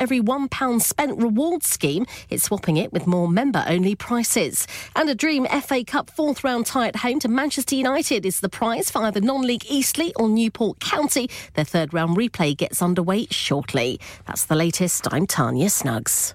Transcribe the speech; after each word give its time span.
every 0.00 0.20
£1 0.20 0.82
spent 0.82 1.22
reward 1.22 1.62
scheme. 1.62 2.06
It's 2.30 2.44
swapping 2.44 2.78
it 2.78 2.92
with 2.92 3.06
more 3.06 3.28
member 3.28 3.62
only 3.68 3.94
prices. 3.94 4.66
And 4.96 5.08
a 5.08 5.14
dream 5.14 5.46
FA 5.46 5.84
Cup 5.84 6.10
fourth 6.10 6.42
round 6.42 6.66
tie 6.66 6.88
at 6.88 6.96
home 6.96 7.20
to 7.20 7.28
Manchester 7.28 7.76
United 7.76 8.26
is 8.26 8.40
the 8.40 8.48
prize 8.48 8.90
for 8.90 9.02
either 9.02 9.20
non 9.20 9.42
league 9.42 9.66
Eastleigh 9.68 10.12
or 10.16 10.28
Newport 10.28 10.80
County. 10.80 11.30
Their 11.54 11.64
third 11.64 11.94
round 11.94 12.16
replay 12.16 12.56
gets 12.56 12.82
underway 12.82 13.26
shortly. 13.30 14.00
That's 14.26 14.46
the 14.46 14.56
latest. 14.56 15.06
I'm 15.12 15.26
Tanya 15.26 15.70
Snuggs. 15.70 16.34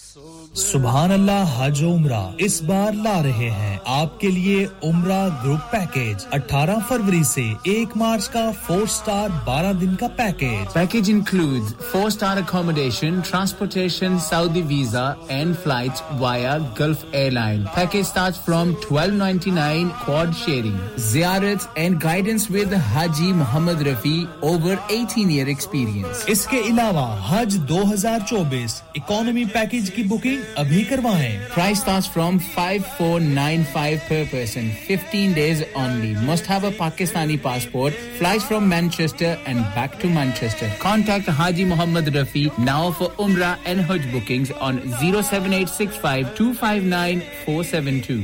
सुबहान 0.55 1.11
अल्लाह 1.11 1.43
हज 1.57 1.81
उम्रा। 1.83 2.35
इस 2.41 2.59
बार 2.63 2.93
ला 2.93 3.19
रहे 3.21 3.49
हैं 3.49 3.79
आपके 3.87 4.27
लिए 4.29 4.65
उम्रा 4.83 5.19
group 5.43 5.59
package. 5.73 6.25
18 6.33 6.81
फरवरी 6.89 7.23
से 7.23 7.43
1 7.69 7.95
मार्च 7.97 8.27
का 8.33 8.51
फोर 8.65 8.87
स्टार 8.87 9.29
12 9.45 9.73
दिन 9.79 9.95
का 10.01 10.07
package. 10.17 10.65
Package 10.73 11.09
includes 11.09 11.71
four 11.91 12.09
star 12.11 12.37
accommodation 12.37 13.21
transportation 13.29 14.17
Saudi 14.25 14.61
visa 14.73 15.05
and 15.29 15.55
flight 15.55 16.01
via 16.21 16.57
Gulf 16.79 17.15
airline 17.15 17.63
package 17.75 18.05
starts 18.07 18.39
from 18.45 18.73
1299 18.73 19.87
quad 20.03 20.33
sharing 20.41 20.79
जियारत 21.13 21.69
and 21.77 21.97
guidance 22.03 22.49
with 22.51 22.73
Haji 22.89 23.31
Mohammad 23.39 23.87
Rafi 23.87 24.17
over 24.51 24.75
18 24.91 25.31
year 25.31 25.49
experience 25.55 26.25
इसके 26.35 26.61
अलावा 26.73 27.07
Hajj 27.29 27.59
2024 27.71 28.79
economy 28.97 29.45
package 29.57 29.89
की 29.95 30.03
booking 30.13 30.39
अभी 30.40 30.82
करवाएं 30.84 31.38
price 31.54 31.80
starts 31.80 32.08
from 32.10 32.38
5495 32.44 34.04
per 34.08 34.20
person 34.28 34.70
15 34.84 35.34
days 35.34 35.60
only 35.80 36.12
must 36.28 36.46
have 36.52 36.64
a 36.64 36.70
pakistani 36.78 37.36
passport 37.46 37.98
flies 38.20 38.46
from 38.50 38.68
manchester 38.68 39.32
and 39.46 39.66
back 39.74 39.98
to 40.04 40.08
manchester 40.14 40.70
contact 40.84 41.28
haji 41.40 41.66
muhammad 41.72 42.08
rafi 42.14 42.44
now 42.70 42.90
for 43.00 43.10
umrah 43.26 43.52
and 43.72 43.84
hajj 43.90 44.08
bookings 44.14 44.52
on 44.68 44.80
07865 44.94 46.34
259 46.40 47.22
472 47.44 48.18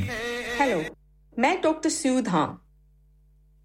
hello 0.60 0.82
ਮੈਂ 1.38 1.56
doctor 1.62 1.90
Sood 1.90 2.28
ਹਾਂ 2.28 2.46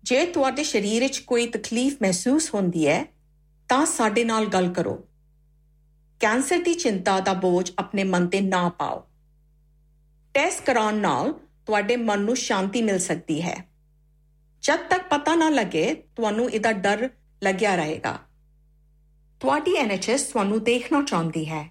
ਜੇ 0.04 0.26
ਤੁਹਾਡੇ 0.26 0.64
ਸਰੀਰ 0.64 1.02
ਵਿੱਚ 1.02 1.20
ਕੋਈ 1.20 1.48
ਤਕਲੀਫ 1.48 1.98
ਮਹਿਸੂਸ 2.02 2.54
ਹੁੰਦੀ 2.54 2.88
ਹੈ 2.88 3.04
ਤਾਂ 3.70 3.86
ਸਾਡੇ 3.86 4.24
ਨਾਲ 4.24 4.46
ਗੱਲ 4.46 4.70
ਕਰੋ 4.74 5.04
ਕੈਂਸਰ 6.23 6.59
ਦੀ 6.59 6.75
ਚਿੰਤਾ 6.75 7.21
ਦਾ 7.21 7.33
ਬੋਝ 7.33 7.73
ਆਪਣੇ 7.79 8.05
ਮਨ 8.05 8.27
ਤੇ 8.27 8.41
ਨਾ 8.41 8.69
ਪਾਓ। 8.69 9.07
ਟੈਸਟ 10.35 10.65
ਕਰਾਉਣ 10.65 10.95
ਨਾਲ 10.95 11.33
ਤੁਹਾਡੇ 11.67 11.97
ਮਨ 11.97 12.21
ਨੂੰ 12.21 12.37
ਸ਼ਾਂਤੀ 12.37 12.83
ਮਿਲ 12.83 12.99
ਸਕਦੀ 12.99 13.43
ਹੈ। 13.43 13.69
ਜਦ 14.63 14.77
ਤੱਕ 14.77 15.09
ਪਤਾ 15.09 15.35
ਨਾ 15.35 15.49
ਲੱਗੇ, 15.49 15.95
ਤੁਹਾਨੂੰ 15.95 16.51
ਇਹਦਾ 16.51 16.73
ਡਰ 16.73 17.11
ਲੱਗਿਆ 17.45 17.75
ਰਹੇਗਾ। 17.75 18.19
ਤੁਹਾਡੀ 19.41 19.77
ਐਨਐਚਐਸ 19.77 20.23
ਤੁਹਾਨੂੰ 20.23 20.65
ਦੇਖਣਾ 20.65 21.03
ਚਾਹੁੰਦੀ 21.03 21.49
ਹੈ। 21.49 21.71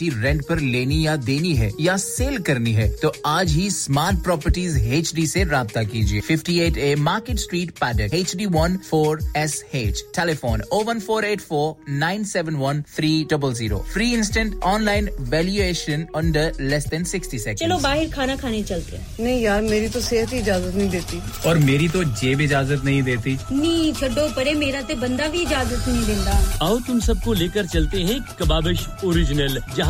प्रॉपर्टी 0.00 0.22
रेंट 0.22 0.42
पर 0.48 0.60
लेनी 0.60 1.06
या 1.06 1.14
देनी 1.16 1.54
है 1.56 1.70
या 1.80 1.96
सेल 1.96 2.38
करनी 2.42 2.72
है 2.72 2.88
तो 3.02 3.12
आज 3.26 3.50
ही 3.52 3.70
स्मार्ट 3.70 4.22
प्रॉपर्टीज़ 4.24 4.78
एच 4.78 5.12
डी 5.14 5.22
ऐसी 5.22 5.42
रहा 5.42 5.82
कीजिए। 5.82 6.20
Fifty 6.20 6.58
eight 6.60 6.76
A 6.78 6.94
Market 6.98 7.38
Street 7.38 7.70
Paddock 7.80 8.14
H 8.14 8.34
D 8.36 8.46
one 8.48 8.76
four 8.90 9.18
S 9.36 9.62
H 9.74 10.02
telephone 10.16 10.62
O 10.72 10.82
one 10.84 11.00
four 11.00 11.24
eight 11.24 11.40
four 11.40 11.90
nine 11.90 12.24
seven 12.24 12.54
one 12.56 12.82
three 12.96 13.12
double 13.30 13.52
zero 13.54 13.78
free 13.92 14.12
instant 14.14 14.54
online 14.64 15.08
valuation 15.30 16.06
under 16.16 16.60
less 16.60 16.86
than 16.90 17.04
sixty 17.04 17.38
second 17.38 17.58
चलो 17.58 17.78
बाहर 17.78 18.10
खाना 18.10 18.36
खाने 18.36 18.62
चलते 18.62 18.96
हैं। 18.96 19.06
नहीं 19.20 19.42
यार 19.42 19.62
मेरी 19.62 19.88
तो 19.88 20.00
सेहत 20.00 20.32
ही 20.32 20.38
इजाज़त 20.38 20.74
नहीं 20.76 20.88
देती। 20.90 21.20
और 21.48 21.58
मेरी 21.60 21.88
तो 21.88 22.04
जेब 22.14 22.40
इजाज़त 22.40 22.84
नहीं 22.84 23.02
देती। 23.02 23.36
नहीं 23.52 23.92
छो 23.92 24.28
परे 24.36 24.54
मेरा 24.54 24.80
तो 24.82 24.96
बंदा 25.00 25.28
भी 25.28 25.42
इजाज़त 25.42 25.88
नहीं 25.88 26.04
देता 26.06 26.38
आओ 26.66 26.78
तुम 26.86 27.00
सबको 27.00 27.32
लेकर 27.34 27.66
चलते 27.66 28.02
हैं 28.02 28.20
कबाबिश 28.40 28.86
ओरिजिनल 29.04 29.60
जहाँ 29.76 29.89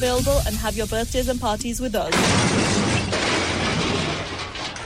available 0.01 0.41
and 0.47 0.55
have 0.55 0.75
your 0.75 0.87
birthdays 0.87 1.29
and 1.29 1.39
parties 1.39 1.79
with 1.79 1.93
us. 1.93 2.11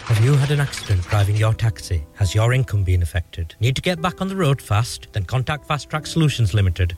Have 0.09 0.21
you 0.21 0.33
had 0.33 0.51
an 0.51 0.59
accident 0.59 1.03
driving 1.03 1.37
your 1.37 1.53
taxi? 1.53 2.03
Has 2.15 2.35
your 2.35 2.51
income 2.51 2.83
been 2.83 3.01
affected? 3.01 3.55
Need 3.61 3.77
to 3.77 3.81
get 3.81 4.01
back 4.01 4.21
on 4.21 4.27
the 4.27 4.35
road 4.35 4.61
fast? 4.61 5.07
Then 5.13 5.23
contact 5.23 5.67
Fast 5.67 5.89
Track 5.89 6.05
Solutions 6.05 6.53
Limited 6.53 6.97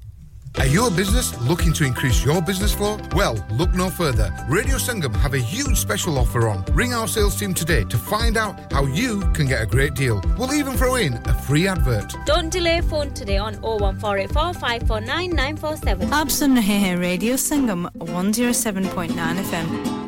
Are 0.58 0.66
you 0.66 0.86
a 0.86 0.90
business 0.90 1.38
looking 1.42 1.72
to 1.74 1.84
increase 1.84 2.24
your 2.24 2.40
business 2.40 2.72
flow? 2.74 2.96
Well, 3.14 3.44
look 3.50 3.74
no 3.74 3.90
further. 3.90 4.32
Radio 4.48 4.76
Sangam 4.76 5.14
have 5.16 5.34
a 5.34 5.38
huge 5.38 5.76
special 5.76 6.18
offer 6.18 6.48
on. 6.48 6.64
Ring 6.72 6.94
our 6.94 7.06
sales 7.06 7.36
team 7.38 7.52
today 7.52 7.84
to 7.84 7.98
find 7.98 8.38
out 8.38 8.72
how 8.72 8.86
you 8.86 9.20
can 9.34 9.46
get 9.46 9.60
a 9.62 9.66
great 9.66 9.94
deal. 9.94 10.22
We'll 10.38 10.54
even 10.54 10.74
throw 10.78 10.94
in 10.94 11.14
a 11.26 11.34
free 11.34 11.68
advert. 11.68 12.14
Don't 12.24 12.48
delay 12.50 12.80
phone 12.80 13.12
today 13.12 13.36
on 13.36 13.60
01484 13.60 14.54
549 14.54 15.30
947. 15.30 16.12
आप 16.12 16.28
सुन 16.38 16.56
रहे 16.56 16.78
हैं 16.86 16.96
radio 16.96 17.36
Sangam 17.36 17.88
107.9 17.98 19.44
FM. 19.44 19.99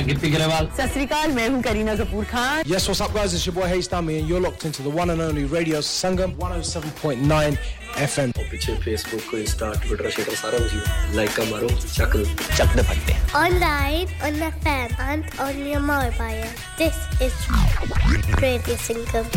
ਮੈਂ 0.00 0.06
ਗਿੱਪੀ 0.06 0.28
ਗਰੇਵਾਲ 0.32 0.68
ਸਤਿ 0.68 0.86
ਸ੍ਰੀ 0.88 1.04
ਅਕਾਲ 1.04 1.32
ਮੈਂ 1.32 1.48
ਹੂੰ 1.48 1.60
Kareena 1.62 1.94
Kapoor 1.94 2.24
Khan 2.24 2.62
yes 2.66 2.88
what's 2.88 3.02
up 3.02 3.14
guys 3.14 3.34
it's 3.34 3.46
your 3.46 3.56
boy 3.56 3.66
ਹੇਸਟਾਮੀ 3.68 4.16
and 4.18 4.28
you 4.28 4.36
are 4.36 4.42
locked 4.42 4.64
into 4.66 4.84
the 4.84 4.94
one 4.94 5.10
and 5.10 5.20
only 5.20 5.48
Radio 5.48 5.80
Sangam 5.82 6.32
107.9 6.42 7.50
FM 7.98 8.32
ਉਹ 8.36 8.44
ਪਿੱਛੇ 8.50 8.74
Facebook 8.84 9.34
Insta 9.34 9.72
Twitter 9.76 10.10
share 10.10 10.34
ਸਾਰਾ 10.36 10.58
ਕੁਝ 10.58 11.14
ਲਾਈਕਾਂ 11.14 11.44
ਮਾਰੋ 11.46 11.68
ਚੱਕ 11.88 12.16
ਚੱਕ 12.56 12.76
ਦੇ 12.76 12.82
ਫੱਟੇ 12.84 13.16
online 13.36 14.06
on 14.24 14.40
the 14.40 14.50
fan 14.64 14.96
and 15.00 15.40
on 15.40 15.66
your 15.66 15.80
mobile 15.82 16.46
this 16.78 17.22
is 17.22 18.40
Radio 18.40 18.76
Sangam 18.86 19.28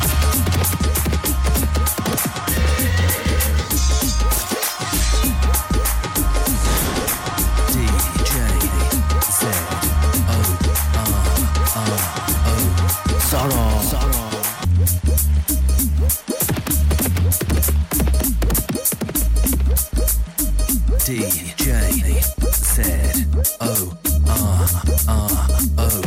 DJ 21.05 22.23
said, 22.53 23.27
O 23.59 23.91
R 24.25 24.67
R 25.09 25.47
O. 25.77 26.01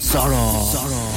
Sorrow. 0.00 0.64
Sorrow. 0.72 1.09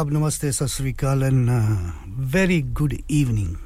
आदाब 0.00 0.12
नमस्ते, 0.12 0.50
सत 0.52 0.66
श्रीकाल 0.66 1.22
वेरी 2.32 2.60
गुड 2.72 2.92
ईवनिंग 3.12 3.56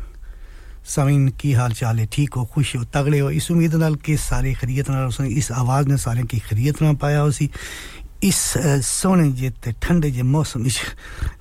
ਸਵੀਨ 0.87 1.31
ਕੀ 1.31 1.55
ਹਾਲ 1.55 1.73
ਚਾਲ 1.73 1.99
ਹੈ 1.99 2.07
ਠੀਕ 2.13 2.37
ਹੋ 2.37 2.45
ਖੁਸ਼ 2.45 2.75
ਹੋ 2.77 2.83
ਤਗੜੇ 2.93 3.21
ਹੋ 3.21 3.31
ਇਸ 3.31 3.51
ਉਮੀਦ 3.51 3.75
ਨਾਲ 3.75 3.97
ਕਿ 3.97 4.17
ਸਾਰੇ 4.17 4.53
ਖਰੀਅਤ 4.55 4.91
ਨਾਲ 4.91 5.07
ਉਸ 5.07 5.21
ਇਸ 5.21 5.51
ਆਵਾਜ਼ 5.53 5.89
ਨੇ 5.89 5.97
ਸਾਰਿਆਂ 5.97 6.25
ਕੀ 6.25 6.39
ਖਰੀਅਤ 6.39 6.83
ਨਾਲ 6.83 6.97
ਪਾਇਆ 6.97 7.23
ਹੋਸੀ 7.23 7.49
इस 8.27 8.39
सोने 8.89 9.25
जे 9.39 9.49
ते 9.65 9.73
ठंडे 9.85 10.11
जे 10.11 10.23
मौसम 10.27 10.69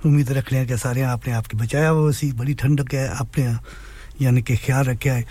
उम्मीद 0.08 0.30
रख 0.38 0.50
लें 0.52 0.64
कि 0.70 0.76
सारे 0.80 1.04
आप 1.10 1.28
आपकी 1.36 1.58
बचाया 1.60 1.92
वो 1.98 2.02
सी। 2.18 2.26
बड़ी 2.40 2.56
ठंडक 2.62 2.94
है 2.94 3.04
अपने 3.16 3.44
यानी 4.22 4.42
कि 4.42 4.56
ख्याल 4.64 4.84
रखा 4.88 5.14
है। 5.14 5.22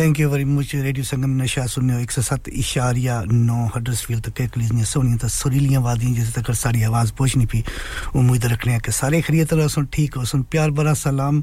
Thank 0.00 0.20
you 0.20 0.28
very 0.30 0.44
much 0.48 0.74
Radio 0.74 1.04
Sangam 1.04 1.30
नशा 1.36 1.64
सुनने 1.68 2.00
एक 2.02 2.10
सौ 2.10 2.22
सत्त 2.24 2.48
इशारिया 2.48 3.20
नौ 3.28 3.68
हडर्सफील्ड 3.74 4.22
तक 4.24 4.48
कलीजियाँ 4.54 4.84
सोनियाँ 4.88 5.18
तो 5.20 5.28
सुरीलियाँ 5.28 5.82
वादियाँ 5.84 6.12
जिस 6.14 6.34
तक 6.34 6.50
सारी 6.56 6.82
आवाज़ 6.88 7.12
पहुंचनी 7.20 7.46
पी। 7.46 7.62
उम्मीद 8.16 8.44
रखने 8.48 8.78
कि 8.80 8.92
सारे 8.92 9.20
खरीत 9.20 9.48
तरह 9.50 9.68
सुन 9.68 9.86
ठीक 9.92 10.14
हो, 10.16 10.24
सुन 10.24 10.42
प्यार, 10.48 10.70
बड़ा 10.72 10.94
सलाम, 10.96 11.42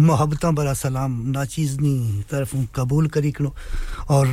मोहब्बत, 0.00 0.46
बड़ा 0.46 0.72
सलाम, 0.72 1.20
नाचीज़नी 1.28 2.24
तरफ़ 2.30 2.56
कबूल 2.72 3.08
करी 3.12 3.32
करो। 3.36 3.54
और 4.08 4.26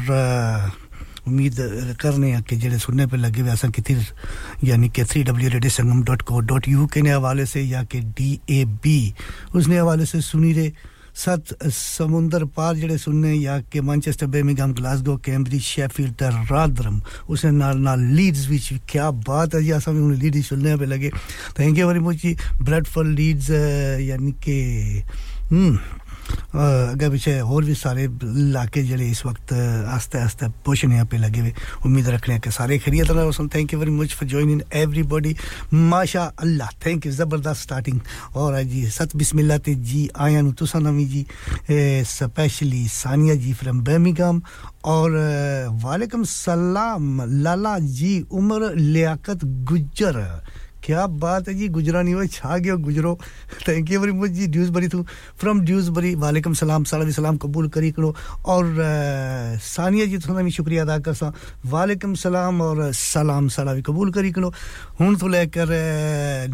उम्मीद 1.28 1.56
करने 2.00 2.32
हैं 2.32 2.42
कि 2.48 2.56
जेडे 2.56 2.78
सुनने 2.80 3.06
पे 3.12 3.18
लगे 3.18 3.42
हुए 3.42 3.52
असा 3.52 3.72
यानी 4.64 4.90
कि 4.96 5.04
three 5.04 5.24
W 5.28 5.50
Radio 5.50 5.72
Sangam 5.76 6.04
dot 6.08 6.22
co 6.24 6.40
dot 6.40 6.68
UK 6.88 7.00
हवाले 7.10 7.46
से 7.46 7.62
या 7.68 7.84
कि 7.84 8.00
डी 8.16 8.40
ए 8.50 8.64
बी 8.80 9.14
उसने 9.56 9.78
हवाले 9.78 10.06
से 10.06 10.22
सुनी 10.24 10.54
रहे। 10.54 10.96
सत 11.18 11.54
समुंदर 11.74 12.44
पार 12.54 12.76
जेडे 12.76 12.98
सुनने 12.98 13.34
या 13.34 13.60
कि 13.68 13.82
Manchester 13.82 14.28
Birmingham 14.28 14.74
Glasgow 14.74 15.16
Cambridge 15.26 15.62
Sheffield 15.64 16.24
Rotherham 16.52 17.02
ਨਾਲ 17.30 17.52
नाल 17.54 17.78
नाल 17.80 18.00
लीड्स 18.16 18.48
विच 18.50 18.68
क्या 18.90 19.10
बात 19.26 19.56
है 19.56 19.62
जी, 19.64 19.72
असा 19.72 19.92
भी 19.92 20.16
लीड 20.16 20.36
सुनने 20.44 20.76
पे 20.78 20.86
लगे। 20.86 21.12
ਥੈਂਕ 21.58 21.78
ਯੂ 21.78 21.88
ਵੈਰੀ 21.88 22.00
मच 22.00 22.16
ਜੀ 22.16 22.36
ਬ੍ਰੈਡਫੋਰਡ 22.62 23.08
लीड्स 23.10 23.50
यानी 24.02 24.32
कि 24.44 24.58
हम्म। 25.52 25.78
अगर 26.54 27.10
पीछे 27.12 27.40
और 27.40 27.66
भी 27.66 27.76
सारे 27.76 28.04
इलाके 28.04 28.84
जड़े 28.84 29.10
इस 29.10 29.26
वक्त 29.26 29.54
आस्ते 29.96 30.18
आस्ते 30.20 30.48
पोषण 30.66 31.04
पे 31.06 31.18
लगे 31.18 31.40
हुए 31.40 31.54
उम्मीद 31.86 32.08
रखने 32.10 32.34
हैं 32.34 32.42
कि 32.42 32.52
सारे 32.52 32.78
खरीद 32.80 33.12
रहे 33.12 33.26
हो 33.26 33.48
thank 33.56 33.74
you 33.74 33.80
very 33.80 33.92
much 33.92 34.14
for 34.14 34.28
joining 34.30 34.62
everybody 34.76 35.36
माशा 35.74 36.24
अल्लाह 36.42 36.70
थैंक 36.86 37.06
यू 37.06 37.12
ज़बरदस्त 37.12 37.62
स्टार्टिंग 37.62 38.00
और 38.36 38.62
जी, 38.64 38.86
सत 38.90 39.16
बिस्मिल्लाह 39.16 39.58
ते 39.66 39.76
जी, 39.76 40.10
आया 40.16 40.42
नु 40.42 40.52
तुसा 40.60 40.80
नवी 40.80 41.06
जी 41.06 41.26
specially 42.08 42.88
Sania 42.88 43.36
ji 43.36 43.54
from 43.54 43.82
Birmingham 43.84 44.42
और 44.86 45.12
वालेकुम 45.84 46.24
सलाम, 46.24 47.22
लाला 47.44 47.78
जी, 47.80 48.20
उमर 48.32 48.74
लियाकत 48.76 49.44
गुज्जर। 49.68 50.16
क्या 50.88 51.06
बात 51.20 51.48
है 51.48 51.54
जी, 51.54 51.68
गुजरा 51.68 52.02
नहीं 52.02 52.14
हुआ, 52.14 52.26
छा 52.32 52.58
गया, 52.58 52.76
गुजरो। 52.80 53.14
थैंक 53.68 53.90
यू 53.92 54.00
वेरी 54.00 54.12
मच 54.14 54.30
जी 54.32 54.48
ड्यूसबरी 54.48 54.88
तू। 54.88 55.04
फ्रॉम 55.40 55.60
ड्यूसबरी 55.62 56.14
वालेकुम 56.16 56.54
सलाम, 56.56 56.84
सारा 56.88 57.12
सलाम 57.12 57.38
कबूल 57.38 57.68
करी 57.70 57.92
करो। 57.92 58.16
और 58.48 58.64
सानिया 59.60 60.06
जी 60.06 60.18
थोड़ा 60.18 60.42
भी 60.42 60.52
शुक्रिया 60.52 60.84
अदा 60.84 60.98
कर 61.04 61.14
सा 61.14 61.34
वालेकुम 61.68 62.14
सलाम 62.16 62.62
और 62.62 62.92
सलाम, 62.94 63.48
सारा 63.52 63.74
भी 63.74 63.82
कबूल 63.84 64.12
करी 64.12 64.32
करो। 64.32 64.54
हूँ 65.02 65.16
तो 65.20 65.28
लेकर 65.28 65.76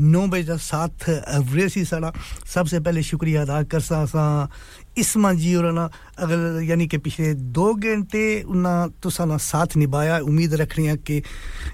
नौ 0.02 0.25
बजे 0.28 0.44
तक 0.50 0.62
साथ 0.62 1.10
रेसी 1.54 1.86
सारा 1.86 2.12
सबसे 2.54 2.80
पहले 2.80 3.04
शुक्रिया 3.04 3.42
अदा 3.42 3.62
कर 3.70 3.80
सा। 3.82 4.50
इस्मा 4.98 5.32
जी 5.34 5.54
और 5.56 5.72
ना 5.74 5.90
अगर 6.20 6.62
यानी 6.63 6.88
कि 6.88 6.98
पिछले 6.98 7.34
दो 7.34 7.74
घंटे 7.74 8.41
उन्हें 8.43 8.89
तुसा 9.01 9.25
ना 9.25 9.38
साथ 9.39 9.75
निभाया, 9.77 10.17
उम्मीद 10.20 10.53
रख 10.53 10.77
रही 10.77 10.86
हैं 10.88 10.98
कि 11.00 11.17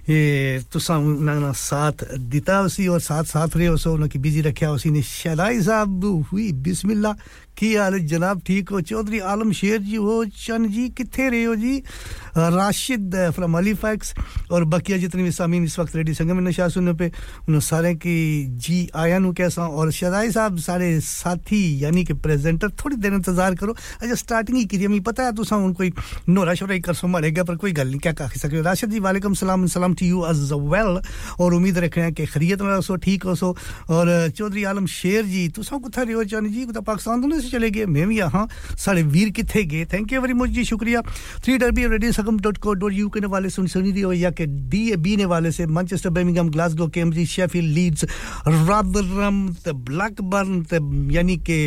ये 0.10 0.64
साथ 0.70 2.04
दिता 2.32 2.62
उसी 2.62 2.88
और 2.88 3.00
साथ 3.02 3.24
साथ 3.26 3.58
रहे 3.58 3.68
उसे 3.68 3.90
उन्हें 3.90 4.22
बिज़ी 4.22 4.42
रखा 4.42 4.72
उसी 4.72 4.90
ने। 4.90 5.02
शराई 5.02 5.62
साहब 5.62 6.06
हुई, 6.32 6.52
बिस्मिल्लाह। 6.54 7.14
की 7.60 7.74
हाल 7.76 8.00
जनाब 8.08 8.42
ठीक 8.48 8.70
हो? 8.72 8.80
चौधरी 8.82 9.20
आलम 9.20 9.52
शेर 9.52 9.80
जी 9.84 9.96
हो 9.96 10.24
चन 10.32 10.68
जी 10.72 10.88
कितने 10.96 11.30
रहे 11.30 11.44
हो 11.44 11.56
जी? 11.60 11.84
राशिद 12.32 13.16
फ्रॉम 13.36 13.58
अलीफैक्स 13.58 14.14
और 14.52 14.64
बकिया 14.66 14.98
जितने 14.98 15.24
भी 15.24 15.32
सामीन 15.32 15.64
इस 15.64 15.80
वक्त 15.80 15.96
रेडी 15.96 16.14
संगम 16.14 16.40
नशा 16.48 16.68
सुनने 16.72 16.94
पे 16.96 17.12
उन 17.50 17.60
सारे 17.60 17.94
की 18.00 18.16
जी 18.56 18.80
आया 18.96 19.20
नु 19.20 19.34
कैसा? 19.36 19.68
और 19.68 19.92
शदाई 19.92 20.32
साहब, 20.32 20.58
सारे 20.60 21.00
साथी, 21.02 21.84
यानी 21.84 22.04
कि 22.06 22.14
प्रेजेंटर 22.16 22.70
थोड़ी 22.80 22.96
देर 22.96 23.14
इंतज़ार 23.14 23.56
करो। 23.56 23.76
अच्छा 24.02 24.16
स्टार्टिंग 24.30 24.58
ही 24.58 24.66
की 24.70 24.84
हमें 24.84 25.02
पता 25.04 25.24
है 25.24 25.36
तुसा 25.36 25.56
उन 25.58 25.74
कोई 25.74 25.92
नोरा 26.30 26.54
शोरा 26.54 26.74
ही 26.74 26.80
कर 26.80 26.94
सो 26.94 27.08
मारेगा 27.10 27.44
पर 27.44 27.56
कोई 27.58 27.72
गल 27.74 27.88
नहीं, 27.88 28.00
क्या 28.00 28.14
कह 28.14 28.28
सकते 28.38 28.62
राशिद 28.62 28.90
जी, 28.90 29.00
वालेकुम 29.02 29.34
सलाम 29.34 29.66
सलाम 29.68 29.94
टू 29.96 30.06
यू 30.06 30.26
एज 30.26 30.52
वेल 30.54 31.00
और 31.40 31.54
उम्मीद 31.54 31.78
रख 31.80 31.98
रहे 31.98 32.06
हैं 32.06 32.14
कि 32.14 32.26
खरीद 32.28 32.62
में 32.62 32.82
सो, 32.82 32.96
ठीक 32.98 33.24
हो 33.24 33.36
सो। 33.36 33.56
और 33.90 34.30
चौधरी 34.38 34.64
आलम 34.64 34.86
शेर 34.88 35.24
जी, 35.26 35.48
तुसा 35.56 35.78
कुत्थे 35.78 36.04
रहो 36.04 36.24
चन 36.26 36.50
जी? 36.52 36.66
पाकिस्तान 36.70 37.22
तो 37.22 37.40
चले 37.50 37.70
गए 37.72 37.86
मैं 37.88 38.08
भी 38.08 38.18
यहाँ 38.18 38.48
साढ़े 38.78 39.04
वीर 39.06 39.30
कितने 39.32 39.64
गए 39.64 39.86
थैंक 39.94 40.14
यू 40.14 40.22
वेरी 40.22 40.34
मच 40.34 40.50
जी, 40.50 40.64
शुक्रिया। 40.66 41.02
Three 41.44 41.58
W 41.58 41.90
Radio 41.90 42.12
Sangam 42.12 42.40
dot 42.42 42.58
co 42.58 42.74
dot 42.76 42.94
UK 43.10 43.26
वाले 43.28 43.50
सुन 43.50 43.68
सुनी 43.68 43.92
रही 43.92 44.02
हो 44.02 44.14
या 44.14 44.32
कि 44.32 44.46
डी 44.46 45.16
ने 45.16 45.26
वाले 45.26 45.52
से 45.52 45.66
Manchester 45.68 46.10
Birmingham 46.10 46.50
Glasgow 46.50 46.88
Cambridge 46.90 47.28
Sheffield 47.30 47.74
Leeds 47.74 48.06
Rotherham 48.48 49.48
ते 49.66 49.72
ब्लैकबर्न 49.90 51.12
यानी 51.12 51.38
कि 51.50 51.58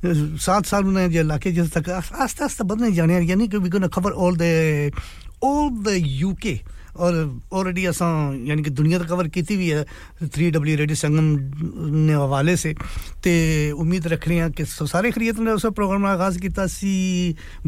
सात 0.00 0.66
साल 0.66 0.84
उन्हें 0.86 1.10
जो 1.10 1.20
इलाके 1.20 1.52
जिस 1.52 1.72
तक 1.72 1.88
आस्ते 1.88 2.44
आस्ते 2.44 2.64
बदलने 2.64 2.92
जाने 2.92 3.20
यानी 3.20 3.48
कि 3.48 3.56
we 3.56 3.68
gonna 3.68 3.88
cover 3.88 4.12
all 4.12 4.36
the 4.40 4.92
all 5.44 5.70
the 5.84 5.96
UK 5.96 6.60
और 6.90 7.14
ऑलरेडी 7.52 7.84
असा, 7.86 8.06
यानी 8.44 8.62
कि 8.62 8.70
दुनिया 8.70 8.98
तो 8.98 9.04
कवर 9.08 9.28
की 9.28 9.40
हुई 9.40 9.68
है 9.68 9.84
थ्री 10.28 10.50
डब्ल्यू 10.50 10.76
रेडियो 10.76 10.96
संगम 10.96 11.24
ने 11.96 12.12
हवाले 12.12 12.56
से। 12.56 12.72
तो 13.24 13.30
उम्मीद 13.80 14.06
रख 14.06 14.28
रहे 14.28 14.38
हैं 14.38 14.50
कि 14.52 14.64
सारे 14.66 15.10
खरीत 15.10 15.38
ने 15.38 15.50
उस 15.52 15.66
प्रोग्राम 15.72 16.02
का 16.02 16.10
आगाज़ 16.10 16.38
किया 16.40 16.66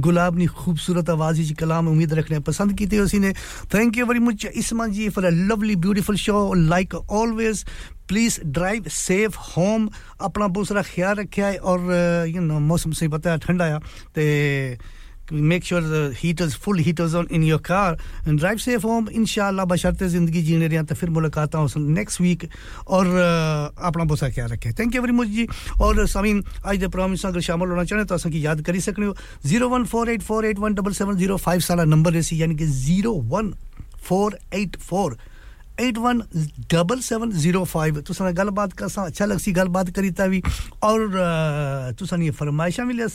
गुलाब 0.03 0.39
ने 0.39 0.47
खूबसूरत 0.47 1.11
आवाज़ 1.11 1.41
ही 1.41 1.55
कलाम 1.55 1.89
उम्मीद 1.89 2.12
रख 2.12 2.29
रहे 2.31 2.37
हैं, 2.37 2.45
पसंद 2.45 2.77
की 2.77 2.99
उसी 2.99 3.19
ने। 3.19 3.33
Thank 3.73 3.97
you 3.97 4.07
very 4.07 4.21
much 4.21 4.47
Isma 4.53 4.87
ji 4.93 5.09
for 5.09 5.25
a 5.25 5.31
lovely 5.31 5.77
beautiful 5.77 6.17
show 6.17 6.53
like 6.55 6.95
always 6.95 7.65
please 8.12 8.40
drive 8.47 8.88
safe 8.92 9.37
home 9.57 9.88
अपना 10.21 10.47
बहुत 10.47 10.69
सारा 10.69 10.83
ख्याल 10.95 11.14
रखा 11.16 11.47
है 11.47 11.57
और 11.59 11.78
यू 12.28 12.40
नो 12.40 12.59
मौसम 12.61 12.92
से 12.92 13.09
पता 13.09 13.31
है, 13.31 13.38
ठंडा 13.40 13.64
आ 13.66 13.78
तो 14.12 15.00
make 15.33 15.64
sure 15.64 16.12
heaters 16.19 16.54
full 16.61 16.78
heaters 16.78 17.14
on 17.14 17.28
in 17.33 17.42
your 17.42 17.61
and 18.28 18.38
drive 18.40 18.59
safe 18.61 18.83
home. 18.85 19.07
inshallah 19.19 19.64
बशर्ते 19.66 20.09
ज़िंदगी 20.09 20.42
जीने 20.42 20.66
रहे 20.69 20.83
तो 20.83 20.95
फिर 20.95 21.11
मुलाकात 21.11 21.54
हो 21.54 21.66
नेक्स्ट 21.78 22.21
वीक 22.21 22.45
और 22.88 23.07
अपना 23.07 24.04
बहुत 24.04 24.19
सारा 24.19 24.33
ख्याल 24.33 24.49
रखें 24.50 24.73
थैंक 24.78 24.95
यू 24.95 25.02
वेरी 25.02 25.12
मच 25.12 25.28
जी। 25.28 25.47
और 25.81 26.07
समीन 26.07 26.42
अज 26.42 26.78
के 26.78 26.88
प्रोग्राम 26.88 27.16
अगर 27.28 27.40
शामिल 27.40 27.69
होना 27.69 27.85
चाहें 27.85 28.04
तो 28.07 28.14
असां 28.14 28.33
याद 28.33 28.61
करी 28.66 28.81
सकने 28.81 29.07
हो। 29.07 29.16
Zero 29.47 29.69
one 29.69 29.85
four 29.95 30.11
eight 30.11 30.23
four 30.23 30.47
eight 30.47 30.59
one 30.59 30.75
double 30.75 30.92
seven 31.00 31.16
zero 31.16 31.37
five 31.49 31.61
साला 31.71 31.85
नंबर 31.85 32.16
है 32.16 32.23
यानी 32.38 32.54
कि 32.57 32.66
zero 32.66 33.12
one 33.33 33.52
four 34.04 34.38
eight 34.54 34.76
four 34.90 35.19
eight 35.81 35.99
one 35.99 36.23
double 36.73 37.00
seven 37.00 37.31
zero 37.33 37.64
five 37.64 38.00
तुसा 38.00 38.31
गलबात 38.31 38.73
कर 38.73 39.00
अच्छा 39.05 39.26
लगसी 39.26 39.52
गलबात 39.52 39.91
करी 39.91 40.11
भी 40.11 40.43
और 40.83 41.09
तुसा 41.99 42.17
फरमाइशा 42.31 42.85
भी 42.85 42.95
ले 42.95 43.09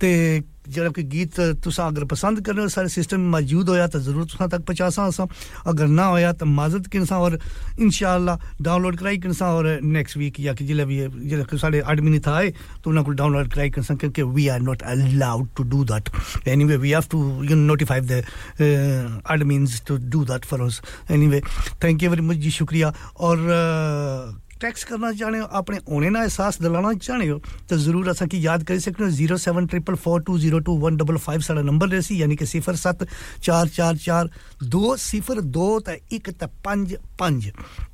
ते 0.00 0.40
कोई 0.68 1.04
गीत 1.04 1.40
तुसा 1.64 1.86
अगर 1.86 2.04
पसंद 2.04 2.40
करने 2.46 2.62
हो 2.62 2.68
सारे 2.68 2.88
सिस्टम 2.88 3.20
में 3.20 3.28
मौजूद 3.30 3.68
होया 3.68 3.86
तो 3.86 4.00
ज़रूर 4.00 4.24
तुसा 4.24 4.46
तक 4.46 4.64
पहुँचा 4.64 4.88
सा 4.90 5.26
अगर 5.66 5.86
ना 5.86 6.04
होया 6.04 6.32
तो 6.32 6.46
माजत 6.46 6.86
किनसा 6.92 7.18
और 7.18 7.38
इंशाल्लाह 7.80 8.62
डाउनलोड 8.62 8.96
कराई 8.98 9.18
किनसा 9.18 9.46
और 9.54 9.68
नेक्स्ट 9.82 10.16
वीक 10.16 10.40
या 10.40 10.54
कि 10.54 10.64
ज़िले 10.66 10.84
भी 10.84 10.98
ज़िले 11.28 11.58
साढ़े 11.58 11.82
एडमिन 11.90 12.20
था 12.26 12.36
आए 12.36 12.52
तो 12.84 12.90
उन्हें 12.90 13.14
डाउनलोड 13.16 13.52
कराई 13.52 13.70
किनसा 13.70 13.94
क्योंकि 13.94 14.22
we 14.22 14.48
are 14.48 14.60
not 14.60 14.82
allowed 14.94 15.48
to 15.56 15.62
do 15.70 15.84
that 15.92 16.08
anyway 16.48 16.76
we 16.76 16.90
have 16.90 17.04
to 17.10 17.22
you 17.44 17.56
notify 17.56 18.00
the 18.00 18.24
admins 18.60 19.82
to 19.88 19.96
do 20.10 20.24
that 20.24 20.44
for 20.44 20.60
us 20.62 20.80
anyway 21.10 21.40
thank 21.84 22.02
you 22.02 22.10
very 22.10 22.22
much 22.22 22.36
जी 22.36 22.50
शुक्रिया। 22.50 22.92
और 23.18 23.36
uh, 23.38 24.47
टैक्स 24.60 24.84
करना 24.84 25.12
चाहते 25.12 25.38
हो 25.38 25.46
अपने 25.58 25.76
होने 25.90 26.10
ना 26.10 26.22
एहसास 26.22 26.60
दिलाना 26.62 26.92
चाहते 26.94 27.26
हो 27.28 27.38
तो 27.70 27.76
ज़रूर 27.78 28.08
असा 28.08 28.26
की 28.26 28.46
याद 28.46 28.62
कर 28.68 28.78
सकते 28.80 29.04
हो 29.04 29.10
zero 29.10 29.36
seven 29.38 29.66
triple 29.66 29.94
four 29.96 30.22
two 30.22 30.38
zero 30.38 30.58
two 30.60 30.76
one 30.78 30.96
double 30.96 31.16
five 31.18 31.40
साढ़ा 31.40 31.62
नंबर 31.62 31.88
रही 31.88 32.20
यानी 32.22 32.36
कि 32.36 32.46
सिफर 32.46 32.76
सत्त 32.76 33.06
चार 33.42 33.68
चार 33.68 33.96
चार 33.96 34.30
दो 34.64 34.96
सिफर 34.98 35.40
दो, 35.40 35.80
ते 35.80 35.92
एक 36.12 36.28
ते 36.30 36.46
पंज 36.64 36.96
पंज 37.18 37.46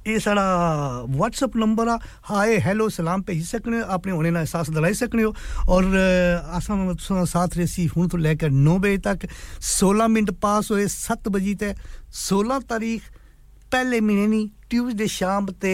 ये 0.06 0.18
साढ़ा 0.20 0.44
व्हाट्सअप 1.08 1.56
नंबर 1.56 1.88
आ। 1.88 1.96
हाय, 2.24 2.56
हेलो, 2.58 2.88
सलाम 2.90 3.22
भेज 3.22 3.46
सकने 3.46 3.80
हो 3.80 3.86
अपने 3.94 4.12
होने 4.12 4.30
ना 4.30 4.40
एहसास 4.40 4.70
दिलाई 4.70 4.94
सकने 4.94 5.22
हो। 5.22 5.34
और 5.68 5.84
असा 6.54 7.24
साथ 7.24 7.56
रही 7.56 7.84
हूँ 7.86 8.08
तो 8.08 8.16
लेकर 8.18 8.50
नौ 8.50 8.78
बजे 8.78 8.98
तक, 8.98 9.26
सोलह 9.60 10.08
मिनट 10.08 10.30
पास 10.42 10.70
होए, 10.70 10.86
सत्त 10.88 11.28
बजे 11.28 11.54
ते 11.54 11.74
सोलह 12.12 12.58
तारीख 12.68 13.02
ਪਹਿਲੇ 13.74 14.00
ਮਹੀਨੇ 14.00 14.26
ਨਹੀਂ 14.26 14.48
ਟਿਊਜ਼ਡੇ 14.70 15.06
ਸ਼ਾਮ 15.06 15.46
ਤੇ 15.60 15.70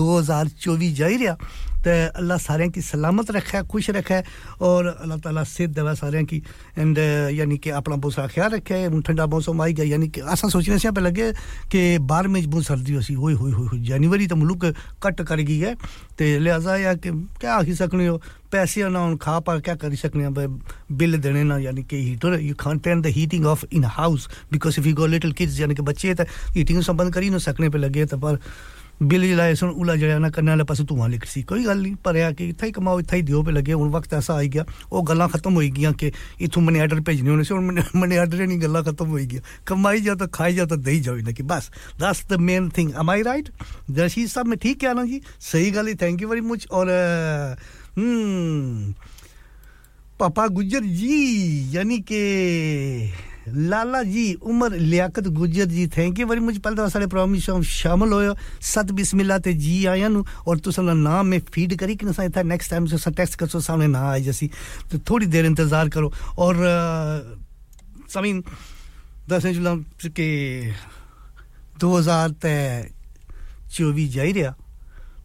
2024 0.00 0.90
ਜਾਈ 0.92 1.18
ਰਿਹਾ 1.18 1.36
ते 1.84 1.90
अल्लाह 2.14 2.38
सारे 2.38 2.68
की 2.68 2.80
सलामत 2.80 3.30
रखे, 3.30 3.62
खुश 3.66 3.90
रखे 3.90 4.22
और 4.62 4.86
अल्लाह 4.86 5.18
ताला 5.18 5.42
सेहत 5.44 5.70
देवे 5.70 5.94
सारे 5.96 6.22
की। 6.24 6.42
एंड 6.78 6.96
uh, 6.96 7.30
यानी 7.34 7.58
कि 7.58 7.70
अपना 7.72 7.96
बहुत 7.96 8.14
सारा 8.14 8.28
ख्याल 8.28 8.50
रखे। 8.50 9.00
ठंडा 9.02 9.26
मौसम 9.26 9.62
आई 9.62 9.72
गया। 9.72 9.86
यानी 9.86 10.08
कि 10.08 10.20
असा 10.22 10.48
सोचने 10.48 10.78
से 10.78 10.90
लगे 11.00 11.32
कि 11.72 11.98
बार 12.00 12.28
में 12.28 12.40
बहुत 12.50 12.64
सर्दी 12.64 12.94
होसी। 12.94 13.14
होई 13.14 13.34
होई 13.34 13.52
होई 13.52 13.80
जनवरी 13.82 14.26
तो 14.26 14.36
मुल्क 14.36 14.64
घट 15.02 15.20
कर 15.20 15.40
गई 15.42 15.58
है। 15.58 15.74
तो 16.18 16.24
लिहाजा 16.38 16.76
यह 16.76 16.94
कि 16.94 17.10
क्या 17.40 17.54
आखी 17.54 17.74
सकने 17.74 18.06
हो? 18.06 18.20
पैसे 18.52 18.88
ना 18.88 18.98
हूँ 18.98 19.16
खा 19.16 19.38
पा 19.40 19.58
क्या 19.58 19.74
करी 19.74 19.96
सकने 19.96 20.28
बिल 20.92 21.16
देने 21.18 21.42
ना, 21.44 21.58
यानी 21.58 21.82
कि 21.82 21.96
heater 21.98 22.38
you 22.40 22.54
can 22.54 22.78
turn 22.78 23.00
the 23.02 23.06
heating 23.08 23.46
off 23.46 23.64
in 23.72 23.84
house 23.88 24.28
because 24.52 24.80
if 24.80 24.86
you 24.88 24.94
go 24.94 25.06
little 25.06 25.32
kids 25.32 25.60
यानी 25.60 25.74
कि 25.74 25.82
बच्चे 25.82 26.14
तो 26.14 26.24
हीटिंग 26.54 26.82
संबंध 26.82 27.12
करी 27.14 27.30
ना 27.30 27.38
सकने 27.40 27.68
पे 27.68 27.78
लगे। 27.78 28.04
तो 28.06 28.16
पर 28.18 28.38
ਬਿੱਲ 29.03 29.27
ਜਲਾਏ 29.27 29.55
ਸੁਣ 29.55 29.69
ਉਲਾ 29.69 29.95
ਜੜਿਆ 29.95 30.19
ਨਾ 30.19 30.29
ਕੰਨਾਂ 30.29 30.53
ਵਾਲੇ 30.53 30.63
ਪਾਸੇ 30.63 30.83
ਧੂਆਂ 30.83 31.09
ਲਿਖ 31.09 31.25
ਸੀ 31.25 31.41
ਕੋਈ 31.43 31.65
ਗੱਲ 31.65 31.81
ਨਹੀਂ 31.81 31.95
ਭਰਿਆ 32.03 32.31
ਕਿ 32.31 32.47
ਇੱਥੇ 32.49 32.67
ਹੀ 32.67 32.71
ਕਮਾਓ 32.71 32.99
ਇੱਥੇ 32.99 33.17
ਹੀ 33.17 33.21
ਦਿਓ 33.21 33.43
ਪੇ 33.43 33.51
ਲੱਗੇ 33.51 33.73
ਹੁਣ 33.73 33.89
ਵਕਤ 33.89 34.13
ਐਸਾ 34.13 34.35
ਆਈ 34.35 34.47
ਗਿਆ 34.47 34.65
ਉਹ 34.91 35.03
ਗੱਲਾਂ 35.03 35.27
ਖਤਮ 35.29 35.55
ਹੋਈ 35.55 35.69
ਗਈਆਂ 35.71 35.93
ਕਿ 35.93 36.11
ਇਥੋਂ 36.41 36.63
ਮਨੇ 36.63 36.79
ਆਰਡਰ 36.79 37.01
ਭੇਜਣੇ 37.01 37.29
ਹੋਣੇ 37.29 37.43
ਸੀ 37.43 37.53
ਹੁਣ 37.53 37.81
ਮਨੇ 37.95 38.17
ਆਰਡਰ 38.17 38.47
ਨਹੀਂ 38.47 38.59
ਗੱਲਾਂ 38.59 38.83
ਖਤਮ 38.83 39.09
ਹੋਈ 39.09 39.25
ਗਈਆਂ 39.25 39.41
ਕਮਾਈ 39.65 39.99
ਜਾ 39.99 40.15
ਤਾਂ 40.15 40.27
ਖਾਈ 40.27 40.55
ਜਾ 40.55 40.65
ਤਾਂ 40.65 40.77
ਦਈ 40.77 40.99
ਜਾਓ 40.99 41.15
ਨਾ 41.15 41.31
ਕਿ 41.31 41.43
ਬਸ 41.43 41.69
that's 41.99 42.25
the 42.29 42.33
main 42.41 42.69
thing 42.69 42.91
am 42.91 43.13
i 43.13 43.19
right 43.27 43.51
Darshi 43.91 44.27
Sahib 44.27 44.47
ਮੈਂ 44.47 44.57
ਠੀਕ 44.57 44.79
ਕਿਹਾ 44.79 44.93
ਨਾ 44.93 45.05
ਜੀ 45.05 45.21
ਸਹੀ 45.41 45.71
ਗੱਲ 45.71 45.87
ਹੈ 45.87 45.93
ਥੈਂਕ 45.93 46.21
ਯੂ 46.21 46.29
ਵੈਰੀ 46.29 46.41
ਮਚ 46.41 46.67
ਔਰ 46.71 46.91
ਹਮ 47.97 48.93
ਪਾਪਾ 50.19 50.47
ਗੁਜਰ 50.47 50.81
ਜੀ 50.81 51.17
ਯਾਨੀ 51.71 52.01
ਕਿ 52.01 52.21
लाला 53.48 54.02
जी, 54.02 54.34
Umar 54.34 54.72
Liaquat 54.72 55.28
Gujjar 55.34 55.64
ji 55.66 55.86
thank 55.90 56.18
you 56.18 56.26
very 56.26 56.40
much 56.40 56.58
पहले 56.58 56.76
तो 56.76 56.88
सारे 56.88 57.06
प्रोग्राम 57.06 57.30
में 57.30 57.38
शामिल 57.62 58.12
हुयो। 58.12 58.34
सत 58.62 58.90
बिस्मिल्ला 58.94 59.38
ते 59.38 59.52
जी 59.54 59.86
आया 59.86 60.08
नु 60.08 60.24
और 60.46 60.58
तुसा 60.62 60.82
नाम 60.82 61.26
में 61.26 61.40
फ़ीड 61.50 61.76
करी 61.78 61.96
कि 61.96 62.06
नसा 62.06 62.24
इथा 62.24 62.42
नेक्स्ट 62.46 62.70
टाइम 62.70 62.86
से 62.86 63.10
टेक्स्ट 63.10 63.38
करसो 63.38 63.60
सामने 63.60 63.86
ना 63.90 64.10
आई 64.10 64.22
जसी। 64.22 64.50
तो 64.90 64.98
थोड़ी 65.10 65.26
देर 65.26 65.46
इंतज़ार 65.46 65.88
करो। 65.88 66.12
और 66.38 66.56
समीन, 68.10 68.42
दस 69.28 69.46
जुलाई 69.46 70.10
के 70.10 70.70
2024 71.80 74.08
जाई 74.14 74.32
रहा 74.32 74.54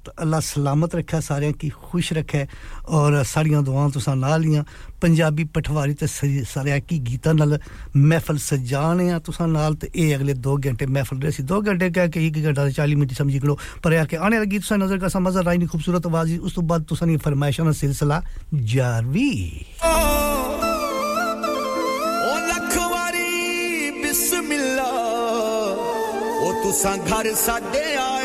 तो 0.08 0.14
अल्लाह 0.24 0.40
सलामत 0.40 0.96
रखे 0.96 1.20
सारे 1.20 1.52
की 1.60 1.70
खुश 1.70 2.14
रखे। 2.16 2.48
और 2.88 3.24
साड़ियाँ 3.28 3.64
दुआं 3.64 3.92
तुसा 3.92 4.14
ना 4.16 4.38
लियाँ 4.40 4.64
पंजाबी 5.04 5.44
पटवारी 5.52 5.94
तो 6.00 6.08
सरयाकी 6.08 7.00
गीता 7.04 7.32
नाल 7.36 7.60
महफल 7.92 8.38
सजाने 8.40 9.12
आ 9.12 9.20
तुसा 9.20 9.46
नाल। 9.46 9.76
ते 9.76 9.92
ए 9.92 10.16
अगले 10.16 10.34
दो 10.40 10.56
घंटे 10.56 10.86
महफल 10.88 11.18
रहे। 11.20 11.44
दो 11.44 11.60
घंटे 11.60 11.90
कह 11.92 12.08
के 12.08 12.24
एक 12.24 12.40
घंटा 12.40 12.70
चाली 12.72 12.96
मिनट 12.96 13.12
समझी 13.20 13.40
करो। 13.44 13.60
पर 13.84 13.92
आ 13.94 14.08
आने 14.24 14.40
वाला 14.40 14.48
तुसा 14.48 14.76
नज़र 14.80 14.98
का 15.04 15.20
मज़ा 15.20 15.42
राई 15.44 15.58
नी, 15.58 15.66
खूबसूरत 15.68 16.06
आवाज़ 16.08 16.40
उस 16.40 16.56
तो 16.56 16.62
बाद 16.64 16.88
तुसा 16.88 17.06
नी 17.06 17.18
फरमाइशा 17.20 17.64
ना 17.68 17.72
सिलसिला 17.76 18.24
जारवी। 18.56 19.32
ओ 26.38 26.52
तुसा 26.64 26.96
घर 26.96 27.34
साडे 27.36 27.86
आ 27.96 28.17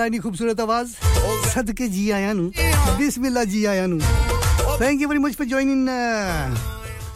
अलाइनी 0.00 0.18
खूबसूरत 0.18 0.60
आवाज़। 0.60 0.88
सद 1.52 1.72
के 1.76 1.88
जी 1.92 2.10
आया 2.16 2.32
नू। 2.32 2.48
बिस्मिल्ला 2.96 3.44
जी 3.44 3.64
आया 3.68 3.86
नू। 3.86 4.00
Thank 4.80 5.00
you 5.00 5.08
very 5.08 5.20
much 5.20 5.34
for 5.36 5.46
join 5.46 5.86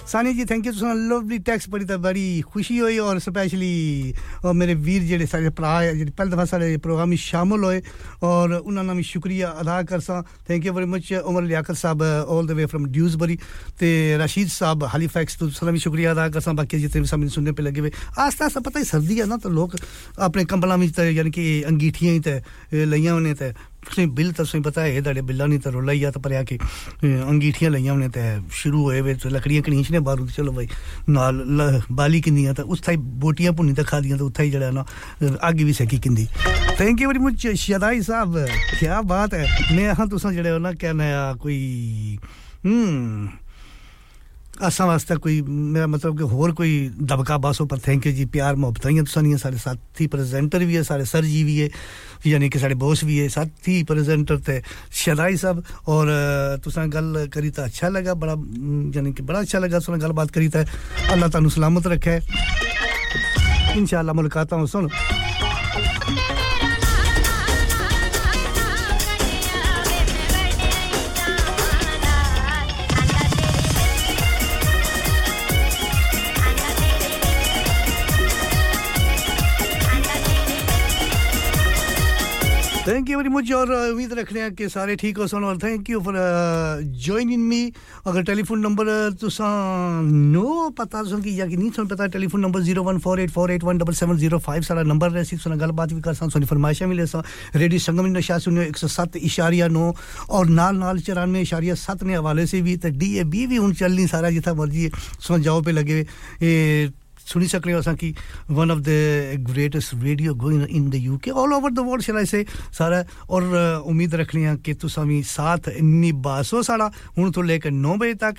Sani 0.05 0.33
ji 0.35 0.45
thank 0.45 0.67
you 0.67 0.73
तुसें 0.73 1.09
लवली 1.09 1.39
टैक्स 1.49 1.67
पढ़ी 1.73 1.85
तो 1.85 1.97
बड़ी 1.99 2.41
खुशी 2.53 2.77
होई 2.79 2.99
और 3.01 3.19
स्पैशली 3.25 4.15
और 4.45 4.53
मेरे 4.55 4.75
वीर 4.77 5.03
जेह्ड़े 5.03 5.27
साढ़े 5.27 5.49
भ्राऽ 5.57 5.93
जेह्ड़े 5.97 6.13
पैह्ले 6.13 6.37
दफ़ा 6.37 6.45
साढ़े 6.45 6.77
प्रोग्राम 6.85 7.15
च 7.15 7.19
शामल 7.25 7.65
होए 7.65 7.81
और 8.21 8.53
उन्होंने 8.61 8.95
भी 8.95 9.03
शुक्रिया 9.03 9.49
अदा 9.65 9.83
करसा। 9.89 10.21
Thank 10.51 10.67
you 10.67 10.73
very 10.73 10.87
much 10.93 11.13
Umar 11.25 11.43
Liaquat 11.43 11.77
साहब 11.81 12.03
all 12.29 12.47
the 12.47 12.51
way 12.53 12.67
from 12.69 12.85
Dewsbury 12.93 13.39
ते 13.79 14.17
रशीद 14.19 14.49
साहब 14.49 14.85
हालीफैक्स 14.87 15.39
तो 15.39 15.49
सारा 15.51 15.73
भी 15.73 15.79
शुक्रिया 15.79 16.11
अदा 16.11 16.29
करसा 16.31 16.53
बाकी 16.55 16.79
जितने 16.79 17.01
भी 17.01 17.07
सामने 17.07 17.29
सुनने 17.29 17.53
पे 17.53 17.63
लगे 17.63 17.81
हुए। 17.81 17.91
आस्ता 18.19 18.45
आस्ता 18.45 18.61
पता 18.61 18.79
ही 18.79 18.85
सर्दी 18.85 19.19
है 19.19 19.27
ना 19.27 19.37
तो 19.37 19.49
लोग 19.51 19.75
अपने 20.19 20.45
कंबलों 20.47 20.77
में 20.79 20.87
यानी 20.89 21.31
कि 21.31 21.63
अंगीठियाँ 21.67 22.13
ही 22.15 22.21
ते 22.21 22.35
लियाँ 22.87 23.15
उन्हें 23.17 23.35
ते, 23.35 23.51
तुसें 23.85 24.15
बिल 24.15 24.33
तुसें 24.33 24.63
पता 24.63 24.83
है 24.83 25.01
दाड़े 25.03 25.23
बिल्ला 25.23 25.47
नहीं 25.47 25.59
तो 25.59 25.71
रोला 25.71 25.93
ही 25.93 26.11
तो 26.11 26.21
भरया 26.21 26.43
कि 26.43 26.57
अंगीठियाँ 27.03 27.73
लइयाँ 27.73 27.95
उन्हें 27.95 28.11
ते, 28.11 28.23
शुरू 28.55 28.83
होए 28.83 29.01
वे 29.01 29.15
तो 29.19 29.29
लकड़ियाँ 29.29 29.63
कनीश 29.63 29.91
ने 29.91 30.01
बारू 30.01 30.27
चलो 30.29 30.53
भाई, 30.53 30.69
नाल 31.09 31.83
बाली 31.91 32.21
किन्नियाँ 32.21 32.55
तो 32.55 32.63
उत्थे 32.65 32.97
बोटियाँ 32.97 33.53
भुन्नी 33.55 33.73
तो 33.75 33.85
खादियाँ 33.85 34.19
तो 34.19 34.27
उत्थे 34.27 34.43
ही 34.43 34.51
जड़ा 34.51 34.71
ना 34.71 34.85
अग 35.43 35.63
भी 35.63 35.73
सेकी 35.75 35.99
किंदी 35.99 36.27
thank 36.81 37.01
you 37.01 37.09
very 37.09 37.21
much 37.21 37.47
Shadai 37.59 38.03
साहब। 38.03 38.35
क्या 38.79 39.01
बात 39.03 39.35
है 39.35 39.77
मैं 39.77 39.93
हाँ 39.95 40.09
तुसा 40.09 40.33
जड़े 40.33 40.51
हो 40.51 40.59
ना 40.59 40.73
कहना 40.75 41.35
कोई 41.43 42.19
हम्म 42.65 43.44
ਅਸਾਂ 44.68 44.86
ਵਾਸਤੇ 44.88 45.16
ਕੋਈ 45.16 45.42
ਮੇਰਾ 45.42 45.88
ਮਤਲਬ 45.88 46.18
ਕਿ 46.18 46.24
ਹੋਰ 46.24 46.54
ਕੋਈ 46.54 46.90
ਦਬਕਾ 47.02 47.38
ਬਾਸੋ 47.38 47.66
ਪਰ 47.66 47.78
ਥੈਂਕ 47.78 48.08
ਯੂ 48.08 48.12
ਜੀ 48.12 48.26
ਪਿਆਰ 48.26 48.56
ਮੁਹੱਬਤਾਂ 48.56 48.92
ਹੀ 48.92 49.02
ਤੁਸੀਂ 49.02 49.38
ਸਾਡੇ 49.38 49.58
ਸਾਥੀ 49.58 50.08
ਪ੍ਰੈਜ਼ੈਂਟਰ 50.08 50.66
ਵੀ 50.66 50.78
ਹੈ 50.78 50.82
ਸਾਡੇ 50.84 51.04
ਸਰ 51.04 51.24
ਜੀ 51.24 51.44
ਵੀ 51.44 51.62
ਹੈ 51.62 51.70
ਯਾਨੀ 52.28 52.50
ਕਿ 52.50 52.60
ਸਾਡੇ 52.60 52.74
ਬੌਸ 52.74 53.04
ਵੀ 53.04 53.20
ਹੈ 53.20 53.28
ਸਾਥੀ 53.28 53.84
ਪ੍ਰੈਜ਼ੈਂਟਰ 53.84 54.38
ਤੇ 54.38 54.62
ਸ਼ਦਾਈ 54.92 55.36
ਸਾਹਿਬ 55.36 55.64
ਔਰ 55.88 56.08
ਤੁਸੀਂ 56.64 56.88
ਗੱਲ 56.88 57.28
ਕਰੀ 57.32 57.50
ਤਾਂ 57.50 57.66
ਅੱਛਾ 57.66 57.90
ਲਗਾ 57.90 58.14
ਬੜਾ 58.14 58.36
ਯਾਨੀ 58.96 59.14
ਕਿ 59.14 59.24
ਬੜਾ 59.24 59.42
ਅੱਛਾ 59.42 59.60
ਲਗਾ 59.60 59.80
ਸੁਣ 59.80 60.00
ਗੱਲਬਾਤ 60.00 60.32
ਕਰੀ 60.32 60.48
ਤਾਂ 60.48 60.66
ਅੱਲਾਹ 61.14 61.30
ਤੁਹਾਨੂੰ 61.30 61.52
ਸਲਾਮਤ 61.52 61.88
ਰੱਖੇ 61.88 62.20
ਇਨਸ਼ਾਅੱਲਾ 63.76 64.14
ਮੁਲਾਕਾਤਾਂ 64.14 64.66
ਸੁਣ 64.66 64.90
थैंक 82.95 83.09
यू 83.11 83.17
वेरी 83.19 83.29
मच 83.29 83.51
और 83.53 83.71
उम्मीद 83.75 84.13
रखने 84.15 84.41
हैं 84.41 84.55
कि 84.55 84.69
सारे 84.69 84.95
ठीक 84.97 85.17
हो 85.19 85.27
सुनो 85.27 85.47
और 85.47 85.57
thank 85.59 85.89
you 85.91 86.01
for 86.01 86.15
joining 87.07 87.43
me 87.43 87.73
अगर 88.07 88.23
टेलीफोन 88.25 88.61
नंबर 88.61 88.87
तुसा 89.21 89.45
नो 90.03 90.69
पता 90.79 91.03
सुन 91.11 91.23
की 91.23 91.41
या 91.41 91.47
कि 91.47 91.57
नहीं 91.57 91.71
सुन 91.75 91.87
पता 91.89 92.07
टेलीफोन 92.15 92.41
नंबर 92.41 92.63
01484817705 92.63 94.63
सारा 94.69 94.83
नंबर 94.93 95.11
रहे 95.11 95.25
सी 95.25 95.37
सुना 95.37 95.57
गलबात 95.67 95.93
भी 95.93 96.01
कर 96.07 96.15
सा 96.15 96.29
सुनी 96.29 96.47
फरमाइशा 96.47 96.87
मिले 96.87 97.07
सा 97.07 97.23
रेडियो 97.57 97.81
संगम 97.91 98.07
नशा 98.17 98.39
सुनियो 98.47 98.71
107 98.71 99.17
इशारिया 99.17 99.69
9 99.69 99.93
और 100.31 100.47
नाल 100.63 100.77
नाल 100.77 101.01
94 101.01 101.37
इशारिया 101.43 101.75
7 101.85 102.03
ने 102.03 102.15
हवाले 102.15 102.47
से 102.47 102.63
भी 102.63 102.77
तो 102.79 102.89
डीएबी 102.99 103.47
भी 103.47 103.57
हुन 103.57 103.73
चलनी 103.83 104.07
सारा 104.09 104.31
जिथा 104.39 104.55
मर्ज़ी 104.55 104.91
सुन 105.27 105.43
जाओ 105.43 105.63
पे 105.63 105.73
लगे 105.73 106.07
ए 106.43 106.91
सुनी 107.25 107.47
सकते 107.49 107.73
हो 107.73 107.79
असां 107.79 107.95
की 107.97 108.15
one 108.51 108.71
of 108.71 108.81
the 108.81 108.89
greatest 109.51 109.95
radio 110.03 110.35
going 110.35 110.67
in 110.71 110.91
the 110.91 110.95
UK 110.95 111.31
all 111.31 111.53
over 111.53 111.71
the 111.71 111.79
world 111.89 112.03
शैल 112.05 112.25
से 112.27 112.45
सारा। 112.79 113.05
और 113.31 113.43
उम्मीद 113.87 114.15
रखनी 114.15 114.43
है 114.43 114.57
कि 114.57 114.75
तुसां 114.75 115.07
भी 115.09 115.23
साथ 115.23 115.69
निभासो 115.83 116.63
साड़ा 116.63 116.91
हुन 117.19 117.31
तो 117.31 117.43
लेकर 117.43 117.71
नौ 117.71 117.95
बजे 117.97 118.15
तक। 118.25 118.35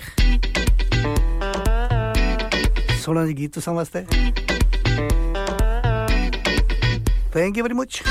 सोना 3.04 3.26
जी, 3.26 3.34
गीत 3.34 3.54
तुसां 3.54 3.74
वास्ते 3.74 4.00
thank 7.36 7.56
you 7.58 7.62
very 7.64 7.74
much 7.74 8.02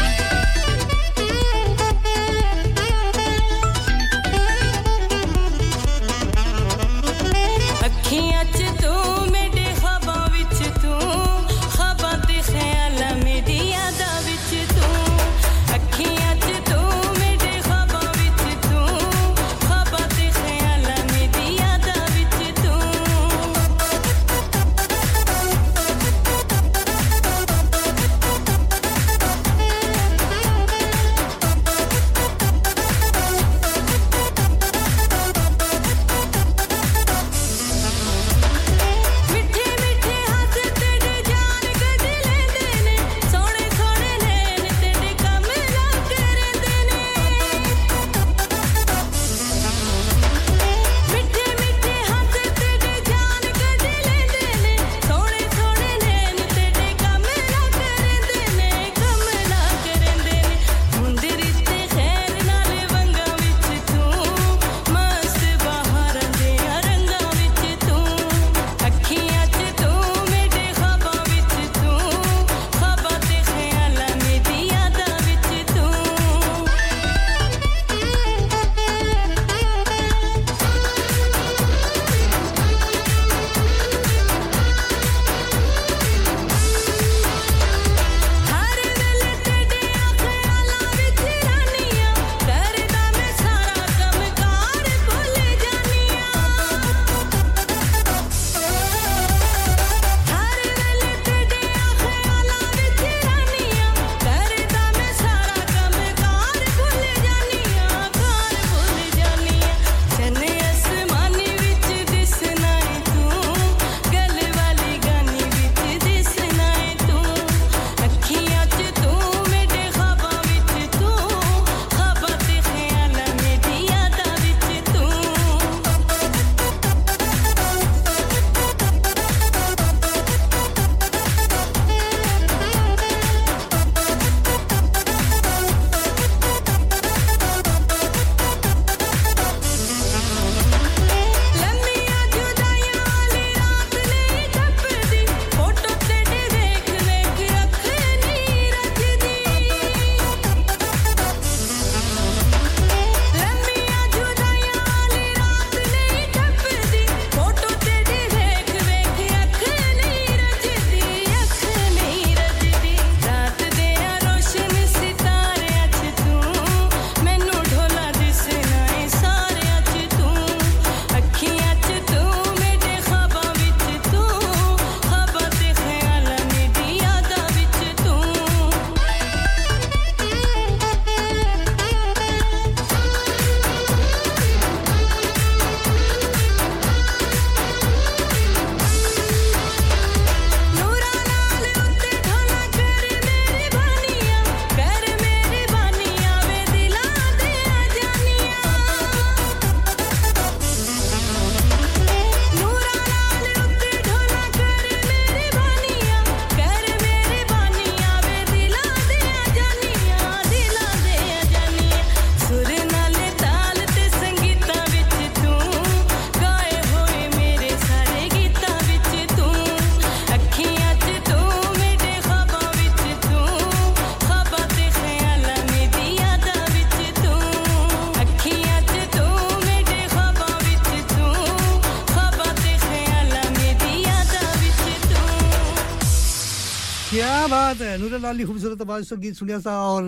Noor 238.16 238.24
लाली 238.24 238.44
खूबसूरत 238.48 238.82
आवाज़ 238.82 239.04
से 239.04 239.16
गीत 239.20 239.36
सुनिया 239.36 239.60
सा 239.60 239.72
और 239.92 240.08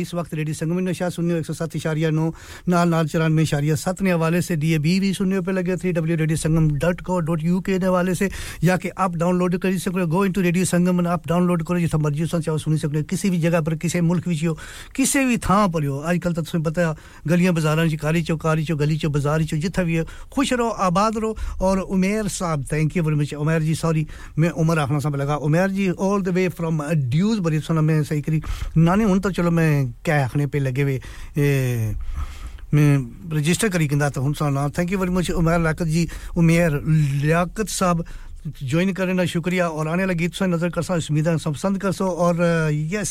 इस 0.00 0.14
वक्त 0.14 0.34
रेडियो 0.34 0.54
संगम 0.56 0.74
में 0.74 0.82
नशा 0.82 1.08
सुनियो 1.12 1.36
एक 1.36 1.46
सौ 1.46 1.52
सात 1.52 1.76
इशारिया 1.76 2.10
नौ, 2.10 2.32
नाल 2.64 2.88
नाल 2.88 3.06
चौरानवे 3.12 3.42
इशारिया 3.42 3.74
सत 3.76 4.00
ने 4.02 4.10
हवाले 4.10 4.40
से 4.40 4.56
डी 4.56 4.72
ए 4.72 4.78
बी 4.80 4.98
भी 5.00 5.12
सुनने 5.12 5.40
पे 5.44 5.52
लगे 5.52 5.76
three 5.76 5.92
W 5.92 6.16
radio 6.16 6.36
Sangam 6.40 6.70
dot 6.80 7.00
co 7.04 7.18
dot 7.20 7.42
U 7.44 7.60
K 7.60 7.76
हवाले 7.76 8.14
से, 8.14 8.30
या 8.64 8.76
कि 8.76 8.88
आप 8.88 9.16
डाउनलोड 9.16 9.56
कर 9.60 9.76
सकते 9.78 10.06
गो 10.08 10.24
इन 10.24 10.32
टू 10.32 10.40
रेडियो 10.40 10.64
संगम 10.64 11.06
आप 11.06 11.28
डाउनलोड 11.28 11.62
करो 11.68 11.78
जितना 11.78 12.00
मर्ज़ी 12.00 12.26
सुन 12.32 12.40
चाहो 12.40 12.58
सुनी 12.58 12.78
सकते 12.78 13.02
किसी 13.12 13.30
भी 13.30 13.38
जगह 13.44 13.60
पर, 13.60 13.74
किसी 13.76 14.00
मुल्क 14.00 14.28
विच 14.28 14.44
हो 14.44 14.56
किसी 14.96 15.24
भी 15.24 15.36
थां 15.44 15.68
पर 15.68 15.84
हो 15.86 15.98
अजकल 16.00 16.32
तो 16.32 16.42
तुम्हें 16.42 16.72
पता 16.72 16.96
गलियाँ 17.28 17.54
बाजारां 17.54 17.88
कारी 17.98 18.22
चो 18.22 18.36
कारी 18.38 18.64
चो 18.64 18.76
गली 18.76 18.96
चो 18.96 19.08
बाज़ार 19.10 19.44
चो 19.44 19.56
जिथा 19.58 19.82
भी 19.82 19.96
हो, 19.96 20.04
खुश 20.32 20.52
रहो, 20.52 20.68
आबाद 20.88 21.18
रहो। 21.18 21.36
और 21.60 21.78
उमेर 21.92 22.28
साहब 22.30 22.64
thank 22.72 22.96
you 22.96 23.02
very 23.02 23.16
much 23.20 23.34
Umer 23.36 23.62
ji 23.62 23.74
sorry 23.76 24.06
मैं 24.38 24.50
उमर 24.56 24.78
आखना 24.78 24.98
सा 24.98 25.08
लगा। 25.10 25.36
Umer 25.44 25.70
ji 25.70 25.88
all 25.90 26.22
the 26.22 26.28
way 26.34 26.48
from 26.56 26.82
Dewsbury 27.42 27.60
सुना 27.60 27.80
मैं 27.82 28.02
सही 28.02 28.20
करी। 28.22 28.42
नानी 28.76 29.04
हूँ 29.04 29.18
तो 29.20 29.30
चलो 29.30 29.50
मैं 29.50 29.70
क्या 30.04 30.24
आखने 30.24 30.46
पे 30.46 30.58
लगे 30.60 30.82
हुए 30.82 31.00
मैं 32.74 32.90
रजिस्टर 33.32 33.68
करी 33.68 33.86
कंदा 33.88 34.08
तो 34.10 34.20
हूँ 34.22 34.34
सुना 34.34 34.68
thank 34.72 34.92
you 34.92 34.98
very 34.98 35.12
much 35.12 35.30
Umer 35.32 35.58
Liaquat 35.60 35.86
ji, 35.86 36.08
Umer 36.36 36.80
Liaquat 37.22 37.68
साहब 37.70 38.04
ज्वाइन 38.42 38.92
करने 38.92 39.14
का 39.16 39.24
शुक्रिया। 39.28 39.68
और 39.68 39.88
आने 39.88 40.02
वाला 40.02 40.14
गीत 40.18 40.42
नज़र 40.42 40.70
कर 40.74 40.82
सा 40.82 40.94
उम्मीद 40.94 41.36
सब 41.38 41.52
पसंद 41.52 41.78
कर 41.78 41.92
सो 41.92 42.06
और 42.08 42.40
yes 42.72 43.10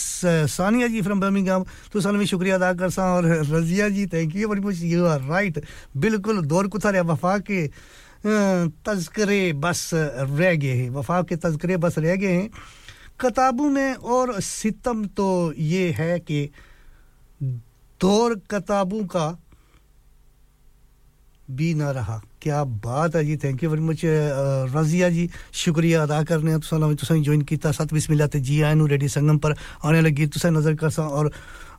Sania 0.51 0.87
ji 0.87 1.01
from 1.01 1.19
Birmingham 1.19 1.63
तो 1.93 2.01
सन 2.01 2.17
भी 2.19 2.25
शुक्रिया 2.27 2.55
अदा 2.55 2.73
कर 2.73 2.89
सा 2.89 3.03
और 3.15 3.25
Razia 3.47 3.87
ji 3.89 4.05
thank 4.11 4.35
you 4.35 4.49
very 4.49 4.61
much 4.61 4.81
you 4.83 5.05
are 5.07 5.21
right 5.29 5.63
बिल्कुल 5.97 6.41
दौर 6.45 6.67
कुथा 6.67 6.89
वफा 7.03 7.37
के 7.41 7.67
तस्करे 8.85 9.41
बस 9.55 9.89
रह 9.93 10.55
गए 10.55 10.73
हैं। 10.73 10.89
वफा 10.91 11.21
के 11.21 11.35
तस्करे 11.37 11.77
बस 11.77 11.97
रह 11.97 12.15
गए 12.15 12.33
हैं। 12.33 12.49
किताबों 13.21 13.69
में 13.69 13.93
और 13.93 14.39
सितम 14.41 15.05
तो 15.13 15.53
ये 15.53 15.89
है 15.97 16.19
कि 16.21 16.49
दौर 18.01 18.35
किताबों 18.49 19.03
का 19.05 19.37
भी 21.51 21.73
ना 21.73 21.91
रहा। 21.91 22.21
क्या 22.41 22.63
बात 22.63 23.15
है 23.15 23.23
जी 23.25 23.35
thank 23.37 23.63
you 23.63 23.69
very 23.69 23.81
much 23.83 24.01
Razia 24.73 25.09
ji. 25.09 25.29
शुक्रिया 25.53 26.03
अदा 26.03 26.23
करने। 26.23 26.57
तुम 26.59 27.23
ज्वाइन 27.23 27.41
किया 27.43 27.71
सत 27.71 27.93
बिस्मिल्लाह 27.93 28.27
ते 28.27 28.39
जी 28.39 28.61
आए 28.61 28.75
रेडी 28.87 29.07
संगम 29.09 29.37
पर। 29.37 29.55
आने 29.83 30.01
लगी 30.01 30.27
तुसें 30.27 30.49
नज़र 30.51 30.75
कर 30.75 30.89
सा 30.89 31.03
और 31.03 31.31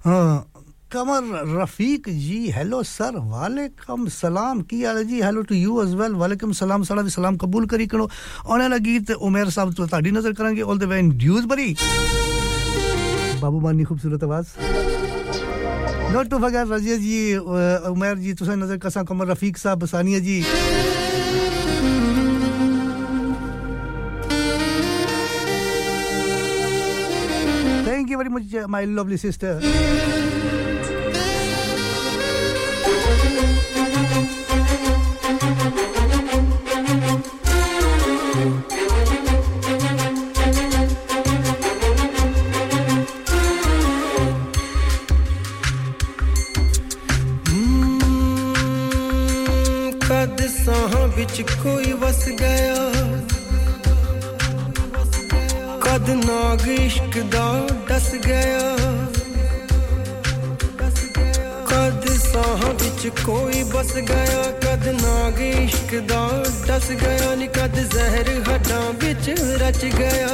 हाँ 0.04 0.51
कमर 0.92 1.24
रफीक 1.48 2.08
जी 2.22 2.38
हेलो 2.52 2.82
सर 2.84 3.16
वालेकुम 3.28 4.06
सलाम, 4.12 4.60
की 4.62 4.82
हाल 4.84 5.02
जी? 5.04 5.20
Hello 5.22 5.42
to 5.48 5.54
you 5.54 5.82
as 5.82 5.94
well 5.96 6.14
वालेकुम 6.22 6.52
सलाम 6.52 6.82
साड़ा 6.84 7.02
भी 7.02 7.10
सलाम 7.10 7.36
कबूल 7.40 7.66
करी 7.66 7.86
करो। 7.86 8.08
आने 8.52 8.62
वाला 8.62 8.76
गीत 8.84 9.10
उमेर 9.10 9.50
साहब 9.50 9.72
तो 9.74 9.86
ताड़ी 9.88 10.10
नज़र 10.10 10.32
करेंगे 10.36 10.62
all 10.62 10.78
the 10.78 10.84
way 10.92 10.98
in 10.98 11.08
Dewsbury 11.52 11.76
बाबू 13.40 13.60
मानी 13.60 13.84
खूबसूरत 13.84 14.24
आवाज़। 14.24 14.48
Not 16.12 16.28
to 16.30 16.38
forget 16.38 16.68
Razia 16.70 16.96
ji 16.96 17.36
Umer 17.88 18.16
ji, 18.18 18.34
तुसा 18.34 18.54
नज़र 18.54 18.78
कसा 18.84 19.02
कमर 19.08 19.26
रफीक 19.30 19.58
साहब 19.58 19.78
बसानिया 19.84 20.18
जी। 20.28 20.42
Thank 27.88 28.10
you 28.10 28.18
very 28.18 28.30
much 28.30 28.42
my 28.68 28.84
lovely 28.98 29.18
sister. 29.18 29.54
ਵਿੱਚ 51.17 51.41
ਕੋਈ 51.63 51.91
ਵਸ 51.93 52.23
ਗਿਆ 52.39 52.91
ਕਦ 55.81 56.09
ਨਾਗ 56.17 56.67
ਇਸ਼ਕ 56.69 57.17
ਦਾ 57.31 57.47
ਡਸ 57.89 58.13
ਗਿਆ 58.25 58.80
ਸਾਹ 62.31 62.63
ਵਿੱਚ 62.73 63.07
ਕੋਈ 63.25 63.63
ਬਸ 63.63 63.93
ਗਿਆ 64.01 64.43
ਕਦ 64.61 64.87
ਨਾਗ 64.93 65.39
ਇਸ਼ਕ 65.41 65.95
ਦਾ 66.07 66.27
ਡਸ 66.67 66.91
ਗਿਆ 66.93 67.33
ਨੀ 67.35 67.47
ਕਦ 67.47 67.79
ਜ਼ਹਿਰ 67.93 68.29
ਹੱਡਾਂ 68.49 68.81
ਵਿੱਚ 68.93 69.29
ਰਚ 69.61 69.85
ਗਿਆ 69.97 70.27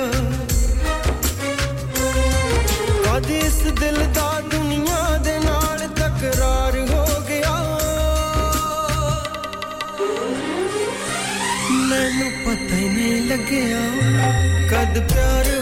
ਕਦ 3.05 3.29
ਇਸ 3.31 3.61
ਦਿਲ 3.79 4.05
ਦਾ 4.13 4.29
ਦੁਨੀਆ 4.51 5.17
ਦੇ 5.17 5.37
ਨਾਲ 5.39 5.87
ਤਕਰਾਰ 5.95 6.79
ਹੋ 6.89 7.05
ਮੈਨੂੰ 11.89 12.31
ਪਤਾ 12.45 12.75
ਹੀ 12.75 12.87
ਨਹੀਂ 12.87 13.27
ਲੱਗਿਆ 13.27 13.79
ਕਦ 14.69 14.99
ਪਿਆਰ 15.07 15.56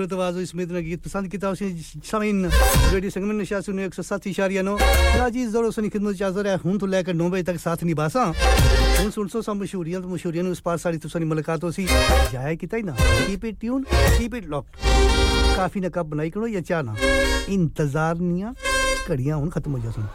नीमा 0.00 0.08
जी 0.08 0.08
ने 0.08 0.08
खूबसूरत 0.08 0.12
आवाज़ 0.12 0.36
और 0.36 0.42
इसमें 0.42 0.84
गीत 0.84 1.04
पसंद 1.04 1.28
किया 1.28 1.54
सामीन 2.00 2.46
रेडियो 2.92 3.10
संगमन 3.10 3.40
नशा 3.40 3.60
सुने 3.60 3.84
एक 3.84 3.94
सौ 3.94 4.02
सात 4.02 4.26
इशारिया 4.26 4.62
नो। 4.62 4.76
राज़ी 4.80 5.46
जोरों 5.46 5.70
से 5.70 5.88
खिदमत 5.88 6.16
चाहता 6.16 6.50
है। 6.50 6.56
हूँ 6.56 6.78
तो 6.78 6.86
लेकर 6.86 7.14
नौ 7.14 7.28
बजे 7.28 7.42
तक 7.42 7.56
साथ 7.60 7.84
निभासा। 7.84 8.24
हूँ 8.24 9.10
सुन 9.10 9.28
सो 9.28 9.42
सब 9.42 9.56
मशहूरियाँ 9.62 10.02
तो 10.02 10.08
मशहूरियाँ 10.08 10.46
उस 10.46 10.60
पार 10.60 10.76
सारी 10.78 10.98
तुसानी 10.98 11.24
मुलाकात 11.24 11.64
होसी। 11.64 11.84
जाया 11.84 12.54
किता 12.54 12.76
ही 12.76 12.82
ना। 12.82 12.96
Keep 13.00 13.44
it 13.44 13.60
tune 13.60 13.84
keep 13.90 14.34
it 14.34 14.48
lock 14.48 14.66
काफ़ी 15.56 15.80
ना 15.80 15.88
कब 15.88 16.06
बनाई 16.10 16.30
करो 16.30 16.46
या 16.46 16.60
चाह 16.60 16.82
ना। 16.82 16.96
इंतज़ार 17.48 18.18
निया, 18.18 18.54
घड़ियाँ 19.08 19.38
हुन 19.38 19.50
खत्म 19.50 19.72
हो 19.72 19.78
जा 19.78 19.90
सुन 19.90 20.08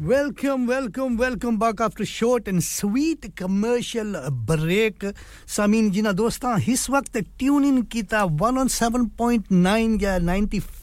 Welcome, 0.00 0.66
welcome, 0.66 1.18
welcome 1.18 1.58
back 1.58 1.78
after 1.78 2.06
short 2.06 2.48
and 2.48 2.64
sweet 2.64 3.36
commercial 3.36 4.30
break. 4.30 5.00
Samin 5.44 5.92
Jina 5.92 6.14
Dosta, 6.14 6.58
his 6.58 6.86
the 7.12 7.22
tune 7.38 7.64
in 7.64 7.84
kita 7.84 8.24
107.9 8.34 10.00
yeah, 10.00 10.16
95 10.16 10.79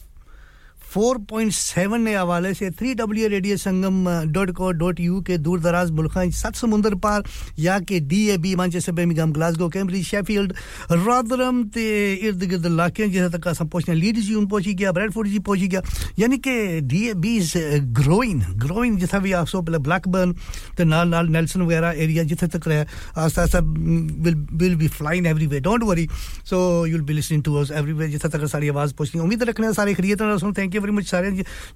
4.7 0.98 1.98
ने 1.98 2.14
हवाले 2.14 2.52
से 2.54 2.70
three 2.70 2.92
W 2.94 3.28
radio 3.28 3.56
Sangam 3.56 4.08
dot 4.32 4.50
co 4.50 4.70
dot 4.78 5.00
U 5.00 5.20
K 5.22 5.36
दूर 5.38 5.60
दराज 5.60 5.90
मुल्क 5.98 6.12
सत 6.34 6.54
समुंदर 6.56 6.94
पार 7.04 7.22
या 7.58 7.78
के 7.80 7.98
D 8.10 8.22
A 8.28 8.36
B 8.38 8.54
Manchester 8.56 8.92
Birmingham 8.92 9.32
Glasgow 9.32 9.68
Cambridge 9.68 10.04
Sheffield 10.06 10.52
Rotherham 10.90 11.62
ते 11.74 11.84
इर्द 12.28 12.42
गिर्द 12.44 12.66
इलाके 12.66 13.06
जिथे 13.08 13.28
तक 13.36 13.46
असां 13.48 13.66
पहुँचने 13.68 13.94
लीड्स 13.94 14.22
जी 14.26 14.34
पहुँची 14.46 14.74
गया 14.74 14.92
ब्रैडफोर्ड 14.92 15.28
जी 15.28 15.38
पहुँची 15.50 15.68
गया। 15.68 15.82
यानी 16.18 16.38
कि 16.38 16.80
D 16.80 17.04
A 17.08 17.14
B 17.14 17.36
is 17.36 17.52
growing 18.00 18.42
growing 18.66 18.98
जिथे 18.98 19.20
भी 19.20 19.32
आसो 19.42 19.62
पहले 19.62 19.78
ब्लैकबर्न 19.86 20.32
ते 20.78 20.84
नाल 20.84 21.08
नाल 21.08 21.28
नेल्सन 21.36 21.62
वगैरह 21.62 22.02
एरिया 22.06 22.24
जिथे 22.32 22.46
तक 22.56 22.68
रहे 22.68 22.84
आस्ता 23.26 23.42
आस्ता 23.42 23.60
will 23.62 24.34
will 24.52 24.76
be 24.82 24.88
flying 24.98 25.26
everywhere 25.26 25.62
don't 25.62 25.82
worry 25.92 26.08
so 26.50 26.58
you 26.86 26.96
will 26.96 27.06
be 27.06 27.14
listening 27.20 27.44
to 27.44 27.54
us 27.62 27.70
everywhere 27.70 28.10
जिथे 28.10 28.28
तक 28.28 28.46
सारी 28.56 28.68
आवाज़ 28.68 28.94
पहुंचनी 28.94 29.22
उम्मीद 29.22 29.42
रखने 29.52 29.72
सारे 29.80 29.94
खरीद 29.94 30.22
थैंक 30.58 30.74
यू 30.74 30.86
वेरी 30.88 30.96
मच 30.96 31.06
सारे 31.10 31.30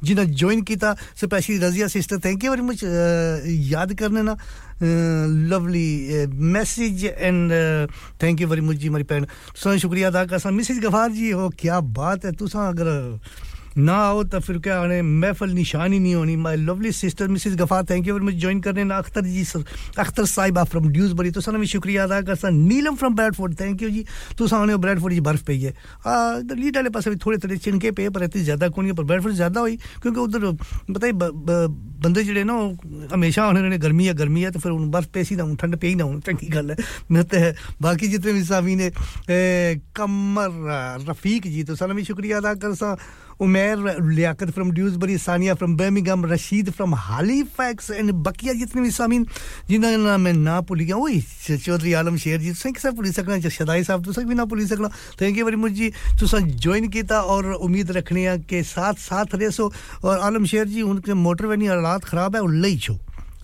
जिन्हें 0.04 0.26
ज्वाइन 0.32 0.62
किया 0.64 0.94
specially 1.20 1.58
Razia 1.68 1.88
sister 1.92 2.18
thank 2.24 2.44
you 2.44 2.50
very 2.50 2.62
much 2.64 2.84
याद 3.70 3.92
करने 4.00 4.22
ना 4.24 4.36
lovely 5.52 6.26
message 6.32 7.04
and 7.04 7.52
thank 8.22 8.40
you 8.40 8.48
very 8.48 8.60
much 8.60 8.76
जी, 8.76 8.88
मेरी 8.88 9.04
भैन 9.04 9.24
तुसा 9.24 9.76
शुक्रिया 9.78 10.08
अदा 10.08 10.24
कर 10.26 10.50
मिसिज 10.50 10.78
गफार 10.84 11.10
जी 11.12 11.30
हो 11.30 11.48
क्या 11.58 11.80
बात 12.00 12.24
है, 12.24 12.32
तुसा 12.32 12.68
अगर 12.68 12.88
ना 13.76 13.94
आओ 13.98 14.22
तो 14.24 14.40
फिर 14.40 14.58
क्या 14.58 14.80
आने 14.80 15.00
महफल 15.02 15.50
निशानी 15.52 15.98
नहीं 15.98 16.14
होनी। 16.14 16.36
My 16.38 16.56
lovely 16.58 16.92
sister 16.92 17.28
missus 17.28 17.56
Ghaffar 17.56 17.84
thank 17.90 18.06
you 18.06 18.18
much 18.20 18.34
join 18.34 18.60
करने 18.60 18.84
ना 18.84 18.96
अख्तर 18.98 19.24
जी, 19.24 19.44
सर, 19.44 19.64
अख्तर 19.98 20.24
साहिबा 20.26 20.64
फ्रॉम 20.64 20.88
ड्यूसबरी 20.88 21.30
तो 21.30 21.40
सन 21.40 21.58
भी 21.58 21.66
शुक्रिया 21.68 22.04
अदा 22.04 22.20
कर 22.22 22.34
sir 22.36 22.50
Neelam 22.52 22.96
from 22.96 23.14
Bradford 23.14 23.60
thank 23.60 23.82
you 23.82 23.90
जी। 23.90 24.04
तो 24.38 24.46
आने 24.52 24.76
ब्रैडफोर्ड 24.78 25.14
जी 25.14 25.20
बर्फ़ 25.22 25.44
पई 25.44 25.60
है। 25.60 25.74
लीड 26.54 26.76
वाले 26.76 26.90
पास 26.90 27.08
भी 27.08 27.16
थोड़े 27.16 27.38
थोड़े 27.38 27.56
चिनके 27.58 27.90
पे, 27.90 28.08
पर 28.08 28.22
इतनी 28.22 28.42
ज़्यादा 28.42 28.68
कोनी 28.70 28.92
पर 28.92 29.04
ब्रैडफोर्ड 29.04 29.34
ज़्यादा 29.34 29.60
हुई, 29.60 29.76
क्योंकि 30.02 30.20
उधर 30.20 30.44
ही 31.04 31.12
बंदे 31.12 32.22
जेड़े 32.24 32.44
ना 32.44 32.54
हमेशा 33.12 33.44
आने 33.44 33.68
ने 33.68 33.78
गर्मी 33.78 34.06
है 34.06 34.14
गर्मी 34.14 34.42
है 34.42 34.50
तो 34.50 34.58
फिर 34.60 34.72
बर्फ़ 34.72 35.08
पेसी 35.14 35.36
ना 35.36 35.42
हूँ 35.42 35.56
ठंड 35.56 35.76
पे 35.76 35.86
ही 35.86 35.94
ना 35.94 36.04
हूँ 36.04 36.20
चंगी 36.20 36.46
गल 36.48 36.70
है। 36.70 36.76
मैं 37.10 37.24
तो 37.24 37.38
बाकी 37.82 38.08
जितने 38.08 38.32
भी 38.32 38.44
सामी 38.44 38.74
ने 38.76 38.90
कमर, 39.96 40.50
रफीक 41.08 41.46
जी 41.46 41.62
तो 41.64 41.74
सन 41.76 41.92
भी 41.92 42.04
शुक्रिया 42.04 42.38
अदा 42.38 42.54
कर 42.56 42.74
सा 42.74 42.96
Umer 43.42 43.78
Liaquat 44.02 44.50
from 44.50 44.70
Dewsbury 44.72 45.18
Sania 45.18 45.54
from 45.54 45.76
Birmingham 45.76 46.24
Rashid 46.26 46.70
from 46.70 46.94
Halifax 46.96 47.90
and 47.90 48.12
बकिया 48.22 48.52
जितने 48.54 48.82
भी 48.82 48.90
सामीन 48.92 49.26
जिन्होंने 49.68 49.96
नाम 49.98 50.20
मैं 50.20 50.32
ना 50.32 50.60
भुली 50.62 50.84
गया, 50.84 50.96
वही 50.96 51.56
चौधरी 51.56 51.92
आलम 51.92 52.16
शेर 52.16 52.40
जी, 52.40 52.48
तुसें 52.48 52.72
किसे 52.72 52.90
भुली 52.90 53.12
सकना 53.12 53.38
शदाई 53.50 53.84
साहब, 53.84 54.04
तुसें 54.04 54.26
भी 54.26 54.34
ना 54.34 54.44
भुली 54.44 54.66
सकना। 54.66 54.88
थैंक 55.20 55.38
यू 55.38 55.44
वेरी 55.44 55.56
मच 55.56 55.72
जी। 55.72 55.90
तुसें 56.20 56.48
ज्वाइन 56.48 56.88
किया 56.88 57.20
और 57.22 57.52
उम्मीद 57.54 57.90
रखने 57.92 58.38
के 58.48 58.62
साथ 58.64 58.94
साथ 59.00 59.34
रेसो 59.34 59.72
और 60.04 60.18
आलम 60.20 60.44
शेर 60.46 60.66
जी, 60.66 60.82
उनके 60.82 61.14
मोटर 61.14 61.46
वैनी 61.46 61.66
हालात 61.66 62.04
खराब 62.04 62.36
है 62.36 62.42
उन 62.42 62.60
ले 62.62 62.68
ही 62.68 62.78
छो। 62.78 62.98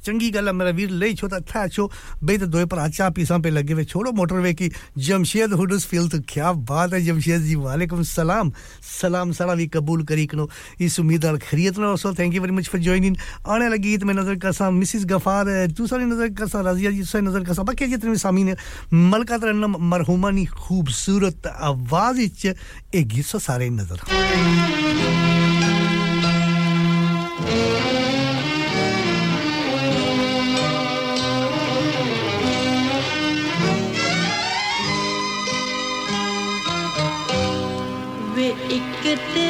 चंगी 0.08 0.30
गल्ल 0.32 0.52
मेरा 0.56 0.70
वीर 0.72 0.90
लेई 0.96 1.14
छो 1.14 1.28
अच्छा 1.28 1.66
छो। 1.68 1.90
बे 2.24 2.38
तो 2.38 2.46
दोए 2.48 2.64
भरा 2.66 2.88
चा 2.90 3.08
पीसा 3.12 3.38
पे 3.38 3.50
लगे 3.50 3.72
हुए 3.72 3.84
छोड़ो 3.86 4.12
मोटरवे 4.14 4.52
की। 4.54 4.70
जमशेद 4.98 5.52
हुडस 5.52 5.84
फील 5.86 6.08
तो। 6.08 6.18
क्या 6.28 6.52
बात 6.64 6.92
है, 6.92 7.00
जमशेद 7.04 7.42
जी। 7.42 7.54
वालेकुम 7.58 8.02
सलाम। 8.04 8.52
सलाम 8.82 9.32
सारा 9.32 9.54
भी 9.54 9.66
कबूल 9.68 10.02
करी 10.04 10.26
करो। 10.26 10.48
इस 10.80 10.98
उम्मीद 11.00 11.24
और 11.24 11.38
खरीत 11.40 11.78
ना 11.78 11.94
so 11.98 12.12
thank 12.14 12.34
you 12.34 12.40
very 12.42 12.54
much 12.54 12.68
for 12.68 12.80
joining 12.80 13.16
आने 13.46 13.64
वाला 13.64 13.76
गीत 13.76 14.04
में 14.04 14.14
नज़र 14.14 14.36
कसा 14.40 14.70
मिसिस 14.70 15.04
गफार 15.06 15.44
दूसरा 15.76 15.98
नज़र 16.00 16.28
कसा 16.34 16.60
राजिया 16.62 16.90
जी 16.90 16.98
दूसरा 16.98 17.20
नज़र 17.20 17.44
कसा 17.44 17.62
बाकी 17.62 17.86
जितने 17.88 18.10
भी 18.10 18.18
सामी 18.18 18.44
ने 18.44 18.54
मलका 18.92 19.38
तरनम 19.38 19.76
मरहुमा 19.90 20.30
नी 20.30 20.44
खूबसूरत 20.46 21.46
आवाज़ 21.46 22.20
इच। 22.20 22.46
एक 22.94 23.06
गीत 23.08 23.36
सारे 23.38 23.68
नज़र। 23.70 23.98
good 39.08 39.34
day. 39.34 39.47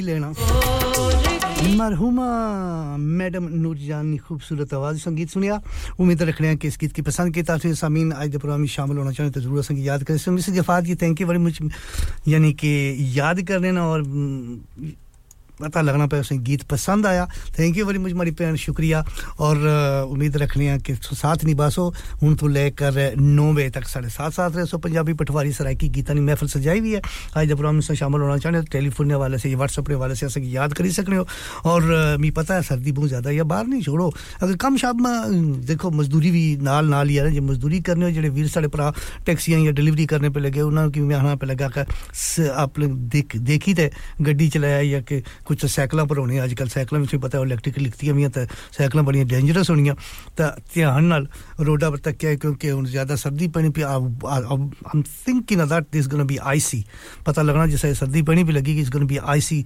ही 0.00 0.06
लेना। 0.06 0.32
मरहुमा, 1.76 2.26
मैडम 2.98 3.44
नूरजान 3.52 4.06
ने 4.06 4.16
खूबसूरत 4.18 4.72
आवाज़, 4.74 4.98
संगीत 4.98 5.28
सुनिया। 5.30 5.60
उम्मीद 6.00 6.22
रखने 6.22 6.48
हैं 6.48 6.56
कि 6.56 6.68
इस 6.68 6.78
गीत 6.80 6.92
की 6.92 7.02
पसंद 7.02 7.34
की 7.34 7.42
तरफ़ 7.42 7.66
सामीन 7.76 8.12
आज 8.12 8.30
के 8.30 8.38
प्रोग्राम 8.38 8.60
में 8.60 8.68
शामिल 8.68 8.98
होना 8.98 9.12
चाहें 9.12 9.32
तो 9.32 9.40
ज़रूर 9.40 9.62
संगीत 9.62 9.84
याद 9.86 10.04
करें। 10.04 10.18
Missus 10.32 10.54
Zafat 10.56 10.84
ji 10.84 10.94
thank 10.96 11.20
you 11.20 11.26
very 11.26 11.38
much 11.38 11.58
यानी 12.28 12.52
कि 12.52 12.70
याद 13.18 13.42
कर 13.48 13.60
लेना 13.60 13.86
और 13.86 14.02
पता 15.60 15.80
लगना 15.80 16.06
पे 16.06 16.20
उसे 16.20 16.36
गीत 16.40 16.62
पसंद 16.70 17.06
आया। 17.06 17.26
थैंक 17.58 17.76
यू 17.76 17.86
वेरी 17.86 17.98
मच 17.98 18.12
मारी 18.12 18.30
भैन, 18.32 18.56
शुक्रिया। 18.56 19.04
और 19.40 19.56
उम्मीद 20.10 20.36
रखने 20.36 20.68
हैं 20.68 20.78
कि 20.80 20.94
साथ 20.94 21.44
नहीं 21.44 21.54
बसो। 21.54 21.88
हूँ 22.22 22.34
तो 22.36 22.46
लेकर 22.48 23.14
नौ 23.16 23.52
बजे 23.52 23.70
तक 23.70 23.84
साढ़े 23.88 24.08
सात 24.10 24.32
सात 24.32 24.56
रहे। 24.56 24.66
सो 24.66 24.78
पंजाबी 24.78 25.12
पटवारी 25.14 25.52
सरायकी 25.52 25.88
गीता 25.88 26.14
की 26.14 26.20
महफिल 26.20 26.48
सजाई 26.48 26.80
हुई 26.80 26.92
है। 26.92 27.00
आज 27.36 27.48
जब 27.48 27.56
प्रोग्राम 27.56 27.74
में 27.74 27.94
शामिल 27.94 28.20
होना 28.20 28.36
चाहते 28.38 28.62
टेलीफोन 28.72 29.08
के 29.08 29.14
हवाले 29.14 29.38
से 29.38 29.54
व्हाट्सअप 29.54 29.88
के 29.88 29.94
हवाले 29.94 30.14
से 30.14 30.26
अस 30.26 30.36
याद 30.38 30.72
करी 30.74 30.90
सकने 30.92 31.16
हो। 31.16 31.26
और 31.64 32.16
मी 32.20 32.30
पता 32.30 32.54
है, 32.54 32.62
सर्दी 32.62 32.92
बहुत 32.92 33.08
ज़्यादा 33.08 33.30
या 33.30 33.44
बाहर 33.44 33.66
नहीं, 33.66 33.82
छोड़ो। 33.82 34.12
अगर 34.42 34.56
कम 34.56 34.76
शाम 34.76 35.06
देखो, 35.66 35.90
मजदूरी 35.90 36.30
भी 36.30 36.44
नाल 36.62 36.86
नाल 36.88 37.08
ही 37.08 37.16
है। 37.16 37.30
जो 37.30 37.42
मजदूरी 37.42 37.80
करने 37.80 38.04
हो 38.04 38.10
जो 38.12 38.30
वीर 38.30 38.48
साढ़े 38.48 38.68
भरा 38.68 38.92
टैक्सियाँ 39.26 39.60
या 39.60 39.70
डिलीवरी 39.72 40.06
करने 40.06 40.30
पर 40.30 40.40
लगे 40.40 40.60
उन्होंने 40.62 40.90
कि 40.92 41.14
आना 41.14 41.34
पे 41.36 41.46
लगा 41.46 41.68
कि 41.68 42.48
आप 42.50 42.80
देख, 42.80 43.36
देखी 43.38 43.74
तो 43.74 43.88
गड्डी 44.20 44.48
चलाया 44.48 44.80
या 44.80 45.00
कि 45.02 45.22
कुछ 45.50 45.60
तो 45.60 45.68
सैकलों 45.68 46.06
पर 46.06 46.16
होने 46.16 46.38
अजकल 46.38 46.68
सैकलों 46.70 47.00
में 47.00 47.18
पता 47.20 47.38
इलैक्ट्रिक 47.42 47.78
लिखती 47.78 48.06
हुई 48.06 48.28
तो 48.30 48.44
सैकलों 48.70 49.04
बड़ी 49.04 49.24
डेंजरस 49.26 49.70
होनियाँ। 49.70 49.96
तो 50.38 50.44
ध्यान 50.74 51.04
नाल 51.04 51.26
रोडा 51.60 51.90
पर 51.90 51.98
तक 52.06 52.24
है, 52.24 52.36
क्योंकि 52.38 52.68
हूँ 52.70 52.84
ज़्यादा 52.86 53.16
सर्दी 53.18 53.48
पैनी 53.50 53.68
भी 53.74 53.82
I 53.82 55.02
think 55.26 55.52
in 55.52 55.64
that 55.66 55.86
this 55.92 56.06
gonna 56.08 56.24
be 56.24 56.36
icy 56.38 56.84
पता 57.26 57.42
लगना 57.42 57.66
जैसे 57.66 57.94
सर्दी 57.94 58.22
पैनी 58.22 58.44
भी 58.44 58.52
लगी 58.52 58.74
कि 58.74 58.80
is 58.80 58.90
gonna 58.90 59.06
be 59.06 59.16
icy 59.18 59.58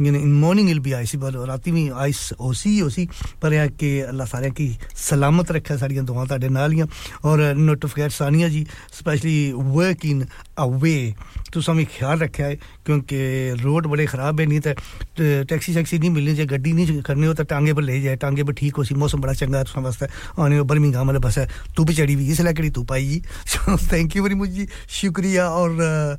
in 0.00 0.32
morning 0.40 0.70
it'll 0.70 0.78
be 0.80 0.92
icy 0.92 1.18
पर 1.18 1.46
रात 1.48 1.68
भी 1.68 1.88
आइस 1.90 2.20
होसी 2.40 2.70
ही 2.70 2.78
होसी। 2.78 3.08
पर 3.42 3.52
यह 3.52 3.66
कि 3.74 3.90
अल्लाह 4.14 4.26
सारे 4.26 4.50
की 4.54 4.68
सलामत 4.96 5.50
रखे 5.52 5.78
साड़ियाँ, 5.78 6.04
दुआं 6.06 6.26
ते 6.28 6.48
नालियाँ 6.48 6.86
और 7.24 7.54
note 7.58 7.86
Sania 8.12 8.48
ji 8.48 8.66
specially 8.92 9.52
work 9.52 10.06
in 10.06 10.26
a 10.58 10.64
way 10.78 11.14
तुसा 11.52 11.72
भी 11.72 11.84
ख्याल 11.84 12.18
रखेआ 12.18 12.46
है 12.46 12.54
क्योंकि 12.86 13.16
रोड 13.62 13.86
बड़े 13.86 14.06
ख़राब 14.06 14.40
है, 14.40 14.46
नहीं 14.46 14.60
तो, 14.60 14.72
तो 14.72 15.44
टैक्सी 15.44 15.74
शैक्सी 15.74 15.98
नहीं 15.98 16.10
मिलनी 16.10 16.32
चाहिए 16.32 16.46
गड्डी 16.48 16.72
नहीं 16.72 17.00
करनी 17.02 17.26
हो 17.26 17.34
तो 17.34 17.44
टांगे 17.44 17.72
पर 17.74 17.82
ले 17.82 18.00
जाए, 18.02 18.16
टांगे 18.16 18.44
पर 18.44 18.52
ठीक 18.52 18.76
हो 18.76 18.84
सी 18.84 18.94
मौसम 18.94 19.20
बड़ा 19.20 19.32
चंगा 19.32 19.62
तुम 19.64 19.84
वास्तव 19.84 20.42
आने 20.42 20.58
हो 20.58 20.64
बर्मी 20.64 20.90
वाले 20.92 21.18
बस 21.18 21.38
है 21.38 21.48
तू 21.76 21.84
भी 21.84 21.94
चढ़ी 21.94 22.14
हुई 22.14 22.30
इसलिए 22.30 22.52
कड़ी 22.52 22.70
तू 22.70 22.82
पाई? 22.84 23.04
जी 23.04 23.76
थैंक 23.92 24.16
यू 24.16 24.22
वेरी 24.22 24.34
मच 24.34 24.48
जी, 24.48 24.66
शुक्रिया, 25.00 25.48
और 25.48 26.18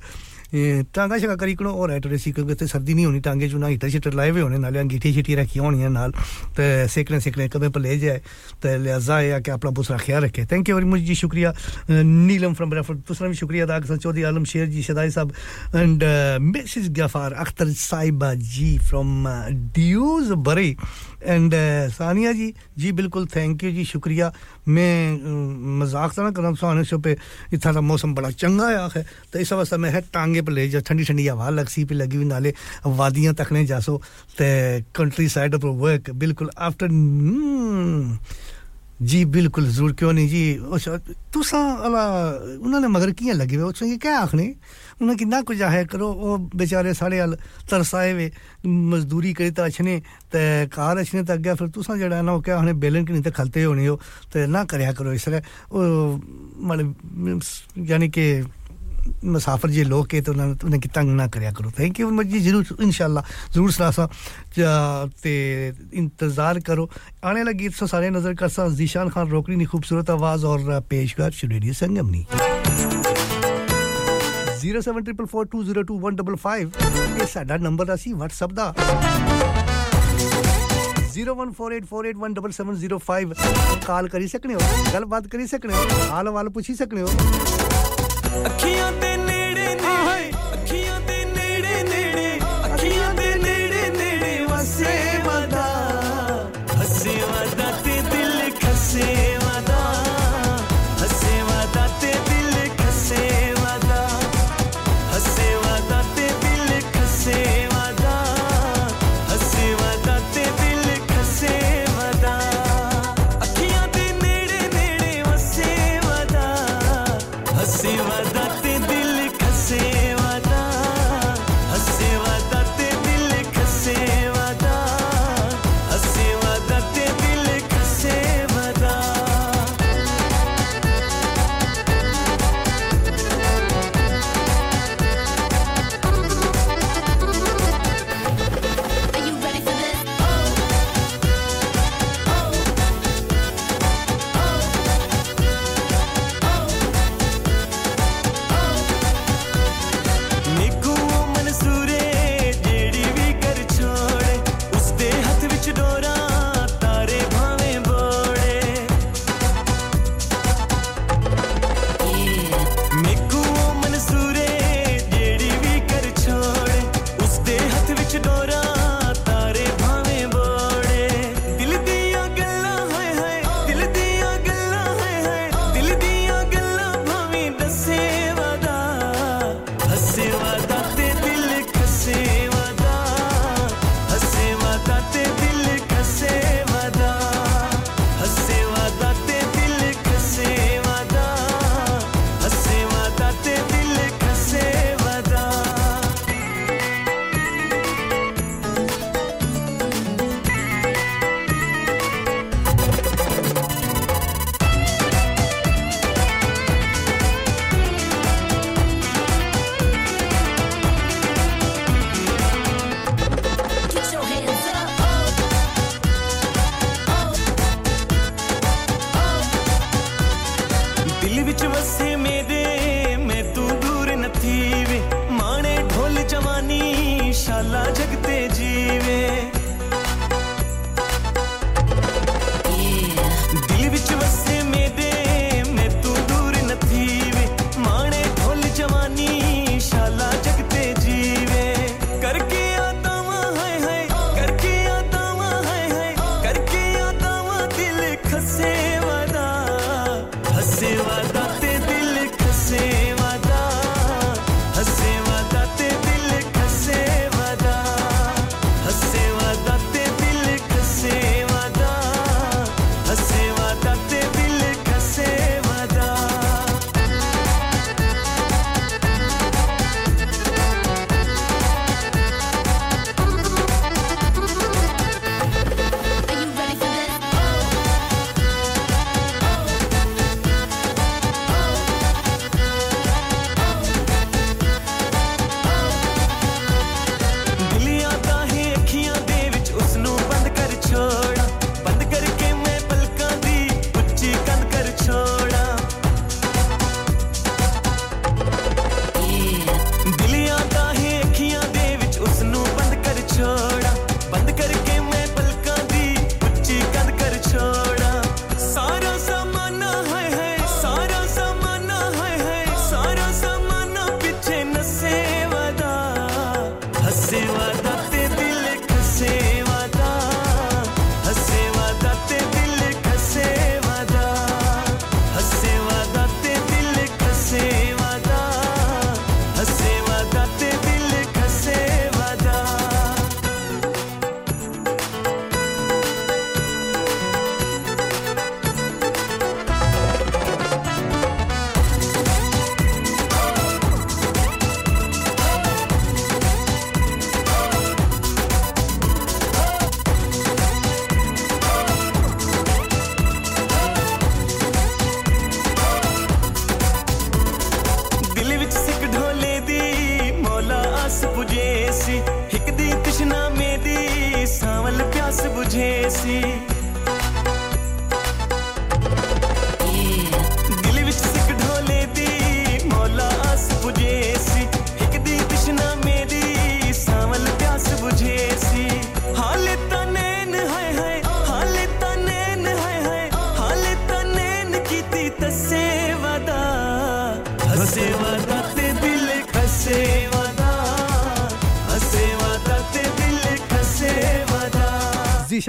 टांगा 0.53 1.17
शगा 1.17 1.35
करी 1.35 1.53
करो 1.55 1.71
और 1.73 1.91
एटरे 1.93 2.17
सी 2.17 2.31
क्योंकि 2.31 2.51
इतने 2.51 2.67
सर्दी 2.67 2.93
नहीं 2.93 3.05
होनी 3.05 3.19
टांगे 3.25 3.49
चुना 3.49 3.67
हीटर 3.67 3.89
शीटर 3.89 4.13
लाए 4.13 4.29
हुए 4.29 4.41
होने 4.41 4.57
नाले 4.57 4.79
अंगीठी 4.79 5.13
शीठी 5.13 5.35
रखी 5.35 5.59
होनी 5.59 5.87
नाल 5.89 6.11
तो 6.57 6.87
सेकने 6.93 7.19
सेकने 7.19 7.47
कदम 7.49 7.71
पर 7.71 7.81
ले 7.81 7.97
जाए 7.99 8.21
तो 8.61 8.77
लिहाजा 8.83 9.17
है 9.17 9.41
कि 9.41 9.51
अपना 9.51 9.71
दूसरा 9.81 9.97
ख्याल 9.97 10.23
रखे 10.23 10.45
थैंक 10.51 10.69
यू 10.69 10.75
वेरी 10.75 10.87
मच 10.89 11.01
जी 11.09 11.15
शुक्रिया 11.15 11.53
नीलम 11.89 12.53
फ्रॉम 12.53 12.73
रेफर 12.73 12.93
दूसरा 13.09 13.27
भी 13.27 13.35
शुक्रिया 13.35 13.65
अदा 13.65 13.79
कर 13.79 13.97
Chaudhry 13.97 14.23
Alam 14.29 14.43
Sher 14.53 14.67
ji 14.69 14.83
Shadai 14.83 15.09
Sahab 15.17 15.33
and 15.75 16.03
Mrs 16.53 16.89
Ghaffar 16.99 17.33
Akhtar 17.45 17.71
Sahiba 17.81 18.33
ji 18.53 18.77
from 18.89 19.27
Dewsbury 20.47 20.75
and 21.23 21.53
Sania 21.93 22.31
ji 22.33 22.53
जी 22.77 22.91
बिल्कुल 22.91 23.25
थैंक 23.35 23.63
यू 23.63 23.71
जी, 23.71 23.83
शुक्रिया। 23.85 24.31
मैं 24.67 25.79
मज़ाक 25.79 26.13
तो 26.13 26.23
ना 26.23 26.31
करा 26.31 26.53
सुहाने 26.53 26.97
पे 26.97 27.17
इतना 27.53 27.81
मौसम 27.81 28.13
बड़ा 28.15 28.29
चंगा 28.31 28.67
आया 28.67 28.89
है। 28.95 29.05
तो 29.33 29.39
इस 29.39 29.53
वास्ते 29.53 29.77
मैं 29.77 29.89
है 29.91 30.01
टांगे 30.13 30.41
पे 30.41 30.51
ले 30.51 30.67
जा, 30.69 30.79
ठंडी 30.79 31.03
ठंडी 31.03 31.27
हवा 31.27 31.49
लग 31.49 31.67
सी 31.67 31.85
पे, 31.85 31.95
लगी 31.95 32.17
हुई 32.17 32.25
नाले 32.25 32.53
वादियाँ 32.85 33.33
तक 33.33 33.51
नहीं 33.51 33.65
जासो। 33.65 33.97
ते 34.37 34.81
कंट्री 34.95 35.27
साइड 35.29 35.55
पर 35.55 35.67
वर्क 35.67 36.09
बिल्कुल 36.11 36.49
आफ्टर 36.57 36.87
जी 39.01 39.23
बिल्कुल, 39.25 39.65
ज़रूर, 39.67 39.91
क्यों 39.93 40.11
नहीं 40.13 40.27
जी? 40.29 40.55
तुसा 41.33 41.59
अला 41.83 42.03
उन्होंने 42.63 42.87
मगर 42.87 43.11
कियाँ 43.11 43.35
लगे 43.35 43.55
हुए? 43.55 43.97
क्या 43.97 44.17
आखने? 44.19 44.45
उन्हें 45.01 45.17
किन्ना 45.17 45.41
कुछ 45.41 45.61
आया 45.61 45.83
करो, 45.89 46.07
वो 46.13 46.37
बेचारे 46.53 46.93
साढ़े 46.93 47.19
अल 47.19 47.33
तरसाए 47.69 48.11
हुए 48.11 48.31
मजदूरी 48.61 49.33
करी 49.33 49.51
तो 49.51 49.61
अच्छने, 49.63 49.93
ते 50.31 50.41
कार 50.69 50.97
अच्छने 50.97 51.23
तो 51.23 51.33
अग्गै 51.33 51.53
फिर 51.55 51.67
तुसा 51.71 51.95
जेड़ा 51.97 52.21
ना 52.21 52.37
क्या 52.41 52.57
हने 52.59 52.73
बेलन 52.75 53.05
की 53.05 53.13
नहीं 53.13 53.23
तो 53.23 53.31
खलते 53.31 53.63
होने 53.63 53.85
हो 53.87 53.95
ते 54.33 54.45
ना 54.47 54.63
करया 54.65 54.91
करो 54.93 55.13
इसलिए 55.13 55.41
मतलब 55.71 57.41
यानी 57.89 58.09
कि 58.09 58.25
मुसाफिर 59.03 59.71
जे 59.71 59.83
लोग 59.83 60.07
के 60.07 60.21
तो 60.23 60.31
उन्होंने 60.31 60.55
उन्हें 60.63 60.79
कि 60.79 60.89
तंग 60.89 61.09
ना 61.19 61.27
करया 61.27 61.51
करो। 61.51 61.71
थैंक 61.75 61.99
यू 61.99 62.09
मजी 62.09 62.39
ज़रूर 62.39 62.87
इनशाला 62.87 63.23
ज़रूर 63.51 63.71
सलासा 63.71 64.05
ते 65.19 65.33
इंतज़ार 65.91 66.59
करो। 66.63 66.89
आने 67.19 67.39
वाला 67.43 67.51
गीत 67.51 67.73
सो 67.75 67.87
सारे 67.87 68.09
नज़र 68.15 68.33
करसा, 68.39 68.67
जीशान 68.71 69.09
खान 69.11 69.27
रोकनी 69.27 69.55
ने 69.55 69.65
खूबसूरत 69.67 70.09
आवाज़ 70.09 70.45
और 70.45 70.79
पेशगार 70.87 71.31
शुरू 71.35 71.73
संगम 71.75 72.07
नहीं 72.09 72.92
07444202155 74.63 77.21
ਇਹ 77.21 77.27
ਸਾਡਾ 77.33 77.57
ਨੰਬਰ 77.65 77.93
ਅਸੀਂ 77.93 78.11
WhatsApp 78.15 78.51
ਦਾ 78.59 78.65
01484817705 81.15 83.33
ਕਾਲ 83.87 84.07
ਕਰੀ 84.09 84.27
ਸਕਨੇ 84.27 84.53
ਹੋ 84.55 84.59
ਗੱਲਬਾਤ 84.93 85.27
ਕਰੀ 85.33 85.47
ਸਕਨੇ 85.47 85.73
ਹੋ 85.75 85.81
ਹਾਲ 86.11 86.29
ਵਾਲ 86.37 86.49
ਪੁੱਛੀ 86.57 86.75
ਸਕਨੇ 86.75 87.01
ਹੋ 87.01 87.07
ਅੱਖੀਆਂ 88.45 88.91
ਤੇ 89.01 89.15
ਨੇੜੇ 89.17 89.75
ਨੇ 89.75 90.12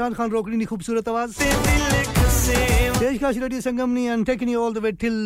शान 0.05 0.14
खान 0.14 0.30
रोकनी 0.30 0.64
खूबसूरत 0.68 1.09
आवाज़। 1.09 1.32
देश 3.00 3.18
का 3.20 3.28
रेडियो 3.30 3.61
संगम 3.61 3.90
ने 3.90 4.05
and 4.12 4.26
taken 4.26 4.48
you 4.48 4.61
all 4.61 4.74
the 4.74 4.78
way 4.84 4.92
till 5.00 5.16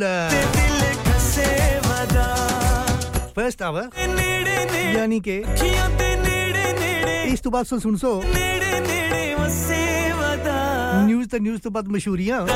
first 3.34 3.62
hour 3.62 3.90
यानी 4.94 5.20
के 5.26 5.36
इस 7.32 7.42
तो 7.42 7.50
बात 7.50 7.66
सुन 7.66 7.80
सुन 7.80 7.96
सो। 7.96 8.22
न्यूज़ 11.06 11.26
तो 11.28 11.38
न्यूज़ 11.38 11.60
तो 11.60 11.70
बाद 11.70 11.88
मशहूरियाँ। 11.88 12.46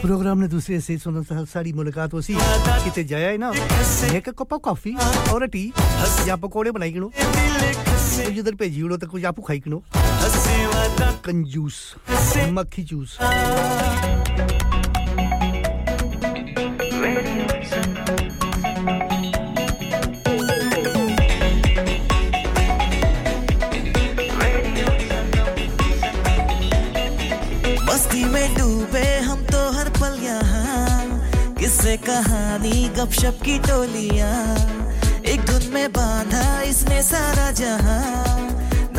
प्रोग्राम 0.00 0.38
ने 0.38 0.48
दूसरे 0.48 0.80
से 0.80 0.96
सारी 0.98 1.72
मुलाकात 1.72 2.12
हो 2.12 2.20
सी 2.22 2.34
किते 2.40 3.04
जाया 3.04 3.28
है 3.28 3.36
ना? 3.36 3.52
एक 4.16 4.28
कप 4.38 4.54
कॉफ़ी 4.64 4.96
और 5.32 5.46
टी 5.48 5.72
या 6.28 6.36
पकोड़े 6.36 6.70
बनाई 6.70 6.92
किनो 6.92 7.10
तो 8.20 8.30
जिधर 8.32 8.54
भेजी 8.54 8.82
उड़ो 8.82 8.96
तो 8.96 9.06
कुछ 9.08 9.24
आपू 9.24 9.42
खाई 9.42 9.60
किनो 9.60 9.82
कंजूस, 11.24 11.94
मक्खी 12.48 12.82
जूस। 12.82 13.18
मस्ती 27.82 28.24
में 28.24 28.54
डूबे 28.54 29.18
हम 29.18 29.44
तो 29.46 29.70
हर 29.72 29.88
पल 29.88 30.18
यहाँ। 30.22 31.54
किससे 31.54 31.96
कहानी, 31.96 32.88
गपशप 32.88 33.38
की 33.44 33.58
टोलियाँ। 33.58 34.56
एक 35.24 35.40
धुन 35.40 35.70
में 35.74 35.92
बांधा 35.92 36.62
इसने 36.62 37.02
सारा 37.02 37.50
जहाँ। 37.50 38.49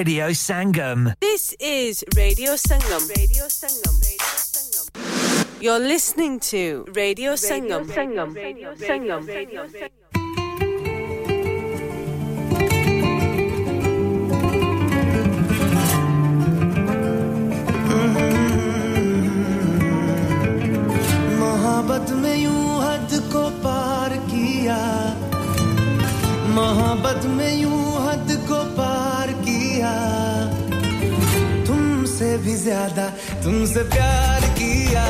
Radio 0.00 0.30
Sangam. 0.30 1.14
This 1.20 1.54
is 1.60 2.04
Radio 2.16 2.52
Sangam. 2.54 3.02
Radio 3.16 3.44
Sangam. 3.46 3.94
Radio 4.00 4.36
Sangam. 4.52 5.62
You're 5.62 5.78
listening 5.78 6.40
to 6.40 6.84
Radio 6.94 7.32
Sangam. 7.32 7.86
Sangam. 7.86 8.34
Radio 8.34 8.74
Sangam. 8.74 9.26
Radio 9.26 9.66
Sangam. 9.66 11.06
मोहब्बत 21.40 22.10
में 22.22 22.36
यूं 22.36 22.64
हद 22.84 23.12
को 23.32 23.42
पार 23.64 24.16
किया 24.30 24.78
मोहब्बत 26.56 27.26
में 27.36 27.52
यूं 27.60 27.84
हद 28.06 28.30
को 28.48 28.60
पार 28.76 28.79
किया। 29.81 31.65
तुमसे 31.65 32.29
भी 32.37 32.55
ज़्यादा 32.55 33.05
तुमसे 33.43 33.83
प्यार 33.89 34.41
किया। 34.57 35.05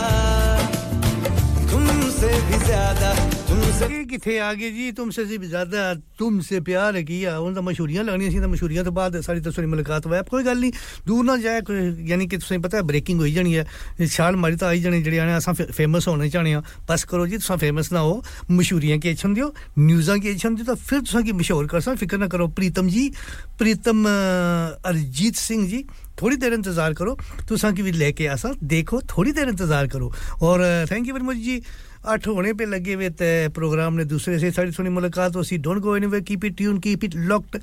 तुमसे 1.72 2.32
भी 2.48 2.58
ज़्यादा 2.66 3.10
ਇਹ 3.51 4.05
ਕਿੱਥੇ 4.07 4.39
ਆ 4.41 4.53
ਗਏ 4.55 4.71
ਜੀ 4.71 4.91
ਤੁਮਸੇ 4.93 5.25
ਸੀ 5.27 5.37
ਜ਼ਿਆਦਾ 5.39 5.95
ਤੁਮਸੇ 6.19 6.59
ਪਿਆਰ 6.61 7.01
ਕੀਆ 7.03 7.37
ਉਹਨਾਂ 7.39 7.55
ਦਾ 7.55 7.61
ਮਸ਼ਹੂਰੀਆਂ 7.61 8.05
ਲਾਣੀਆਂ 8.05 8.31
ਸੀ 8.31 8.39
ਤਾਂ 8.41 8.49
ਮਸ਼ਹੂਰੀਆਂ 8.49 8.85
ਤੋਂ 8.85 8.93
ਬਾਅਦ 8.93 9.21
ਸਾਡੀ 9.21 9.41
ਤਸਵੀਰ 9.41 9.67
ਮੁਲਾਕਾਤ 9.67 10.07
ਹੋਇਆ 10.07 10.23
ਕੋਈ 10.23 10.45
ਗੱਲ 10.45 10.59
ਨਹੀਂ 10.61 10.73
ਦੂਰ 11.07 11.25
ਨਾ 11.25 11.37
ਜਾਏ 11.37 11.61
ਕੋਈ 11.61 11.93
ਯਾਨੀ 12.07 12.27
ਕਿ 12.27 12.39
ਤੁਸੀਂ 12.39 12.59
ਪਤਾ 12.59 12.83
ਬ੍ਰੇਕਿੰਗ 12.83 13.21
ਹੋਈ 13.21 13.33
ਜਾਣੀ 13.33 13.57
ਹੈ 13.57 13.65
ਛਾਲ 14.07 14.37
ਮਾਰੀ 14.37 14.57
ਤਾਂ 14.57 14.69
ਆਈ 14.69 14.81
ਜਾਣੀ 14.81 15.03
ਜਿਹੜੇ 15.03 15.19
ਆਣੇ 15.19 15.37
ਅਸਾਂ 15.39 15.55
ਫੇਮਸ 15.55 16.09
ਹੋਣੇ 16.09 16.29
ਚਾਹਣੇ 16.29 16.55
ਆ 16.55 16.63
ਬਸ 16.89 17.05
ਕਰੋ 17.05 17.27
ਜੀ 17.27 17.37
ਤੁਸੀਂ 17.37 17.57
ਫੇਮਸ 17.59 17.93
ਨਾ 17.93 18.01
ਹੋ 18.01 18.23
ਮਸ਼ਹੂਰੀਆਂ 18.51 18.99
ਕੀ 18.99 19.13
ਅੱਛਣ 19.13 19.35
ਦਿਓ 19.35 19.53
ਨਿਊਜ਼ਾਂ 19.79 20.19
ਕੀ 20.19 20.33
ਅੱਛਣ 20.33 20.55
ਦਿਓ 20.55 20.65
ਤਾਂ 20.65 20.75
ਫਿਰ 20.87 21.01
ਤੁਸੀਂ 21.01 21.25
ਕੀ 21.25 21.33
ਮਸ਼ਹੂਰ 21.35 21.67
ਕਰ 21.67 21.81
ਸਕ 21.81 21.97
ਫਿਕਰ 21.97 22.19
ਨਾ 22.19 22.29
ਕਰੋ 22.29 22.49
ਪ੍ਰੀਤਮ 22.57 22.89
ਜੀ 22.89 23.11
ਪ੍ਰੀਤਮ 23.59 24.07
ਅ, 24.09 24.91
ਅਰਜੀਤ 24.91 25.37
ਸਿੰਘ 25.39 25.67
ਜੀ 25.69 25.85
थोड़ी 26.21 26.37
देर 26.43 26.55
इंतजार 26.57 26.95
करो 26.99 27.13
तुसा 27.49 27.71
की 27.79 27.83
भी 27.87 27.91
लेके 27.95 28.27
आसा 28.35 28.51
देखो 28.69 28.99
थोड़ी 29.09 29.33
देर 29.33 29.51
इंतजार 29.51 29.89
करो 29.95 30.07
और 30.43 30.63
थैंक 30.91 31.09
यू 31.09 31.17
वेरी 31.17 31.27
मच 31.27 31.43
जी 31.43 31.57
अठ 32.05 32.27
होने 32.27 32.53
पे 32.55 32.65
लगे 32.65 32.95
हुए 32.95 33.09
ते 33.19 33.49
प्रोग्राम 33.55 33.95
ने 33.95 34.05
दूसरे 34.05 34.39
से 34.39 34.51
सारी 34.59 34.73
सुनी 34.73 34.91
मुलाकात 34.99 35.37
हो 35.37 35.43
सी 35.43 35.59
don't 35.67 35.79
go 35.83 35.97
anywhere 35.97 36.23
keep 36.25 36.45
it 36.45 36.57
tune 36.57 36.79
keep 36.87 37.05
it 37.05 37.15
locked 37.33 37.59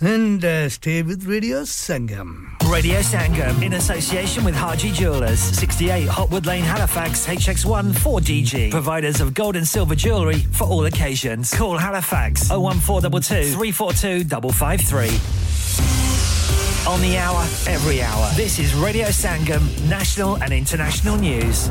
and 0.00 0.44
uh, 0.44 0.68
stay 0.68 1.02
with 1.02 1.24
Radio 1.24 1.62
Sangam. 1.62 2.48
Radio 2.68 2.98
Sangam 2.98 3.62
in 3.62 3.74
association 3.74 4.44
with 4.44 4.56
Harji 4.56 4.92
Jewelers, 4.92 5.38
68 5.38 6.08
Hotwood 6.08 6.46
Lane, 6.46 6.64
Halifax, 6.64 7.28
HX1 7.28 7.92
4DG. 7.92 8.72
Providers 8.72 9.20
of 9.20 9.34
gold 9.34 9.54
and 9.54 9.64
silver 9.66 9.94
jewellery 9.94 10.38
for 10.38 10.64
all 10.64 10.84
occasions. 10.86 11.54
Call 11.54 11.78
Halifax 11.78 12.50
01422 12.50 13.54
342 13.54 14.24
553. 14.52 16.92
On 16.92 17.00
the 17.00 17.16
hour, 17.16 17.42
every 17.68 18.02
hour. 18.02 18.28
This 18.34 18.58
is 18.58 18.74
Radio 18.74 19.06
Sangam, 19.06 19.62
national 19.88 20.42
and 20.42 20.52
international 20.52 21.16
news. 21.16 21.70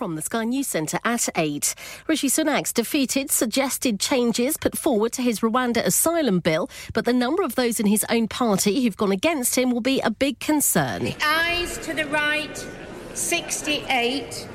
From 0.00 0.16
the 0.16 0.22
Sky 0.22 0.46
News 0.46 0.66
Centre 0.66 0.98
at 1.04 1.28
8. 1.36 1.74
Rishi 2.06 2.30
Sunak's 2.30 2.72
defeated 2.72 3.30
suggested 3.30 4.00
changes 4.00 4.56
put 4.56 4.78
forward 4.78 5.12
to 5.12 5.20
his 5.20 5.40
Rwanda 5.40 5.84
asylum 5.84 6.40
bill, 6.40 6.70
but 6.94 7.04
the 7.04 7.12
number 7.12 7.42
of 7.42 7.54
those 7.54 7.78
in 7.78 7.84
his 7.84 8.02
own 8.08 8.26
party 8.26 8.82
who've 8.82 8.96
gone 8.96 9.12
against 9.12 9.58
him 9.58 9.70
will 9.70 9.82
be 9.82 10.00
a 10.00 10.10
big 10.10 10.40
concern. 10.40 11.04
The 11.04 11.16
Eyes 11.22 11.76
to 11.80 11.92
the 11.92 12.06
right, 12.06 12.66
68. 13.12 14.48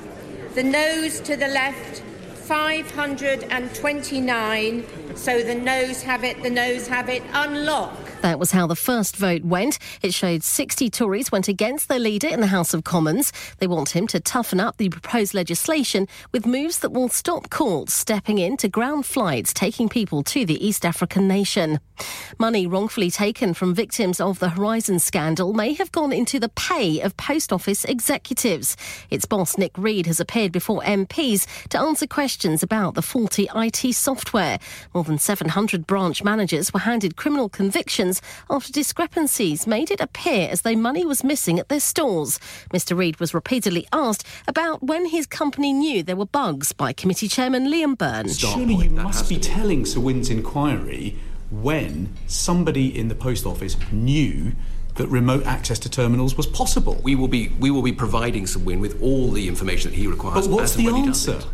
The 0.56 0.64
nose 0.64 1.20
to 1.20 1.36
the 1.36 1.50
left, 1.50 2.02
529. 2.34 4.84
So 5.16 5.42
the 5.42 5.56
noes 5.56 6.04
have 6.04 6.24
it, 6.24 6.44
the 6.44 6.50
noes 6.50 6.88
have 6.88 7.10
it. 7.10 7.24
Unlock. 7.34 7.98
That 8.22 8.40
was 8.40 8.52
how 8.52 8.68
the 8.68 8.76
first 8.76 9.16
vote 9.16 9.44
went. 9.44 9.80
It 10.02 10.14
showed 10.14 10.44
60 10.44 10.90
Tories 10.90 11.32
went 11.32 11.48
against 11.48 11.88
their 11.88 12.00
leader 12.00 12.28
in 12.28 12.42
the 12.42 12.48
House 12.48 12.74
of 12.74 12.84
Commons. 12.84 13.32
They 13.60 13.68
want 13.68 13.96
him 13.96 14.08
to 14.08 14.20
toughen 14.20 14.60
up 14.60 14.78
the 14.78 14.90
proposed 14.90 15.34
legislation 15.34 16.08
with 16.32 16.46
moves 16.46 16.80
that 16.80 16.92
will 16.92 17.10
stop 17.10 17.50
courts 17.50 17.94
stepping 17.94 18.40
in 18.40 18.58
to 18.58 18.68
ground 18.68 19.06
flights 19.06 19.54
taking 19.54 19.90
people 19.90 20.24
to 20.24 20.46
the 20.46 20.66
East 20.66 20.86
African 20.86 21.28
nation. 21.28 21.80
Money 22.38 22.68
wrongfully 22.68 23.10
taken 23.10 23.54
from 23.54 23.74
victims 23.74 24.20
of 24.20 24.40
the 24.40 24.50
Horizon 24.50 25.00
scandal 25.00 25.54
may 25.54 25.74
have 25.74 25.92
gone 25.92 26.12
into 26.12 26.40
the 26.40 26.50
pay 26.50 27.00
of 27.02 27.16
post 27.16 27.54
office 27.54 27.86
executives. 27.86 28.76
Its 29.10 29.26
boss, 29.26 29.58
Nick 29.58 29.78
Reed, 29.78 30.08
has 30.08 30.20
appeared 30.20 30.52
before 30.52 30.82
MPs 30.82 31.48
to 31.70 31.80
answer 31.80 32.08
questions 32.08 32.64
about 32.64 32.96
the 32.96 33.02
faulty 33.02 33.48
IT 33.56 33.94
software. 33.94 34.60
More 34.94 35.05
than 35.06 35.18
700 35.18 35.88
branch 35.88 36.24
managers 36.24 36.74
were 36.74 36.82
handed 36.82 37.16
criminal 37.16 37.48
convictions 37.48 38.22
after 38.50 38.72
discrepancies 38.72 39.66
made 39.66 39.92
it 39.92 40.02
appear 40.02 40.50
as 40.52 40.62
though 40.62 40.76
money 40.76 41.06
was 41.06 41.24
missing 41.24 41.60
at 41.60 41.70
their 41.70 41.80
stores. 41.80 42.40
Mr. 42.74 42.98
Reid 42.98 43.20
was 43.20 43.34
repeatedly 43.34 43.88
asked 43.94 44.28
about 44.48 44.84
when 44.84 45.06
his 45.06 45.26
company 45.26 45.72
knew 45.72 46.04
there 46.04 46.16
were 46.16 46.26
bugs 46.26 46.74
by 46.74 46.92
committee 46.92 47.28
chairman 47.28 47.68
Liam 47.68 47.98
Byrne. 47.98 48.28
Surely 48.30 48.76
you 48.76 48.90
must 48.90 49.30
be 49.30 49.38
telling 49.38 49.86
Sir 49.86 50.02
Wynn's 50.02 50.30
inquiry 50.30 51.18
when 51.50 52.14
somebody 52.28 52.98
in 52.98 53.08
the 53.08 53.16
post 53.16 53.46
office 53.46 53.78
knew 53.92 54.52
that 54.96 55.08
remote 55.08 55.46
access 55.46 55.78
to 55.80 55.90
terminals 55.90 56.36
was 56.36 56.48
possible. 56.48 57.00
We 57.04 57.16
will 57.16 57.28
be 57.28 57.50
we 57.60 57.70
will 57.70 57.82
be 57.82 57.94
providing 57.94 58.48
Sir 58.48 58.60
Wynn 58.60 58.80
with 58.80 59.02
all 59.02 59.32
the 59.32 59.48
information 59.48 59.92
that 59.92 59.98
he 59.98 60.08
requires. 60.08 60.48
But 60.48 60.56
what's 60.56 60.72
as 60.72 60.78
the 60.78 60.86
when 60.86 60.96
he 60.96 61.06
does 61.06 61.28
answer? 61.28 61.48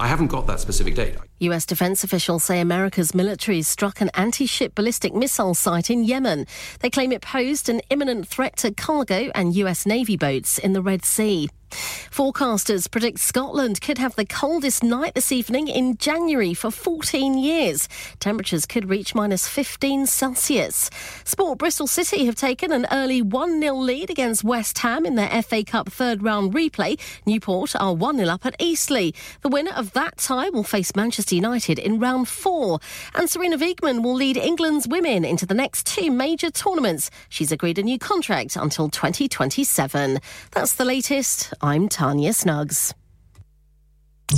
I 0.00 0.06
haven't 0.06 0.28
got 0.28 0.46
that 0.46 0.60
specific 0.60 0.94
date. 0.94 1.16
US 1.40 1.66
defense 1.66 2.02
officials 2.02 2.42
say 2.42 2.58
America's 2.58 3.14
military 3.14 3.60
struck 3.60 4.00
an 4.00 4.08
anti 4.14 4.46
ship 4.46 4.74
ballistic 4.74 5.12
missile 5.12 5.52
site 5.52 5.90
in 5.90 6.04
Yemen. 6.04 6.46
They 6.80 6.88
claim 6.88 7.12
it 7.12 7.20
posed 7.20 7.68
an 7.68 7.82
imminent 7.90 8.26
threat 8.26 8.56
to 8.58 8.72
cargo 8.72 9.30
and 9.34 9.54
US 9.56 9.84
Navy 9.84 10.16
boats 10.16 10.56
in 10.56 10.72
the 10.72 10.80
Red 10.80 11.04
Sea. 11.04 11.50
Forecasters 11.70 12.90
predict 12.90 13.18
Scotland 13.18 13.80
could 13.80 13.98
have 13.98 14.16
the 14.16 14.24
coldest 14.24 14.82
night 14.82 15.14
this 15.14 15.32
evening 15.32 15.68
in 15.68 15.96
January 15.96 16.54
for 16.54 16.70
14 16.70 17.38
years. 17.38 17.88
Temperatures 18.18 18.66
could 18.66 18.88
reach 18.88 19.14
minus 19.14 19.48
15 19.48 20.06
Celsius. 20.06 20.90
Sport 21.24 21.58
Bristol 21.58 21.86
City 21.86 22.26
have 22.26 22.34
taken 22.34 22.72
an 22.72 22.86
early 22.90 23.22
1 23.22 23.60
0 23.60 23.74
lead 23.76 24.10
against 24.10 24.44
West 24.44 24.78
Ham 24.78 25.06
in 25.06 25.14
their 25.14 25.42
FA 25.42 25.64
Cup 25.64 25.90
third 25.90 26.22
round 26.22 26.52
replay. 26.52 26.98
Newport 27.26 27.74
are 27.76 27.94
1 27.94 28.18
0 28.18 28.28
up 28.28 28.44
at 28.44 28.56
Eastleigh. 28.58 29.12
The 29.42 29.48
winner 29.48 29.72
of 29.72 29.92
that 29.92 30.18
tie 30.18 30.50
will 30.50 30.64
face 30.64 30.94
Manchester 30.96 31.34
United 31.34 31.78
in 31.78 31.98
round 31.98 32.28
four. 32.28 32.80
And 33.14 33.30
Serena 33.30 33.56
Wiegmann 33.58 34.02
will 34.02 34.14
lead 34.14 34.36
England's 34.36 34.88
women 34.88 35.24
into 35.24 35.46
the 35.46 35.54
next 35.54 35.86
two 35.86 36.10
major 36.10 36.50
tournaments. 36.50 37.10
She's 37.28 37.52
agreed 37.52 37.78
a 37.78 37.82
new 37.82 37.98
contract 37.98 38.56
until 38.56 38.88
2027. 38.88 40.18
That's 40.52 40.74
the 40.74 40.84
latest. 40.84 41.52
I'm 41.61 41.87
Tanya 41.89 42.33
Snuggs. 42.33 42.79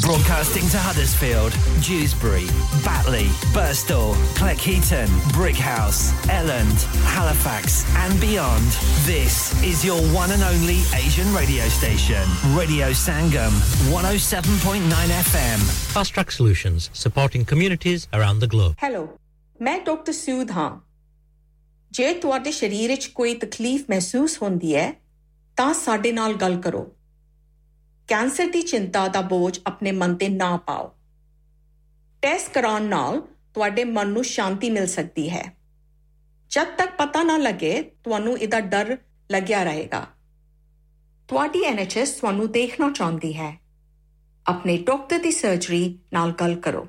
Broadcasting 0.06 0.66
to 0.72 0.80
Huddersfield, 0.86 1.54
Dewsbury, 1.88 2.48
Batley, 2.86 3.28
Burstall, 3.56 4.10
Cleckheaton, 4.40 5.08
Brickhouse, 5.38 6.02
Elland, 6.38 6.78
Halifax, 7.16 7.78
and 8.04 8.20
beyond. 8.20 8.68
This 9.12 9.38
is 9.64 9.86
your 9.90 10.02
one 10.16 10.32
and 10.32 10.44
only 10.44 10.80
Asian 11.04 11.30
radio 11.34 11.66
station, 11.78 12.26
Radio 12.62 12.90
Sangam, 13.06 13.54
107.9 13.96 15.14
FM. 15.30 15.60
Fast 15.94 16.14
Track 16.14 16.32
Solutions, 16.32 16.90
supporting 16.94 17.46
communities 17.54 18.08
around 18.20 18.40
the 18.46 18.52
globe. 18.56 18.76
Hello 18.84 19.08
ਮੈਂ 19.62 19.80
doctor 19.86 20.14
Sood 20.14 20.52
ਹਾਂ 20.58 20.70
ਜੇ 21.92 22.14
ਤੁਹਾਡੇ 22.22 22.52
ਸਰੀਰ 22.52 22.90
ਵਿੱਚ 22.90 23.08
ਕੋਈ 23.20 23.34
ਤਕਲੀਫ 23.46 23.90
ਮਹਿਸੂਸ 23.90 24.42
ਹੁੰਦੀ 24.42 24.76
ਹੈ 24.76 24.92
ਤਾਂ 25.58 25.74
ਸਾਡੇ 25.74 26.12
ਨਾਲ 26.12 26.34
ਗੱਲ 26.44 26.60
ਕਰੋ 26.62 26.86
ਕੈਂਸਰ 28.13 28.47
ਦੀ 28.47 28.63
ਚਿੰਤਾ 28.63 29.09
ਦਾ 29.09 29.21
ਬੋਝ 29.21 29.61
ਆਪਣੇ 29.67 29.93
ਮਨ 29.93 30.15
ਤੇ 30.15 30.29
ਨਾ 30.29 30.57
ਪਾਓ। 30.57 30.95
ਟੈਸਟ 32.23 32.53
ਕਰਾਉਣ 32.53 32.83
ਨਾਲ 32.83 33.21
ਤੁਹਾਡੇ 33.55 33.85
ਮਨ 33.85 34.09
ਨੂੰ 34.09 34.25
ਸ਼ਾਂਤੀ 34.25 34.71
ਮਿਲ 34.71 34.87
ਸਕਦੀ 34.87 35.31
ਹੈ। 35.31 35.57
ਜਦ 36.51 36.65
ਤੱਕ 36.65 36.97
ਪਤਾ 36.97 37.23
ਨਾ 37.23 37.37
ਲੱਗੇ, 37.37 37.83
ਤੁਹਾਨੂੰ 37.83 38.39
ਇਹਦਾ 38.39 38.61
ਡਰ 38.61 38.99
ਲੱਗਿਆ 39.31 39.63
ਰਹੇਗਾ। 39.63 40.07
ਤੁਹਾਡੀ 41.29 41.65
ਐਨਐਚਐਸ 41.65 42.11
ਤੁਹਾਨੂੰ 42.11 42.53
ਦੇਖਣਾ 42.53 42.91
ਚਾਹੁੰਦੀ 42.91 43.35
ਹੈ। 43.35 43.61
ਆਪਣੇ 44.47 44.79
ਡਾਕਟਰ 44.79 45.19
ਦੀ 45.19 45.31
ਸਰਜਰੀ 45.31 45.99
ਨਾਲ 46.13 46.33
ਗੱਲ 46.33 46.55
ਕਰੋ। 46.55 46.89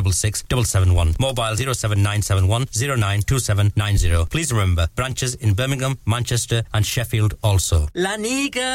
466 0.00 0.44
771, 0.48 1.16
mobile 1.18 1.56
07971 1.56 2.66
092790. 2.72 4.26
Please 4.26 4.52
remember, 4.52 4.88
branches 4.96 5.34
in 5.34 5.54
Birmingham, 5.54 5.98
Manchester 6.06 6.64
and 6.74 6.86
Sheffield 6.86 7.34
also. 7.42 7.88
Lanika 7.96 8.68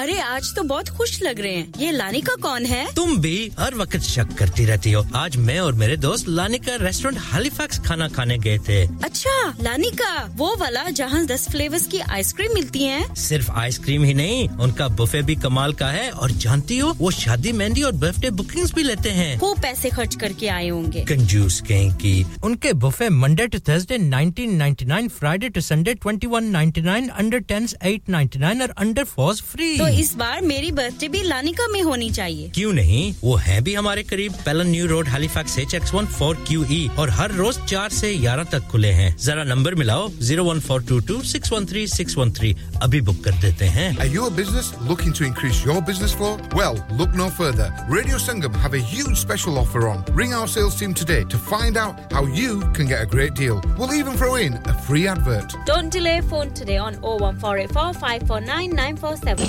अरे 0.00 0.18
आज 0.20 0.54
तो 0.56 0.62
बहुत 0.62 0.88
खुश 0.88 1.22
लग 1.22 1.40
रहे 1.40 1.54
हैं। 1.54 1.72
ये 1.78 1.90
लानिका 1.90 2.34
कौन 2.34 2.66
है? 2.66 2.94
तुम 2.94 3.16
भी 3.18 3.52
हर 3.58 3.74
वक्त 3.74 3.98
शक 3.98 4.34
करती 4.38 4.64
रहती 4.64 4.92
हो। 4.92 5.04
आज 5.14 5.36
मैं 5.36 5.60
और 5.60 5.72
मेरे 5.72 5.96
दोस्त 5.96 6.28
लानिका 6.28 6.76
रेस्टोरेंट 6.76 7.22
हैलिफैक्स 7.32 7.78
खाना 7.78 8.08
खाने 8.08 8.38
गए 8.38 8.58
थे। 8.58 8.86
अच्छा 9.04 9.54
लानिका 9.62 10.12
वो 10.36 10.54
वाला 10.56 10.84
जहाँ 10.90 11.24
दस 11.26 11.48
फ्लेवर्स 11.50 11.86
की 11.86 11.98
आइसक्रीम 11.98 12.54
मिलती 12.54 12.84
है। 12.84 13.14
सिर्फ़ 13.14 13.50
आइसक्रीम 13.50 14.04
ही 14.04 14.14
नहीं 14.14 14.48
उनका 14.48 14.88
बुफे 14.88 15.22
भी 15.22 15.34
कमाल 15.36 15.72
का 15.72 15.88
है। 15.88 16.10
और 16.10 16.30
जानती 16.30 16.78
हो 16.78 16.92
वो 16.98 17.10
शादी 17.10 17.52
मेहंदी 17.52 17.82
और 17.82 17.92
बर्थडे 17.92 18.30
बुकिंग्स 18.30 18.72
भी 18.72 18.82
लेते 18.82 19.10
हैं। 19.10 19.38
खूब 19.38 19.60
पैसे 19.62 19.90
खर्च 19.90 20.05
करके 20.14 20.48
आए 20.48 20.68
होंगे। 20.68 21.04
कंजूस 21.08 21.60
कहीं 21.68 21.90
की 22.02 22.26
उनके 22.44 22.72
buffet 22.84 23.08
Monday 23.08 23.46
to 23.46 23.58
Thursday 23.68 23.98
1999 23.98 25.08
Friday 25.18 25.48
to 25.48 25.60
Sunday 25.60 25.94
2199 26.06 27.08
under 27.10 27.40
10s 27.52 27.74
899 27.82 28.62
और 28.62 28.74
अंडर 28.76 29.04
4s 29.04 29.42
फ्री 29.42 29.76
तो 29.78 29.88
इस 29.88 30.14
बार 30.16 30.40
मेरी 30.42 30.72
बर्थडे 30.72 31.08
भी 31.08 31.22
लानिका 31.22 31.66
में 31.72 31.80
होनी 31.82 32.10
चाहिए। 32.10 32.48
क्यों 32.54 32.72
नहीं? 32.72 33.12
वो 33.22 33.34
है 33.36 33.60
भी 33.60 33.74
हमारे 33.74 34.02
करीब। 34.02 34.32
Pellon 34.46 34.70
New 34.70 34.86
Road 34.86 35.08
Halifax 35.08 35.58
H 35.58 35.74
X 35.74 35.94
one 35.94 36.06
four 36.18 36.44
Q 36.48 36.64
E 36.70 36.88
और 36.98 37.10
हर 37.10 37.32
रोज 37.34 37.58
चार 37.64 37.90
से 37.90 38.14
ग्यारह 38.18 38.44
तक 38.52 38.66
खुले 38.70 38.92
हैं। 38.92 39.14
जरा 39.24 39.44
नंबर 39.44 39.74
मिलाओ 39.74 40.08
zero 40.20 40.44
one 40.44 40.60
four 40.60 40.82
two 40.88 41.00
two 41.08 41.20
six 41.32 41.52
one 41.52 41.66
three 41.66 41.86
six 41.86 42.16
one 42.18 42.32
three 42.32 42.54
अभी 42.82 43.00
बुक 43.00 43.22
कर 43.24 43.40
देते 43.42 43.64
हैं। 43.76 43.88
Are 43.98 44.10
you 44.14 44.26
a 44.26 44.30
business 44.38 44.72
looking 44.88 45.12
to 45.18 45.24
increase 45.28 45.64
your 45.64 45.80
business 45.90 46.12
flow? 46.20 46.32
Well, 46.60 46.80
look 47.00 47.16
no 47.20 47.28
further. 47.38 47.68
Radio 47.96 48.18
Sangam 48.26 48.56
have 48.64 48.74
a 48.74 48.84
huge 48.92 49.18
special 49.20 49.58
offer 49.58 49.86
on. 49.95 50.03
Ring 50.13 50.33
our 50.33 50.47
sales 50.47 50.75
team 50.75 50.93
today 50.93 51.23
to 51.23 51.37
find 51.37 51.77
out 51.77 52.11
how 52.11 52.25
you 52.25 52.59
can 52.73 52.85
get 52.85 53.01
a 53.01 53.05
great 53.05 53.33
deal. 53.33 53.61
We'll 53.77 53.93
even 53.93 54.13
throw 54.13 54.35
in 54.35 54.53
a 54.65 54.73
free 54.73 55.07
advert. 55.07 55.55
Don't 55.65 55.89
delay 55.89 56.21
phone 56.21 56.53
today 56.53 56.77
on 56.77 56.95
01484 57.01 57.93
549 57.93 58.71
947. 58.75 59.47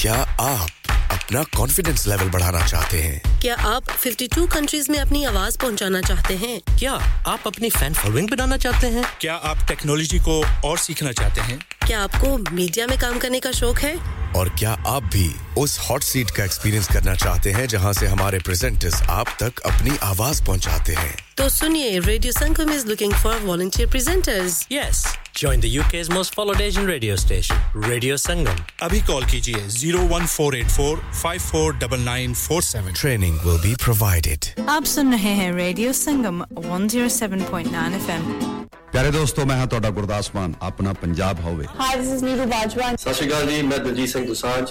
क्या 0.00 0.14
आप 0.40 0.68
अपना 1.12 1.42
confidence 1.56 2.06
level 2.06 2.28
बढ़ाना 2.30 2.66
चाहते 2.66 3.00
हैं 3.02 3.38
क्या 3.40 3.54
आप 3.70 3.84
52 4.04 4.46
countries 4.52 4.88
में 4.90 4.98
अपनी 4.98 5.24
आवाज 5.24 5.56
पहुंचाना 5.64 6.00
चाहते 6.00 6.34
हैं 6.36 6.60
क्या 6.78 6.92
आप 7.26 7.46
अपनी 7.46 7.70
फैन 7.70 7.94
फॉलोइंग 7.94 8.28
बनाना 8.30 8.56
चाहते 8.56 8.86
हैं 8.96 9.04
क्या 9.20 9.34
आप 9.50 9.66
टेक्नोलॉजी 9.68 10.18
को 10.28 10.42
और 10.68 10.78
सीखना 10.78 11.12
चाहते 11.12 11.40
हैं 11.40 11.58
क्या 11.87 11.99
आपको 11.99 12.55
मीडिया 12.55 12.87
में 12.87 12.97
काम 12.97 13.17
करने 13.19 13.39
का 13.39 13.51
शौक 13.51 13.77
है? 13.77 13.95
और 14.35 14.49
क्या 14.49 14.71
आप 14.87 15.03
भी 15.03 15.35
उस 15.57 15.79
हॉट 15.89 16.03
सीट 16.03 16.31
का 16.31 16.43
एक्सपीरियंस 16.43 16.87
करना 16.87 17.15
चाहते 17.15 17.51
हैं 17.51 17.67
जहाँ 17.67 17.93
से 17.93 18.07
हमारे 18.07 18.39
प्रेजेंटर्स 18.39 19.01
आप 19.01 19.27
तक 19.39 19.59
अपनी 19.59 19.97
आवाज़ 20.03 20.43
पहुंचाते 20.43 20.93
हैं? 20.93 21.15
तो 21.37 21.49
सुनिए 21.49 21.99
radio 21.99 22.31
Sangam 22.31 22.71
is 22.71 22.87
looking 22.87 23.13
for 23.13 23.39
volunteer 23.39 23.89
presenters 23.89 24.67
Yes. 24.71 25.22
Join 25.34 25.60
the 25.60 25.68
UK's 25.72 26.08
most 26.10 26.34
followed 26.34 26.60
Asian 26.60 26.86
radio 26.86 27.16
station, 27.16 27.56
Radio 27.74 28.16
Sangam. 28.16 28.58
अभी 28.82 29.00
कॉल 29.10 29.24
कीजिए 29.32 29.60
01484 29.74 30.98
549947. 31.20 32.92
Training 32.94 33.38
will 33.44 33.60
be 33.62 33.74
provided. 33.86 34.50
आप 34.68 34.84
सुन 34.94 35.12
रहे 35.12 35.34
हैं 35.40 35.50
रेडियो 35.56 35.92
संगम 36.04 36.42
107.9 36.62 37.94
एफएम 38.00 38.56
ਪਿਆਰੇ 38.92 39.10
ਦੋਸਤੋ 39.10 39.44
ਮੈਂ 39.46 39.56
ਹਾਂ 39.56 39.66
ਤੁਹਾਡਾ 39.72 39.88
ਗੁਰਦਾਸ 39.96 40.30
ਮਾਨ 40.34 40.52
ਆਪਣਾ 40.66 40.92
ਪੰਜਾਬ 41.00 41.40
ਹੋਵੇ 41.46 41.64
hi 41.80 41.96
this 41.96 42.06
is 42.12 42.22
Neeru 42.26 42.44
Bajwa 42.52 42.86
सत 43.02 43.16
श्रीकाल 43.18 43.48
जी 43.50 43.58
मैं 43.70 43.78
दलजीत 43.86 44.10
सिंह 44.12 44.24
दुसांझ 44.28 44.62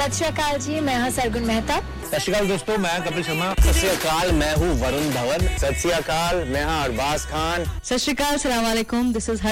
सत 0.00 0.12
श्री 0.18 0.26
अकाल 0.26 0.58
जी 0.66 0.74
मैं 0.88 0.94
हाँ 1.04 1.08
सरगुन 1.16 1.44
मेहता 1.48 1.78
सत 2.10 2.20
श्रीकाल 2.26 2.46
दोस्तों 2.50 2.76
मैं 2.84 2.92
कपिल 3.06 3.24
शर्मा 3.28 3.48
सत 3.64 3.78
श्रीकाल 3.80 4.30
मैं 4.42 4.52
हूँ 4.60 4.68
वरुण 4.84 5.08
धवन 5.16 5.46
सत 5.64 5.80
श्रीकाल 5.82 6.38
मैं 6.52 6.62
हाँ 6.68 6.78
अरबाज 6.84 7.24
खान 7.32 7.66
सत 7.90 7.96
श्रीकाल 8.04 8.36
सलाम 8.44 8.62
वालेकुम 8.68 9.12
this 9.18 9.28
is 9.34 9.42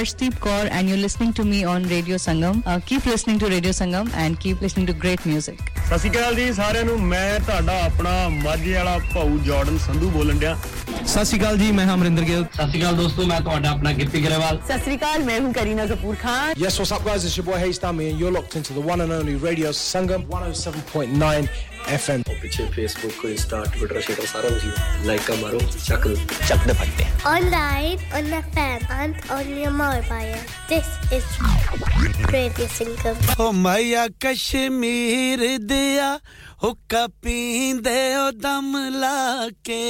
Kaur, 0.58 0.70
and 0.72 0.90
you're 0.90 1.02
listening 1.02 1.34
to 1.34 1.44
me 1.46 1.58
on 1.72 1.84
Radio 1.90 2.18
Sangam. 2.18 2.62
Uh, 2.66 2.80
keep 2.86 3.06
listening 3.06 3.40
to 3.40 3.50
Radio 3.50 3.72
Sangam 3.72 4.08
and 4.14 4.40
keep 4.40 4.62
listening 4.62 4.88
to 4.88 4.96
great 5.04 5.26
music. 5.26 5.60
ਸਤਿ 5.90 6.10
ਜੀ 6.36 6.54
ਸਾਰਿਆਂ 6.54 6.84
ਨੂੰ। 6.86 7.02
ਮੈਂ 7.02 7.40
ਤੁਹਾਡਾ 7.40 7.86
ਆਪਣਾ 7.86 8.30
ਮਾਝੇ 8.30 8.74
ਵਾਲਾ 8.74 8.98
ਭਾਊ 9.14 9.38
ਜਾਰਡਨ 9.46 9.78
ਸੰਧੂ 9.78 10.10
ਬੋਲਣ 10.10 10.38
ਡਿਆ। 10.38 10.58
ਸਤਿ 11.06 11.58
ਜੀ 11.58 11.72
ਮੈਂ 11.72 11.86
ਅਮਰਿੰਦਰ 11.94 12.24
ਗਿੱਲ। 12.24 12.46
ਸਤਿ 12.54 12.80
ਦੋਸਤੋ 12.96 13.26
ਮੈਂ 13.26 13.42
ਤੁਹਾਡਾ 13.42 13.70
ਆਪਣਾ 13.70 13.92
ਗਿੱਪੀ 13.92 14.24
ਗਰੇਵਾਲ। 14.24 14.62
ਸਤਿ 14.68 14.98
ਮੈਂ 15.24 15.40
ਹੂੰ 15.40 15.54
Kareena 15.54 15.86
Kapoor 15.86 16.16
Khan. 16.16 16.52
Yes 16.52 16.82
what's 16.82 16.96
up 16.98 17.08
guys? 17.10 17.30
It's 17.30 17.38
your 17.40 17.48
boy 17.52 17.62
Hayes 17.66 17.82
Dami 17.86 18.10
and 18.12 18.24
you're 18.24 18.36
locked 18.40 18.60
into 18.62 18.80
the 18.80 18.86
one 18.92 19.06
and 19.06 19.18
only 19.22 19.38
Radio 19.48 19.74
Sangam 19.84 20.28
107.9 20.38 21.48
FM. 21.95 22.23
पीछे 22.43 22.65
फेसबुक 22.75 23.13
को 23.21 23.29
इंस्टा 23.29 23.59
ट्विटर 23.75 24.01
शेटर 24.01 24.27
सारा 24.27 24.51
कुछ 24.51 25.07
लाइक 25.07 25.23
का 25.27 25.35
मारो 25.41 25.59
चक 25.71 26.07
चक 26.49 26.67
दे 26.69 26.75
फट्टे 26.81 27.07
Online, 27.31 27.99
on 28.19 28.31
the 28.31 28.41
fan, 28.55 28.87
and 28.99 29.19
on 29.37 29.51
your 29.59 29.73
mobile. 29.73 30.39
This 30.69 30.89
is 31.17 31.27
Radio 32.35 32.69
Sangam. 32.77 33.17
ਓ 33.41 33.51
ਮਾਇਆ 33.53 34.07
ਕਸ਼ਮੀਰ 34.21 35.47
ਦਿਆ 35.73 36.19
ਹੁੱਕਾ 36.65 37.07
ਪੀਂਦੇ 37.23 37.99
ਓ 38.17 38.31
ਦਮ 38.31 38.77
ਲਾ 39.01 39.49
ਕੇ 39.65 39.83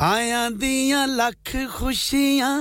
ਆਇਆਂ 0.00 0.50
ਦੀਆਂ 0.50 1.06
ਲੱਖ 1.08 1.56
ਖੁਸ਼ੀਆਂ 1.76 2.52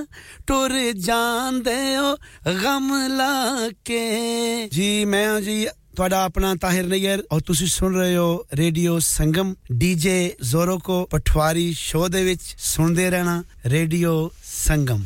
ਟੁਰ 0.48 0.72
ਜਾਂਦੇ 1.06 1.78
ਓ 1.98 2.16
ਗਮ 2.64 2.92
ਲਾ 3.18 3.70
ਕੇ 3.86 4.68
ਜੀ 4.74 4.90
ਮੈਂ 5.06 5.28
ਹਾਂ 5.28 5.42
ਜੀ 5.42 5.66
ਤੁਹਾਡਾ 5.98 6.24
ਆਪਣਾ 6.24 6.56
ਤਾਹਿਰ 6.56 6.88
ਨਈਰ 6.88 7.24
ਔਰ 7.32 7.42
ਤੁਸੀਂ 7.42 7.68
ਸੁਣ 7.68 7.96
ਰਹੇ 7.96 8.16
ਹੋ 8.16 8.46
ਰੇਡੀਓ 8.54 9.00
ਸੰਗਮ 9.00 9.54
ਡੀਜੇ 9.72 10.36
ਜ਼ੋਰੋ 10.44 10.78
ਕੋ 10.80 11.04
ਪਠਵਾਰੀ 11.12 11.74
ਸ਼ੋਅ 11.78 12.08
ਦੇ 12.10 12.24
ਵਿੱਚ 12.24 12.42
ਸੁਣਦੇ 12.58 13.10
ਰਹਿਣਾ 13.10 13.44
radio 13.66 14.32
Sangam 14.44 15.06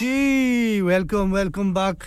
Gee, 0.00 0.82
welcome, 0.82 1.32
welcome 1.32 1.70
back. 1.74 2.04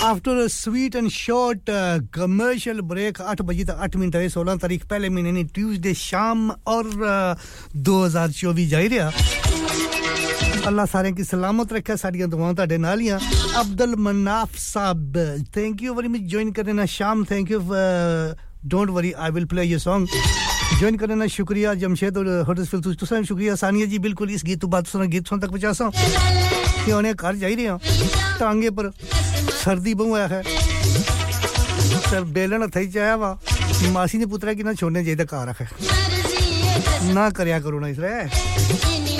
After 0.00 0.34
a 0.36 0.48
sweet 0.48 0.94
and 0.94 1.12
short 1.12 1.68
uh, 1.68 1.98
commercial 2.12 2.82
break, 2.82 3.18
8 3.32 3.42
बजे 3.42 3.64
तक 3.64 3.82
8 3.86 3.96
मिनट 3.96 4.16
है 4.16 4.28
16 4.28 4.60
तारीख 4.62 4.84
पहले 4.84 5.08
महीने 5.08 5.32
ने 5.32 5.42
ट्यूसडे 5.50 5.94
शाम 5.96 6.48
और 6.68 6.92
uh, 7.08 7.36
2024 7.88 8.66
ਜਾ 8.66 8.80
ਹੀ 8.80 8.88
ਰਿਹਾ 10.64 10.68
ਅੱਲਾਹ 10.68 10.86
ਸਾਰਿਆਂ 10.86 11.12
ਕੀ 11.14 11.24
ਸਲਾਮਤ 11.24 11.72
ਰੱਖੇ 11.72 11.96
ਸਾਡੀਆਂ 11.96 12.28
ਦੁਆਵਾਂ 12.28 12.54
ਤੁਹਾਡੇ 12.54 12.78
ਨਾਲ 12.78 13.00
ਹੀ 13.00 13.08
ਆ 13.08 13.18
Abdul 13.60 13.96
Manaf 13.98 14.56
Sahib 14.58 15.18
thank 15.54 15.82
you 15.82 15.94
very 15.94 16.08
much 16.08 16.22
join 16.30 16.52
ਕਰਨਾ 16.52 16.86
ਸ਼ਾਮ 16.98 17.24
thank 17.30 17.50
you 17.50 17.60
don't 18.62 18.90
worry 18.90 19.10
I 19.16 19.30
will 19.30 19.44
play 19.46 19.62
your 19.64 19.80
song 19.80 20.08
join 20.78 20.96
करने 20.98 21.14
ना 21.16 21.26
शुक्रिया 21.28 21.72
जमशेद 21.74 22.16
और 22.18 22.26
हडर्सफील्ड 22.48 22.84
तुझ 22.84 22.96
तुसा 23.00 23.20
शुक्रिया 23.24 23.54
सानिया 23.56 23.86
जी 23.86 23.98
बिल्कुल 23.98 24.30
इस 24.30 24.42
गीत 24.44 24.60
तो 24.60 24.68
बात 24.68 24.86
सुना 24.88 25.04
गीत 25.14 25.28
सुन 25.28 25.40
तक 25.40 25.48
पहुंचा 25.48 25.72
सा 25.72 25.88
कि 25.94 26.92
उन्हें 26.92 27.14
घर 27.14 27.34
जा 27.36 27.46
ही 27.46 27.54
रहे 27.54 27.66
हैं 27.66 27.78
टांगे 28.38 28.70
पर 28.72 28.90
सर्दी 29.54 29.94
बहु 29.94 30.14
आया 30.16 30.26
है 30.26 30.42
सर 32.02 32.28
बेलन 32.36 32.62
हथ 32.64 32.78
चाया 32.90 33.16
वा 33.16 33.30
मासी 33.92 34.18
ने 34.18 34.26
पुत्रा 34.28 34.52
कि 34.52 34.62
ना 34.62 34.74
छोड़ने 34.76 35.04
चाहिए 35.04 35.24
घर 35.24 35.48
रखे 35.48 35.66
ना 37.14 37.28
करया 37.32 37.60
करो 37.60 37.80
ना 37.80 37.88
इसरे 37.88 39.13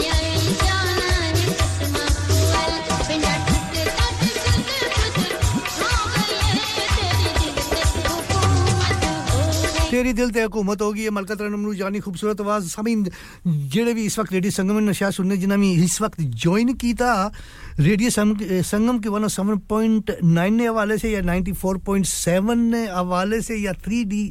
तेरी 9.96 10.12
दिल 10.14 10.30
ते 10.36 10.44
हुकूमत 10.44 10.82
होगी 10.82 11.08
मलका 11.08 11.26
मलकत 11.26 11.42
रनमनू 11.42 11.74
जानी 11.74 12.00
खूबसूरत 12.04 12.42
आवाज़। 12.42 12.68
समीन, 12.70 13.08
जेड़े 13.48 13.94
भी 13.96 14.04
इस 14.06 14.20
वक्त 14.20 14.32
रेडियो 14.34 14.52
संगम 14.52 14.84
ने 14.84 14.94
शायद 14.94 15.14
सुनने, 15.14 15.38
जिन्हें 15.38 15.60
भी 15.60 15.72
इस 15.84 16.02
वक्त 16.02 16.22
ज्वाइन 16.22 16.74
किया 16.76 17.32
रेडियो 17.80 18.10
संगम 18.12 19.00
के 19.00 19.10
107.9 19.10 20.50
ने 20.52 20.66
हवाले 20.68 20.98
से 20.98 21.10
या 21.12 21.22
94.7 21.22 22.04
सेवन 22.06 22.76
हवाले 22.92 23.42
से 23.42 23.56
या 23.56 23.74
थ्री 23.80 24.04
डी 24.06 24.24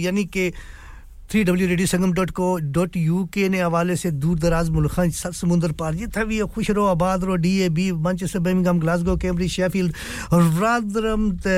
यानी 0.00 0.24
कि 0.26 0.52
three 1.30 1.42
W 1.44 1.66
radio 1.68 1.86
Sangam 1.86 2.12
dot 2.12 2.30
co 2.34 2.46
dot 2.74 2.96
U 2.96 3.24
K 3.34 3.48
ने 3.48 3.60
हवाले 3.60 3.96
से 3.96 4.10
दूर 4.10 4.38
दराज 4.38 4.70
मुल्क 4.74 4.98
समुंदर 5.14 5.72
पार। 5.78 5.94
जिथे 5.94 6.24
भी 6.26 6.38
खुश 6.50 6.70
रहो, 6.70 6.86
आबाद 6.86 7.24
रहो 7.24 7.36
D 7.38 7.54
A 7.62 7.68
B 7.70 7.90
Manchester 7.94 8.38
Birmingham 8.42 8.80
Glasgow 8.80 9.16
Cambridge 9.16 9.50
Sheffield 9.50 9.94
Rotherham 10.34 11.30
ते 11.38 11.54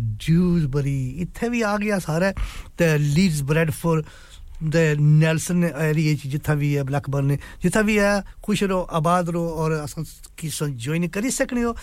ड्यूसबरी 0.00 1.00
इथे 1.20 1.48
भी 1.48 1.62
आ 1.62 1.76
गया 1.76 1.98
सारा, 2.00 2.30
ते 2.78 2.96
लीड्स 2.96 3.40
ब्रेडफोर्ड 3.44 4.04
ते 4.72 4.96
नेल्सन 4.96 5.64
एरिया 5.64 6.14
च 6.16 6.26
जिथा 6.32 6.54
भी 6.54 6.72
है 6.72 6.82
ब्लैकबर्न 6.88 7.26
ने। 7.26 7.36
जिथा 7.62 7.82
भी 7.82 7.96
है, 7.98 8.24
खुश 8.40 8.62
रहो, 8.62 8.80
आबाद 8.80 9.28
रहो, 9.30 9.48
और 9.50 9.72
असां 9.84 10.04
की 10.38 10.48
ज्वाइन 10.48 11.08
करी 11.12 11.30
सकने 11.30 11.62
हो। 11.62 11.76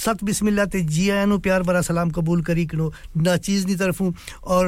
सत 0.00 0.24
बिस्मिल्लाह 0.24 0.64
ते 0.72 0.80
जी 0.88 1.10
आया 1.10 1.36
प्यार 1.38 1.62
भरा 1.62 1.80
सलाम 1.82 2.10
कबूल 2.10 2.42
करी 2.42 2.66
कनो 2.66 2.92
ना 3.16 3.36
चीज़ 3.38 3.66
नी 3.66 3.74
तरफू। 3.76 4.12
और 4.48 4.66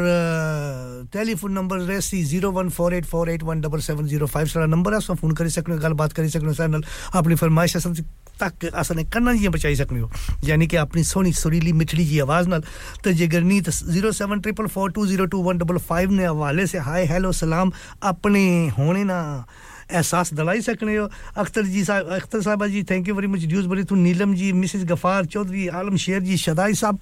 टेलीफोन 1.13 1.53
नंबर 1.53 1.79
रेसी 1.89 2.25
01484817705 2.25 4.47
सारा 4.53 4.67
नंबर 4.67 4.95
है 4.95 5.01
सो 5.01 5.15
फ़ोन 5.15 5.33
करी 5.33 5.51
सकनो 5.51 5.77
गल 5.79 5.93
बात 5.97 6.13
करी 6.13 6.29
सकनो 6.29 6.53
सर 6.53 6.69
नाल 6.69 6.83
अपनी 7.15 7.35
फरमाइश 7.35 7.77
असन 7.77 7.95
तक 8.41 8.65
असने 8.75 9.05
कन्ना 9.13 9.33
जी 9.35 9.49
बचाई 9.49 9.77
सकने 9.77 10.01
हो। 10.01 10.11
यानी 10.45 10.67
कि 10.67 10.77
अपनी 10.77 11.05
सोनी, 11.05 11.33
सुरीली, 11.33 11.73
मिठड़ी 11.73 12.05
जी 12.05 12.19
आवाज़ 12.21 12.49
नाल। 12.49 12.63
ते 13.05 13.13
जे 13.15 13.27
गरनी 13.29 13.61
ते 13.61 13.71
07444202155 13.71 16.11
ने 16.11 16.27
हवाले 16.27 16.67
से 16.67 16.79
हाय, 16.79 17.05
हेलो, 17.07 17.33
सलाम, 17.33 17.73
अपने 18.03 18.69
होने 18.79 19.05
ना। 19.05 19.45
एहसास 19.93 20.33
दिलाई 20.35 20.61
सकने 20.63 20.97
हो। 20.97 21.09
अख्तर 21.37 21.65
जी 21.67 21.85
साहब, 21.85 22.09
अख्तर 22.09 22.43
साहबा 22.43 22.67
जी 22.67 22.83
thank 22.83 23.09
you 23.09 23.15
very 23.15 23.27
much 23.29 23.45
Dewsbury 23.67 23.85
तू, 23.85 23.95
नीलम 23.97 24.35
जी 24.35 24.53
मिसिज 24.55 24.85
गफार 24.87 25.27
चौधरी, 25.27 25.67
आलम 25.71 25.97
शेर 25.97 26.21
जी, 26.23 26.37
शदाई 26.39 26.75
साहब, 26.75 26.99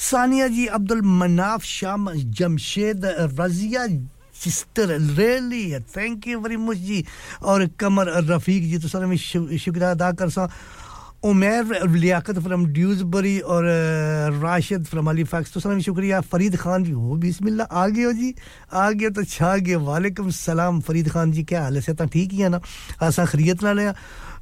सानिया 0.00 0.48
जी, 0.48 0.66
अब्दुल 0.68 1.02
मनाफ, 1.02 1.64
शाम 1.64 2.12
Jamshed, 2.12 3.04
Razia 3.40 3.86
sister 4.34 4.88
rally 5.14 5.78
thank 5.90 6.26
you 6.28 6.38
very 6.40 6.56
much 6.58 6.76
जी। 6.78 7.04
और 7.42 7.66
कमर 7.80 8.08
रफीक 8.26 8.62
जी 8.70 8.78
तो 8.78 8.88
सर 8.88 9.06
मैं 9.06 9.16
शुक्रिया 9.16 9.90
अदा 9.90 10.10
कर 10.12 10.30
सा। 10.30 10.48
उमेर 11.24 11.88
लियाकत 11.88 12.38
फ्रॉम 12.38 12.66
ड्यूजबरी 12.66 13.38
और 13.40 13.64
राशिद 14.42 14.84
फ्रॉम 14.84 15.08
हलीफैक्स। 15.08 15.52
तो 15.52 15.60
सलाम, 15.60 15.80
शुक्रिया। 15.80 16.20
फरीद 16.20 16.56
खान 16.56 16.84
जी, 16.84 16.92
हो, 16.92 17.16
बिस्मिल्लाह। 17.16 17.66
आ 17.72 17.86
गए 17.88 18.02
हो 18.02 18.12
जी? 18.12 18.34
आ 18.72 18.90
गए 18.90 19.10
तो 19.10 19.24
छा 19.24 19.56
गए। 19.56 19.74
वालेकुम 19.74 20.30
सलाम, 20.30 20.80
फरीद 20.80 21.08
खान 21.08 21.32
जी। 21.32 21.42
क्या 21.44 21.62
हाल 21.62 21.74
है? 21.74 21.80
से 21.80 21.94
ठीक 21.94 22.32
ही 22.32 22.38
है 22.38 22.48
ना? 22.48 22.60
ऐसा 23.02 23.24
खरीत 23.24 23.62
ना 23.62 23.72
लिया 23.72 23.94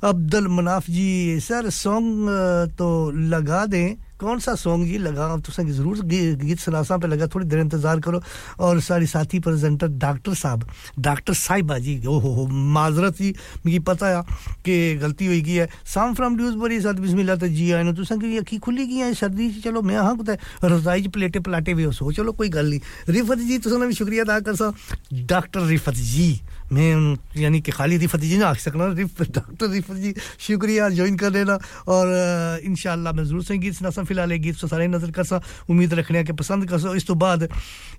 अब्दुल 0.05 0.49
मनाफ 0.49 0.91
जी, 0.91 1.41
सर, 1.41 1.71
सॉन्ग 1.71 2.75
तो 2.79 3.11
लगा 3.11 3.67
दें। 3.67 4.12
कौन 4.23 4.39
सा 4.41 4.55
सॉन्ग 4.57 4.87
जी 4.87 4.99
लगा? 5.01 5.37
तो 5.39 5.53
ज़रूर 5.63 6.01
गीत 6.05 6.59
सलासा 6.61 6.97
पे 6.99 7.09
लगा 7.09 7.27
थोड़ी 7.27 7.47
देर 7.47 7.61
इंतज़ार 7.61 8.01
करो। 8.01 8.23
और 8.61 8.81
सारी 8.83 9.07
साथी 9.09 9.39
प्रेजेंटर 9.41 9.89
डॉक्टर 9.99 10.35
साहब 10.37 10.67
डॉक्टर 11.01 11.35
साहिबा 11.35 11.79
जी 11.79 11.97
ओ 12.07 12.19
हो 12.19 12.33
हो 12.35 12.47
माजरत 12.47 13.17
जी, 13.17 13.35
मुझे 13.67 13.79
पता 13.83 14.09
है 14.09 14.23
कि 14.65 14.95
गलती 14.97 15.27
हुई 15.27 15.41
गई 15.43 15.55
है। 15.55 15.69
साम 15.87 16.15
फ्रॉम 16.15 16.37
ड्यूज 16.37 16.55
बरी 16.57 16.81
साथ 16.81 17.01
बिस्मिल्लाह 17.03 17.37
तो 17.37 17.49
जी 17.49 17.71
आए 17.73 17.93
तुसा 17.95 18.17
की 18.17 18.37
अखी 18.39 18.59
खुली 18.59 18.87
गई 18.87 18.97
है 18.97 19.13
सर्दी 19.15 19.51
चलो 19.61 19.83
मैं 19.83 19.97
हाँ 19.99 20.17
कुछ 20.17 20.29
रजाई 20.65 21.03
च 21.03 21.09
प्लेटे 21.13 21.41
पलाटे 21.43 21.75
भी 21.75 21.85
हो 21.85 22.13
चलो 22.13 22.33
कोई 22.33 22.49
गल 22.49 22.71
नहीं। 22.71 22.81
रिफत 23.09 23.39
जी, 23.41 23.59
तुसा 23.59 23.85
भी 23.85 23.95
शुक्रिया 23.95 24.25
अदा 24.25 24.39
कर 24.41 24.57
सा 24.57 24.73
डॉक्टर 25.13 25.67
रिफत 25.67 25.95
जी 25.95 26.29
मैं 26.73 27.17
यानी 27.37 27.61
कि 27.61 27.73
खाली 27.73 27.97
रिफत 27.99 28.21
जी 28.21 28.37
ना 28.39 28.49
आख 28.49 28.59
सकना 28.59 28.87
डॉक्टर 28.89 29.69
रिफत 29.71 29.95
जी, 29.95 30.15
शुक्रिया 30.41 30.89
ज्वाइन 30.91 31.17
कर 31.17 31.31
लेना। 31.33 31.59
और 31.89 32.61
इन 32.65 32.75
शाला 32.75 33.13
मैं 33.13 33.25
ज़रूर 33.25 33.43
से 33.45 33.59
गीत 33.59 33.75
सुना 33.75 33.91
फ़िलहाल 33.93 34.33
गीत 34.33 34.61
तो 34.61 34.69
सारे 34.69 34.87
नज़र 34.89 35.11
कर 35.11 35.25
सा। 35.25 35.41
उम्मीद 35.71 35.95
रखने 35.95 36.25
के 36.25 36.33
पसंद 36.33 36.69
कर 36.71 36.79
सो। 36.79 36.95
इस 36.95 37.07
तो 37.07 37.15
बाद 37.15 37.49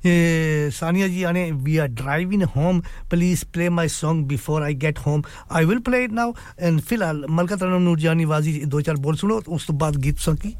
सानिया 0.06 1.08
जी 1.08 1.24
आने 1.24 1.52
we 1.54 1.78
are 1.78 1.88
driving 1.94 2.44
home 2.56 2.82
please 3.10 3.46
play 3.54 3.70
my 3.70 3.90
song 3.92 4.26
before 4.28 4.64
I 4.64 4.74
get 4.76 5.00
home 5.06 5.24
I 5.52 5.66
will 5.66 5.80
play 5.80 6.04
it 6.04 6.12
now 6.12 6.34
and 6.60 6.82
फ़िलहाल, 6.82 7.26
मलका 7.30 7.56
तरन 7.56 7.82
नूरजानी 7.82 8.26
वाजी, 8.26 8.60
दो 8.66 8.82
चार 8.82 8.96
बोल 8.98 9.16
सुनो 9.16 9.42
उस 9.48 9.68
तो 9.68 9.74
बाद 9.76 9.96
गीत 9.98 10.18
की, 10.20 10.56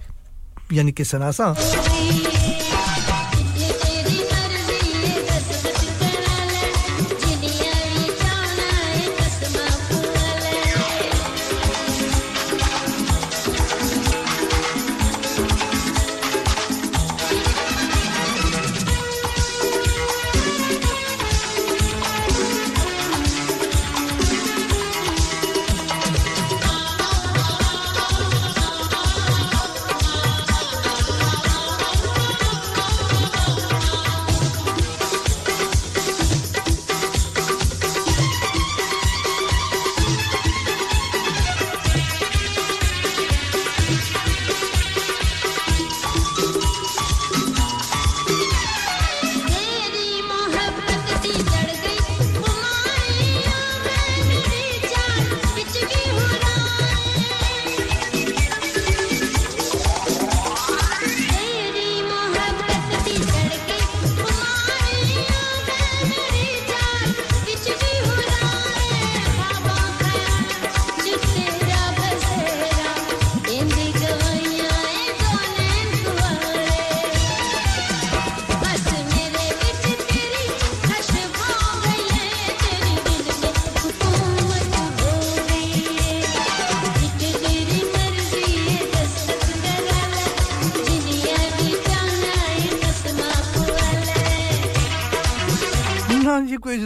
यानी 0.74 0.92
कि 0.92 1.04
सनासा 1.06 1.54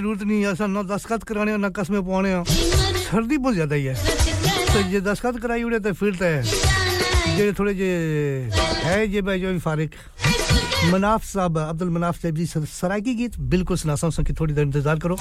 ज़रूरत 0.07 0.23
नहीं 0.23 0.39
है 0.39 0.67
ना 0.71 0.81
दस्खत 0.87 1.23
कराने 1.27 1.57
ना 1.59 1.69
कस्में 1.75 1.99
पवाने 1.99 2.31
सर्दी 2.47 3.37
बहुत 3.37 3.53
ज़्यादा 3.53 3.75
ही 3.75 3.83
है। 3.83 3.95
तो 4.71 4.81
जे 4.87 4.99
दस्तखत 5.03 5.41
कराई 5.43 5.63
उड़े 5.67 5.79
तो 5.83 5.91
फिर 5.93 6.15
तो 6.15 6.31
जे 7.35 7.51
थोड़े 7.51 7.73
जे 7.75 7.89
है 8.87 9.07
जे 9.11 9.21
भाई 9.21 9.39
जो 9.41 9.59
फारिक। 9.59 9.91
मनाफ 10.87 11.23
साहब, 11.25 11.57
अब्दुल 11.59 11.89
मनाफ 11.91 12.21
साहब 12.21 12.35
जी 12.35 12.45
सराकी 12.47 13.13
गीत, 13.15 13.39
बिल्कुल 13.51 13.77
सुना 13.77 13.95
सकूँ 13.97 14.35
थोड़ी 14.39 14.53
देर 14.53 14.65
इंतज़ार 14.65 14.99
करो। 14.99 15.17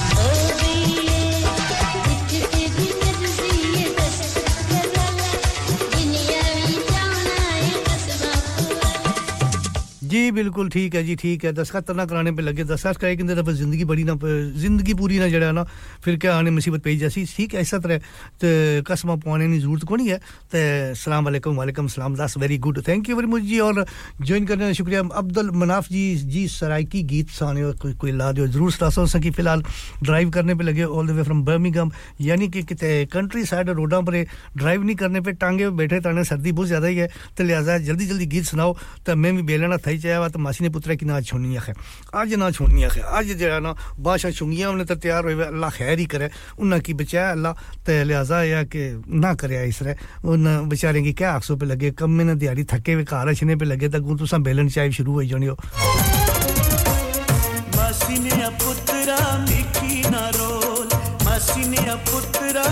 जी, 10.16 10.30
बिल्कुल 10.32 10.68
ठीक 10.70 10.94
है 10.94 11.02
जी, 11.04 11.14
ठीक 11.16 11.44
है। 11.44 11.52
दस्खत 11.52 11.90
ना 11.92 12.04
कराने 12.06 12.32
पे 12.32 12.42
लगे। 12.42 12.64
दस्खत 12.64 12.96
कराए 12.96 13.16
कि 13.16 13.22
फिर 13.22 13.52
ज़िंदगी 13.54 13.84
बड़ी 13.84 14.04
ना, 14.04 14.14
ज़िंदगी 14.56 14.94
पूरी 14.96 15.18
ना 15.18 15.28
जड़ा 15.28 15.50
ना, 15.52 15.64
फिर 16.04 16.16
क्या 16.18 16.36
आने 16.36 16.50
मुसीबत 16.50 16.82
पेई 16.82 16.96
जैसी? 16.96 17.24
ठीक 17.36 17.54
है, 17.54 17.60
ऐसा 17.60 17.78
तरह 17.78 17.98
तो 18.40 18.48
कसम 18.88 19.16
पाने 19.20 19.48
की 19.48 19.58
ज़रूरत 19.60 19.84
को 19.84 19.96
नहीं 19.96 20.08
है। 20.08 20.18
तो 20.48 20.94
सलाम 20.96 21.24
वालेकुम 21.24 21.56
वालेकुम 21.56 21.86
सलाम, 21.86 22.14
दस 22.16 22.36
very 22.38 22.58
good 22.58 22.80
thank 22.88 23.08
you 23.08 23.16
very 23.16 23.28
much 23.28 23.42
जी, 23.42 23.58
और 23.60 23.84
ज्वाइन 24.22 24.46
करने 24.46 24.66
का 24.66 24.72
शुक्रिया। 24.72 25.00
अब्दुल 25.20 25.50
मनाफ 25.54 25.88
जी 25.90 26.04
जी 26.32 26.46
सराइकी 26.48 27.02
गीत 27.12 27.28
साने 27.36 27.72
कोई 27.76 27.92
कोई 28.00 28.12
ला 28.12 28.30
दो 28.32 28.46
ज़रूर 28.46 28.72
सुना 28.72 29.04
सकी, 29.06 29.30
फ़िलहाल 29.30 29.62
ड्राइव 30.02 30.30
करने 30.30 30.54
पे 30.54 30.64
लगे 30.64 30.84
all 30.86 31.06
the 31.06 31.10
way 31.10 31.22
from 31.22 31.44
Birmingham 31.44 31.92
यानी 32.22 32.48
कि 32.48 32.64
कंट्री 33.12 33.44
साइड 33.44 33.70
रोडों 33.70 34.02
पर 34.02 34.22
ड्राइव 34.56 34.82
नहीं 34.82 34.96
करने 34.96 35.20
पे 35.20 35.32
टांगे 35.36 35.70
बैठे, 35.76 36.00
ताने 36.00 36.24
सर्दी 36.24 36.52
बहुत 36.52 36.66
ज़्यादा 36.66 36.86
ही 36.86 36.96
है। 36.96 37.08
तो 37.36 37.44
लिहाजा 37.44 37.78
जल्दी 37.84 38.06
जल्दी 38.06 38.26
गीत 38.26 38.44
सुनाओ 38.46 38.76
तो 39.06 39.16
मैं 39.16 39.36
भी 39.36 39.42
बेलना 39.44 39.76
था 39.76 39.90
चाहे 40.06 40.18
वा 40.18 40.28
तो 40.30 40.38
मासी 40.38 40.62
ने 40.62 40.70
पुत्रा 40.70 40.94
की 40.94 41.04
ना 41.06 41.20
छोड़नी 41.20 41.58
है। 41.58 41.74
अज 42.14 42.34
ना 42.38 42.50
छोड़नी 42.54 42.82
है। 42.82 43.02
अज 43.02 43.28
जो 43.42 43.58
ना, 43.58 43.74
बादशाह 43.98 44.30
चुंगियाँ 44.30 44.70
उन्हें 44.70 44.86
तो 44.86 44.94
तैयार 45.02 45.24
हुए, 45.26 45.44
अल्लाह 45.50 45.70
खैर 45.70 45.98
ही 45.98 46.06
करे। 46.06 46.30
उन्हें 46.62 46.80
की 46.80 46.94
बचाया 46.94 47.30
अल्लाह 47.34 47.52
तो 47.82 47.92
लिहाजा 48.06 48.42
यह 48.42 48.62
कि 48.70 49.02
ना 49.02 49.34
करे 49.34 49.66
इस 49.66 49.78
तरह। 49.82 49.94
उन 50.22 50.68
बेचारे 50.70 51.02
की 51.02 51.12
क्या 51.12 51.32
आखसों 51.34 51.56
पे 51.58 51.66
लगे 51.66 51.90
कम 51.98 52.10
में 52.10 52.38
दिहाड़ी 52.38 52.64
थके 52.64 52.92
हुए, 52.92 53.04
घर 53.04 53.28
अछने 53.28 53.56
पे 53.56 53.64
लगे 53.66 53.88
तो 53.90 53.98
तुसा 54.16 54.38
बेलन 54.38 54.68
चाय 54.70 54.90
शुरू 54.94 55.12
हो 55.12 55.24
जानी 55.26 55.46
हो। 55.46 55.56
मासी 57.74 58.16
ने 58.22 58.48
पुत्रा 58.62 59.18
मिकी 59.42 59.94
ना 60.10 60.24
रोल 60.38 60.88
मासी 61.24 61.62
ने 61.68 61.94
पुत्रा 62.06 62.64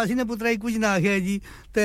ਮਾਸੀ 0.00 0.14
ਨੇ 0.14 0.24
ਪੁੱਤਰਾ 0.24 0.50
ਹੀ 0.50 0.56
ਕੁਝ 0.56 0.76
ਨਾ 0.78 0.92
ਆਖਿਆ 0.94 1.18
ਜੀ 1.20 1.40
ਤੇ 1.74 1.82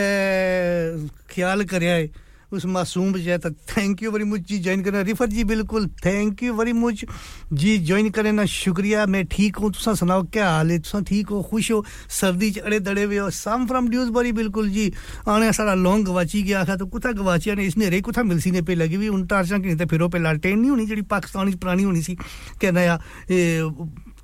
ਖਿਆਲ 1.29 1.63
ਕਰਿਆ 1.65 1.95
ਏ 1.97 2.07
उस 2.51 2.65
मासूम 2.67 3.11
बच्चे 3.13 3.37
तो 3.37 3.49
थैंक 3.69 4.01
यू 4.03 4.11
वेरी 4.11 4.23
मच 4.25 4.41
जी 4.41 4.57
ज्वाइन 4.59 4.81
करना 4.83 5.01
रिफर 5.01 5.27
जी 5.29 5.43
बिल्कुल 5.45 5.87
थैंक 6.05 6.41
यू 6.43 6.53
वेरी 6.53 6.73
मच 6.75 7.03
जी 7.53 7.77
ज्वाइन 7.79 8.09
करना 8.11 8.45
शुक्रिया 8.45 9.05
मैं 9.07 9.25
ठीक 9.27 9.55
हूँ 9.57 9.71
तुसा 9.71 9.93
सुनाओ 9.95 10.23
क्या 10.29 10.49
हाल 10.49 10.71
है 10.71 10.79
तुसा 10.79 10.99
ठीक 11.01 11.29
हो 11.29 11.41
खुश 11.43 11.71
हो 11.71 11.83
सर्दी 12.11 12.51
च 12.51 12.59
अड़े 12.61 12.79
दड़े 12.81 13.03
हुए 13.03 13.17
हो 13.17 13.29
सम 13.31 13.65
फ्रॉम 13.67 13.87
ड्यूज 13.89 14.09
बरी 14.11 14.31
बिल्कुल 14.33 14.69
जी 14.69 14.91
आने 15.27 15.51
सारा 15.53 15.73
लॉन्ग 15.77 16.07
गवाची 16.07 16.41
गया 16.43 16.65
था 16.65 16.75
तो 16.75 16.85
कुथा 16.87 17.11
गवाचिया 17.13 17.55
ने 17.55 17.65
इसने 17.65 17.89
रे 17.89 18.01
कुथा 18.01 18.23
मिलसी 18.25 18.51
ने 18.51 18.61
पे 18.63 18.75
लगी 18.75 18.95
हुई 18.95 19.07
उन 19.09 19.25
टारचा 19.27 19.57
कि 19.59 19.75
फिरो 19.85 20.09
पे 20.09 20.19
लालटेन 20.19 20.59
नहीं 20.59 20.69
होनी 20.69 20.85
जी 20.87 21.01
पाकिस्तानी 21.09 21.55
पुरानी 21.57 21.83
होनी 21.83 22.01
सी 22.01 22.15
कहना 22.57 22.81
या 22.81 22.99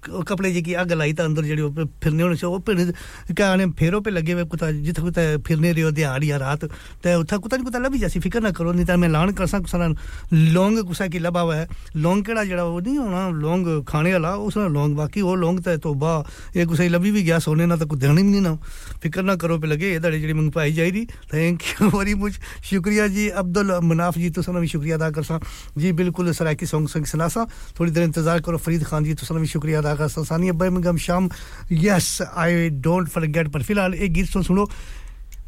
कपड़े 0.03 0.51
जी 0.53 0.73
अग 0.75 0.93
लाई 0.93 1.13
तो 1.13 1.25
अंदर 1.25 1.45
जेडी 1.45 1.63
फिरने 2.03 2.23
होने 2.23 2.37
से 2.37 2.47
वो 2.47 2.59
फिर 2.67 2.93
क्या 3.33 3.57
फेरो 3.73 4.01
पे 4.01 4.11
लगे 4.11 4.33
हुए 4.33 4.45
कुता 4.47 4.71
जिथे 4.83 5.03
कुता 5.03 5.23
फिरने 5.47 5.73
रहो 5.73 5.91
दिहाड़ 5.91 6.25
या 6.25 6.37
रात 6.37 6.65
ते 7.03 7.15
उथा 7.23 7.37
कुता 7.39 7.57
कुता 7.59 7.79
लभी 7.79 7.99
जासी 7.99 8.21
फ़िक्र 8.21 8.41
ना 8.41 8.51
करो 8.51 8.73
नहीं 8.73 8.87
तो 8.87 8.97
मैं 8.97 9.09
लान 9.09 9.33
कर 9.33 9.47
सा 9.47 9.61
सारा 9.65 9.87
लौंग 10.33 10.79
कुसा 10.85 11.07
की 11.07 11.19
लबा 11.21 11.41
हुआ 11.41 11.57
है 11.57 11.67
लौंग 11.97 12.25
केड़ा 12.25 12.45
जेड़ा 12.45 12.65
वो 12.65 12.81
नहीं 12.81 12.99
होना 12.99 13.29
लौंग 13.37 13.67
खाने 13.85 14.13
वाला 14.13 14.35
उस 14.43 14.57
लौंग 14.71 14.97
बाकी 14.97 15.23
वो 15.23 15.35
लौंग 15.37 15.61
ते 15.63 15.77
तोबा 15.79 16.13
ये 16.57 16.67
कुसा 16.67 16.85
लभी 16.91 17.11
भी 17.13 17.23
गया 17.23 17.39
सोने 17.41 17.67
ना 17.67 17.77
तो 17.77 17.87
कुछ 17.87 17.99
देनी 18.01 18.23
नहीं 18.23 18.41
ना 18.43 18.55
फ़िक्र 19.03 19.23
ना 19.23 19.37
करो 19.37 19.59
पे 19.59 19.67
लगे 19.67 19.93
ये 19.93 20.01
जेडी 20.13 20.33
मंग 20.33 20.51
पाई 20.53 20.73
जाएगी 20.73 21.05
थैंक 21.33 21.63
यू 21.63 21.89
वेरी 21.91 22.15
मच 22.17 22.39
शुक्रिया 22.65 23.07
जी 23.09 23.29
अब्दुल 23.37 23.73
मनाफ 23.85 24.19
जी 24.19 24.31
तुसा 24.33 24.53
भी 24.53 24.69
शुक्रिया 24.69 24.97
अदा 24.97 25.11
कर 25.11 25.23
सा 25.23 25.41
जी 25.79 25.93
बिल्कुल 25.93 26.33
सराकी 26.33 26.67
सॉन्ग 26.67 26.89
संग 26.89 27.07
सुना 27.07 27.29
सा 27.29 27.47
थोड़ी 27.79 27.91
देर 27.93 28.05
इंतज़ार 28.05 28.41
करो 28.41 28.59
फरीद 28.59 28.85
खान 28.85 29.05
जी 29.05 29.15
तुसा 29.15 29.35
भी 29.35 29.47
शुक्रिया 29.49 29.79
अदा 29.79 29.92
का 29.97 30.07
Sania 30.09 30.53
Birmingham 30.53 30.97
Sham. 30.99 31.29
Yes 31.73 32.19
I 32.23 32.69
don't 32.81 33.09
forget 33.09 33.49
पर 33.53 33.63
फ़िलहाल 33.63 33.95
एक 33.95 34.13
गीत 34.13 34.33
तो 34.33 34.43
सुनो। 34.43 34.65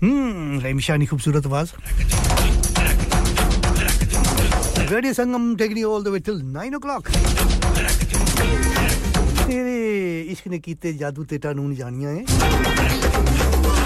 हम्म 0.02 0.60
रेमिशानी 0.60 1.06
खूबसूरत 1.06 1.46
आवाज़। 1.46 1.72
Radio 4.90 5.12
Sangam 5.12 5.54
taking 5.56 5.78
you 5.78 5.90
all 5.90 6.04
the 6.04 6.08
way 6.08 6.18
till 6.20 6.42
9 6.56 6.74
o'clock 6.78 7.04
तेरे 9.44 9.76
इश्क 10.32 10.46
ने 10.48 10.58
कीते 10.58 10.92
जादू 10.94 11.24
ते 11.24 11.38
टानून 11.38 11.74
जानियाँ 11.74 12.12
है। 12.12 12.22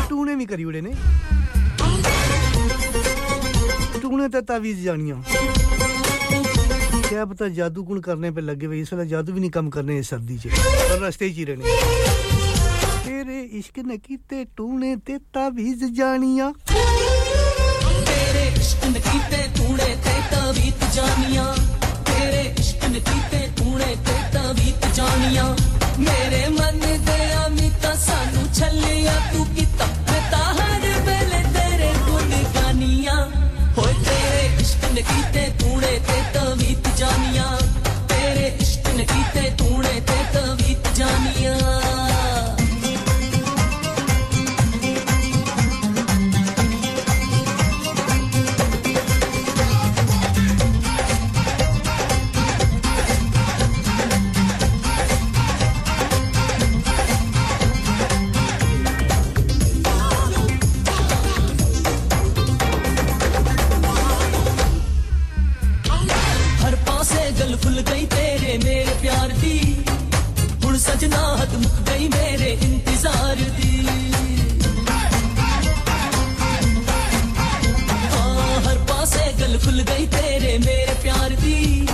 टूने 0.09 0.35
भी 0.37 0.47
करी 0.47 0.65
उड़े 0.65 0.81
ने। 0.81 0.93
टूने 4.01 4.29
ते 4.29 4.41
तावीज 4.43 4.85
जानियाँ। 4.85 5.19
क्या 7.09 7.25
पता 7.25 7.47
जादू 7.57 7.83
गुण 7.83 8.01
करने 8.05 8.31
पे 8.31 8.41
लगे 8.41 8.67
हुए, 8.67 8.81
इस 8.81 8.93
वाला 8.93 9.05
जादू 9.09 9.33
भी 9.33 9.41
नहीं 9.41 9.51
कम 9.51 9.69
करने 9.73 10.03
सर्दी 10.03 10.37
पर 10.45 10.99
रस्ते 11.03 11.27
ही 11.37 11.45
रहने 11.45 11.65
तेरे 13.05 13.39
इश्क 13.59 13.79
ने 13.89 13.97
कीते 13.99 14.45
टूने 14.57 14.95
ते 15.07 15.17
तावीज 15.33 15.85
जानिया। 15.97 16.51
तेरे 16.69 18.45
इश्क 18.61 18.85
ने 18.93 19.01
कीते 19.09 19.41
टूने 19.57 19.89
ते 20.05 20.15
तावीज 20.33 20.85
जानिया। 20.97 21.47
तेरे 22.11 22.43
इश्क 22.61 22.85
ने 22.93 23.01
कीते 23.09 23.41
टूने 23.57 23.91
ते 24.05 24.17
तावीज 24.37 24.81
जानिया। 24.97 25.47
मेरे 26.05 26.43
मन 26.59 26.81
दे 27.09 27.19
अमिता 27.41 27.95
सानू 28.05 28.43
छलिया, 28.53 29.17
तू 29.33 29.45
किता 29.57 29.87
मैं 30.11 30.23
ताहर 30.31 30.85
बेले 31.09 31.43
तेरे 31.57 31.91
गुण 32.07 32.31
गानिया। 32.57 33.17
होए 33.79 33.95
तेरे 34.05 34.45
इश्क 34.63 34.83
ने 34.95 35.03
कीते 35.11 35.45
टूने 35.61 35.95
ते 36.09 36.19
तावीज 36.35 36.68
जानिया 36.99 37.68
मेरे 72.09 72.53
हाँ 72.63 73.37
तेरे 80.07 80.59
प्यार 81.03 81.31
दी। 81.43 81.87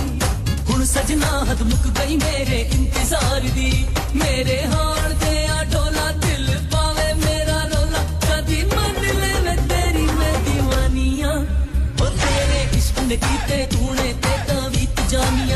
मुक 1.63 1.85
गई 1.97 2.15
मेरे 2.17 2.59
इंतज़ार 2.75 3.41
दी। 3.55 3.71
मेरे 4.15 4.57
हार 4.73 5.11
दे 5.23 5.33
डोला 5.73 6.07
दिल 6.25 6.47
पावे, 6.73 7.07
मेरा 7.23 7.59
रोला 7.73 8.01
कदी 8.25 8.61
मन 8.73 8.99
ले 9.21 9.33
तेरी 9.69 10.05
मैं 10.17 10.35
दीवानिया। 10.45 11.31
जानिया। 15.11 15.54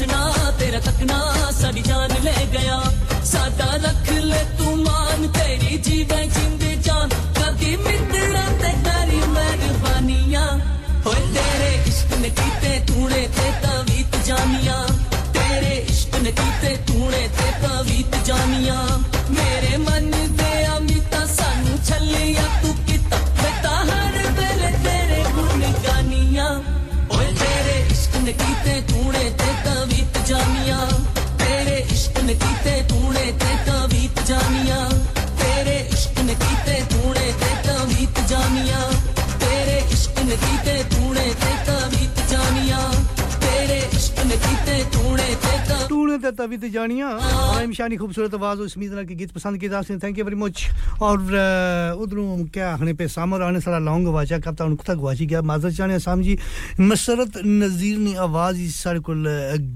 हंसना 0.00 0.50
तेरा 0.58 0.78
तकना, 0.80 1.18
सारी 1.52 1.82
जान 1.82 2.12
ले 2.24 2.32
गया। 2.48 2.78
सादा 3.22 3.68
रख 3.84 4.08
ले 4.24 4.42
तू 4.56 4.74
मान, 4.76 5.26
तेरी 5.28 5.76
जीवन 5.78 6.24
जिंद 6.30 6.59
विद 46.50 46.60
तो 46.60 46.68
जानिया। 46.70 47.08
और 47.08 47.62
इमशानी 47.62 47.96
खूबसूरत 47.96 48.34
आवाज़ 48.34 48.58
और 48.58 48.66
इसमीद 48.66 48.92
की 49.08 49.14
गीत 49.14 49.30
पसंद 49.32 49.60
की 49.60 49.68
थैंक 49.68 50.18
यू 50.18 50.24
वेरी 50.24 50.36
मच 50.36 50.66
और 51.00 51.18
उधरों 52.02 52.44
क्या 52.50 52.72
आखने 52.72 52.92
पे 52.94 53.08
सामर 53.08 53.42
आने 53.42 53.60
सारा 53.60 53.78
लॉन्ग 53.80 54.08
वाचा 54.10 54.38
कब 54.38 54.54
तक 54.56 54.76
कुतक 54.76 54.98
वाची 55.00 55.26
गया 55.26 55.42
माजर 55.42 55.70
जाने 55.70 55.98
साम 56.00 56.22
जी 56.22 56.38
मसरत 56.80 57.32
नज़ीर 57.38 57.98
ने 57.98 58.14
आवाज़ 58.26 58.56
ही 58.56 58.68
सारे 58.70 59.00
को 59.00 59.14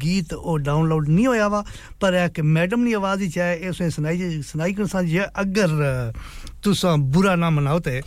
गीत 0.03 0.33
और 0.35 0.61
डाउनलोड 0.63 1.09
नहीं 1.09 1.27
होया 1.27 1.47
वा। 1.47 1.61
पर 2.03 2.15
एक 2.17 2.41
मैडम 2.41 2.81
ने 2.81 2.95
आवाज़ 2.95 3.21
ही 3.21 3.29
चाहे 3.31 3.69
उसने 3.71 3.91
सुनाई 3.91 4.43
सुनाई 4.43 4.73
कर 4.75 4.87
सा 4.87 4.99
अगर 5.37 6.13
तुसा 6.65 6.97
बुरा 6.97 7.35
ना 7.37 7.51
मनाओ 7.51 7.79
तो। 7.81 8.01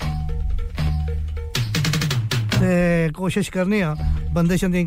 कोशिश 3.13 3.49
करने 3.49 3.81
हाँ। 3.81 3.95
बंदे 4.37 4.57
शंदे 4.57 4.85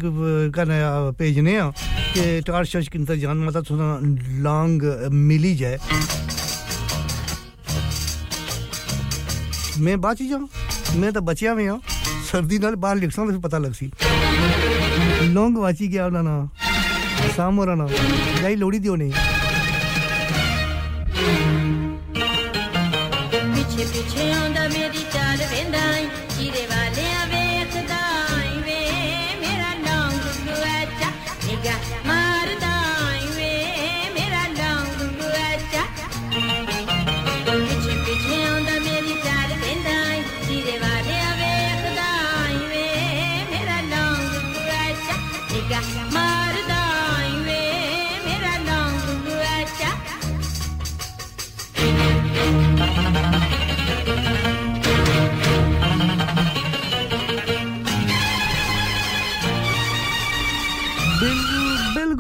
करने 0.55 0.79
भेजने 1.19 1.57
आं 1.59 1.71
कि 2.15 2.23
टाट 2.47 2.65
शश 2.71 2.87
कीता 2.89 3.15
जान, 3.19 3.39
मता 3.43 3.61
थोड़ा 3.67 3.89
लॉन्ग 4.47 5.11
मिली 5.11 5.55
जाए। 5.57 5.79
मैं 9.83 9.97
बच 10.01 10.23
जाऊँ। 10.23 10.49
मैं 11.01 11.13
तो 11.13 11.21
बचिया 11.27 11.55
में 11.55 11.67
हूँ 11.69 11.81
सर्दी 12.31 12.59
नाल 12.59 12.75
बाहर 12.79 12.97
लिखसा 12.97 13.27
तो 13.27 13.41
पता 13.41 13.59
लग 13.59 13.73
सी। 13.75 13.91
लौंग 15.35 15.57
वाची 15.59 15.89
गया 15.89 16.09
ना। 16.15 16.37
शाम 17.37 17.57
हो 17.57 17.65
ना। 17.75 17.87
जाई 18.43 18.55
लोड़ी 18.55 18.79
दियो 18.79 18.95
नहीं 18.95 19.13
पीछे 23.51 23.85
पीछे 23.85 24.31
आंदा 24.33 24.65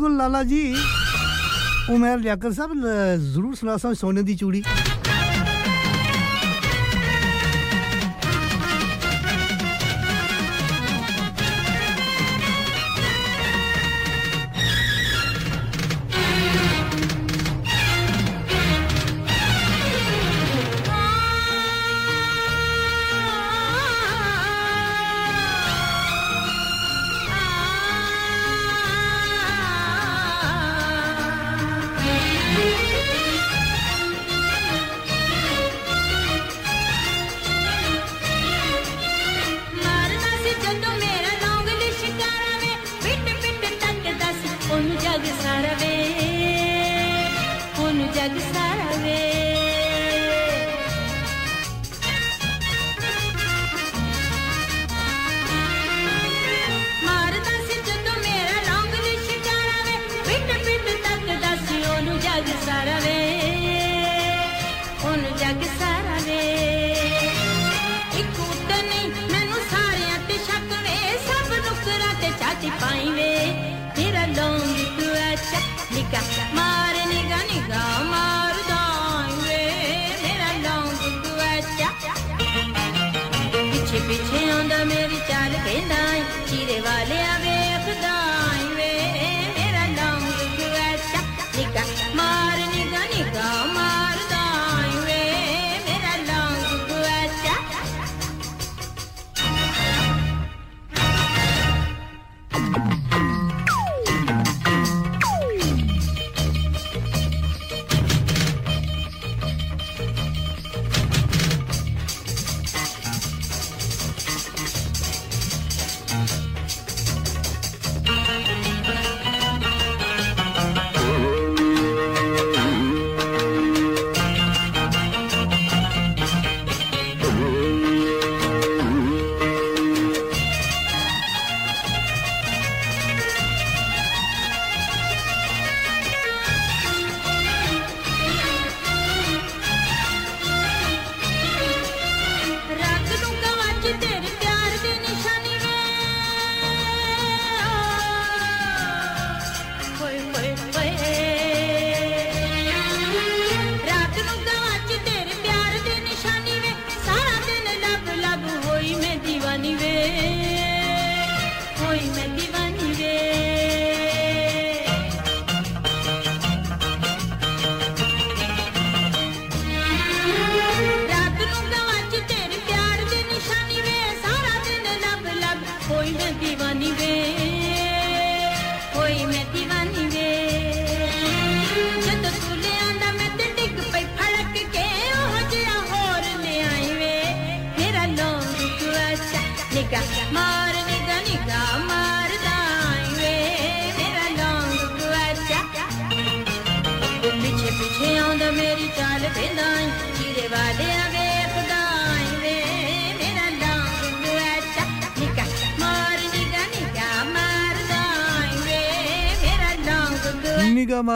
बिल्कुल 0.00 0.16
लाला 0.16 0.42
जी। 0.48 0.62
उमेर 1.92 2.18
लियाकर 2.24 2.52
साहब 2.56 2.72
ज़रूर 3.20 3.54
सुना 3.56 3.76
सोने 3.76 4.22
की 4.24 4.34
चूड़ी। 4.40 4.62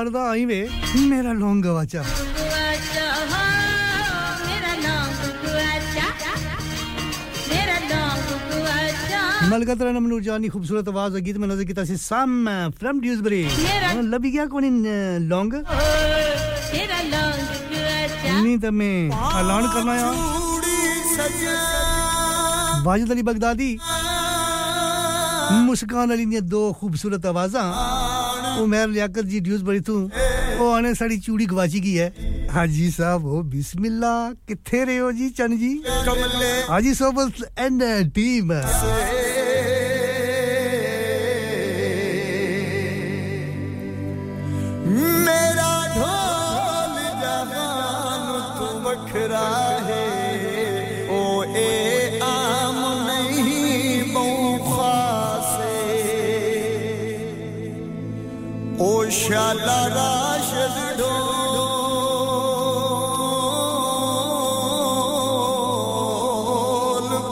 अड़दा 0.05 0.23
आई 0.31 0.45
वे 0.45 0.61
मेरा 1.09 1.33
लौंग 1.33 1.63
गवाचा। 1.65 2.03
मलगत 9.45 9.83
रनम 9.83 10.07
नूरजानी 10.09 10.49
खूबसूरत 10.49 10.89
आवाज़ 10.89 11.15
और 11.15 11.21
गीत 11.21 11.37
में 11.37 11.47
नज़र 11.49 11.65
किता 11.65 11.85
सी 11.85 11.97
सम 11.97 12.31
फ्रॉम 12.79 13.01
ड्यूसबरी 13.01 13.43
लबी 14.05 14.31
गया 14.31 14.47
कोनी 14.53 14.71
लौंग? 15.25 15.53
नहीं 18.35 18.59
तो 18.59 18.71
मैं 18.73 18.99
ऐलान 19.09 19.65
करना 19.75 19.95
यार 19.95 20.15
वाजिद 22.87 23.11
अली 23.11 23.23
बगदादी। 23.23 23.71
मुस्कान 25.65 26.11
अली 26.11 26.27
ने 26.27 26.41
दो 26.43 26.63
खूबसूरत 26.81 27.27
आवाज़ा। 27.27 27.63
वो 28.59 28.67
मैं 28.67 28.87
लियाकत 28.87 29.25
जी 29.25 29.41
ड्यूज 29.41 29.63
बड़ी 29.63 29.81
तू। 29.81 30.11
वो 30.59 30.71
आने 30.71 30.95
साड़ी 30.95 31.19
चूड़ी 31.19 31.47
गवाची 31.47 31.81
की 31.81 31.95
है। 31.95 32.15
हाँ 32.51 32.67
जी 32.67 32.91
साहब 32.91 33.23
हो 33.23 33.43
बिस्मिल्ला 33.43 34.33
किथे 34.49 34.85
रहे 34.85 34.97
हो 34.97 35.13
जी 35.13 35.29
चंद 35.31 35.59
जी? 35.59 35.83
हाँ 36.69 36.81
जी 36.81 36.95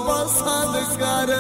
पसंद 0.07 0.75
कर 1.03 1.31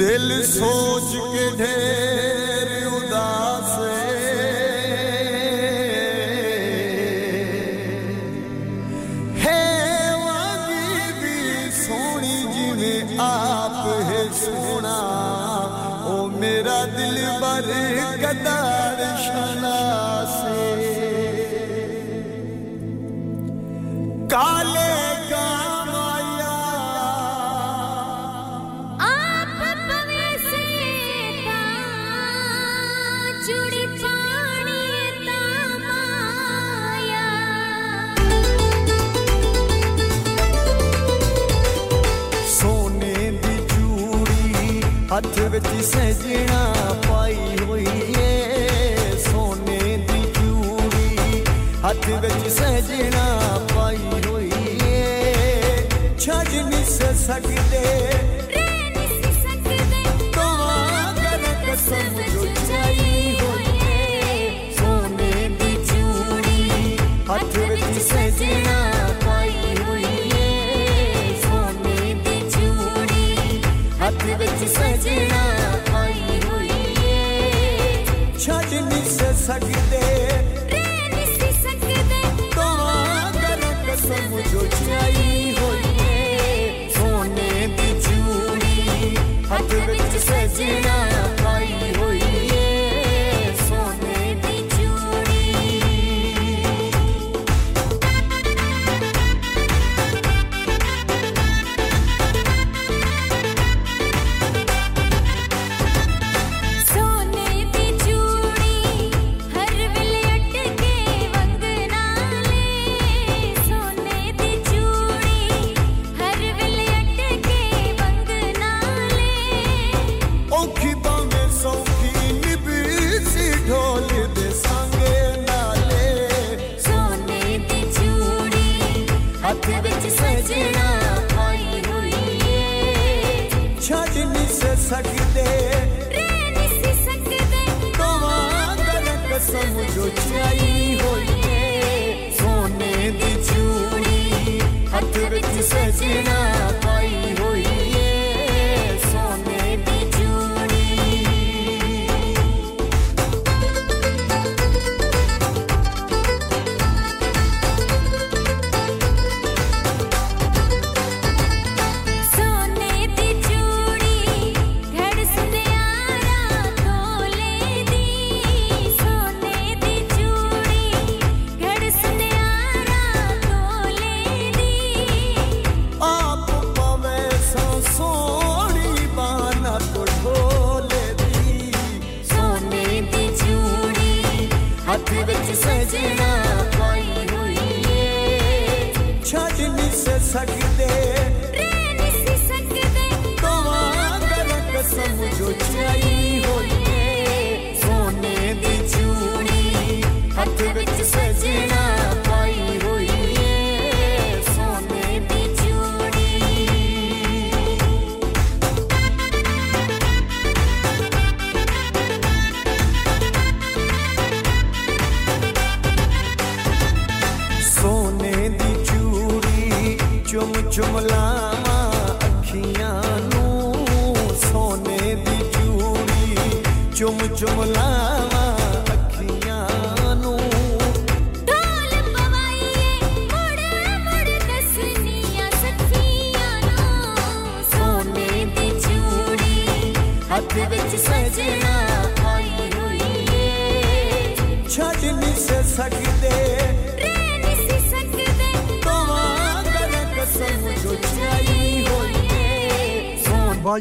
दिल 0.00 0.28
सोच 0.52 1.10
के 1.34 1.44
ढेर 1.58 1.85
गई 52.26 52.48
सजना 52.50 53.24
पाई 53.70 54.06
हुई 54.26 54.50
छड़नी 56.18 56.82
से 56.92 57.10
सकते। 57.22 57.82
तो 60.36 60.46
अगर 61.02 61.44
कसम 61.66 62.16
सजना 68.08 68.78
पाई 69.24 69.74
हुई 69.88 70.10
सोने 71.46 72.02
दी 72.22 72.36
चूड़ी 72.52 73.38
सजना 74.70 75.42
पाई 75.88 76.40
हुई 76.46 76.74
छड़नी 78.38 79.00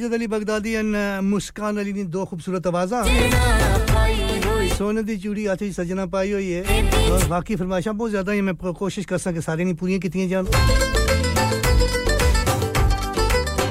अमजद 0.06 0.14
अली 0.14 0.28
बगदादी 0.30 0.72
एंड 0.76 0.96
मुस्कान 1.26 1.78
अली 1.78 2.04
दो 2.06 2.26
खूबसूरत 2.28 2.68
आवाज़ा 2.68 3.02
सोने 4.72 5.04
की 5.04 5.18
चूड़ी 5.18 5.46
हाथ 5.46 5.62
सजना 5.74 6.06
पाई 6.14 6.32
हुई 6.32 6.50
है 6.50 7.10
और 7.10 7.26
बाकी 7.26 7.56
फरमाइशा 7.56 7.92
बहुत 7.92 8.10
ज़्यादा 8.12 8.34
मैं 8.46 8.56
कोशिश 8.76 9.06
कर 9.06 9.18
सकता 9.18 9.42
सारे 9.42 9.64
नहीं 9.64 9.76
पूरी 9.76 10.00
कितनी 10.00 10.28
जान 10.30 10.46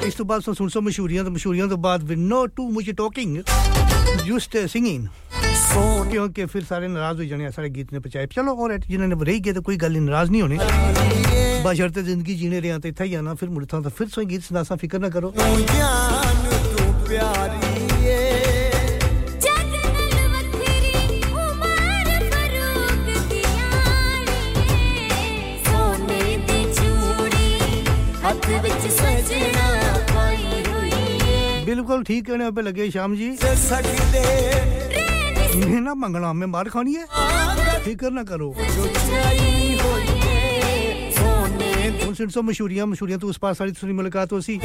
इस 0.03 0.17
तो 0.17 0.23
बाद 0.25 0.41
सुन 0.43 0.69
सो 0.69 0.81
मशहूरियाँ 0.81 1.25
तो 1.25 1.31
मशहूरियाँ 1.31 1.69
तो 1.69 1.77
बाद 1.79 2.11
नो 2.27 2.45
टू 2.51 2.69
मुझे 2.69 2.93
टॉकिंग 2.95 3.37
जस्ट 4.27 4.57
सिंगिंग 4.69 5.07
क्योंकि 6.11 6.45
फिर 6.47 6.63
सारे 6.65 6.87
नाराज़ 6.89 7.17
हो 7.17 7.25
जाने 7.25 7.51
सारे 7.51 7.69
गीत 7.69 7.93
ने 7.93 7.99
पचाए 8.01 8.27
चलो 8.33 8.55
और 8.55 8.77
जिन्होंने 8.81 9.23
रही 9.23 9.39
गए 9.39 9.53
तो 9.53 9.61
कोई 9.61 9.77
गल 9.77 9.97
नाराज़ 10.01 10.31
नहीं 10.31 10.41
होनी 10.41 11.24
बशर्ते 11.65 12.01
ज़िंदगी 12.03 12.33
जीने 12.35 12.59
रहा 12.59 12.77
तो 12.77 12.87
इतना 12.87 13.05
ही 13.05 13.15
आना 13.15 13.33
फिर 13.41 13.49
मुड़ता 13.49 13.81
तो 13.81 13.89
फिर 13.89 14.07
संगीत 14.07 14.41
सुनासा 14.43 14.75
फ़िक्र 14.75 14.99
ना 14.99 15.09
करो 15.09 15.33
बिल्कुल 31.65 32.03
ठीक 32.03 32.25
कहने 32.27 32.49
पे 32.51 32.61
लगे 32.61 32.89
शाम 32.91 33.15
जी 33.15 33.29
मैं 35.65 35.81
ना 35.81 35.93
मंगना 35.95 36.33
मैं 36.33 36.47
मार 36.47 36.69
खानी 36.69 36.93
है 36.95 37.05
फ़िक्र 37.85 38.11
ना 38.11 38.23
करो 38.23 38.53
ਸੋਨੇ 42.14 42.14
ਹੁਣ 42.14 42.14
ਸੁਣ 42.14 42.28
ਸੋ 42.28 42.42
ਮਸ਼ਹੂਰੀਆਂ 42.42 42.86
ਮਸ਼ਹੂਰੀਆਂ 42.86 43.18
ਤੋਂ 43.18 43.28
ਉਸ 43.28 43.38
ਪਾਰ 43.38 43.54
ਸਾਰੀ 43.54 43.72
ਸੁਣੀ 43.80 43.92
ਮੁਲਾਕਾਤ 43.92 44.32
ਹੋ 44.32 44.40
ਸੀ 44.40 44.58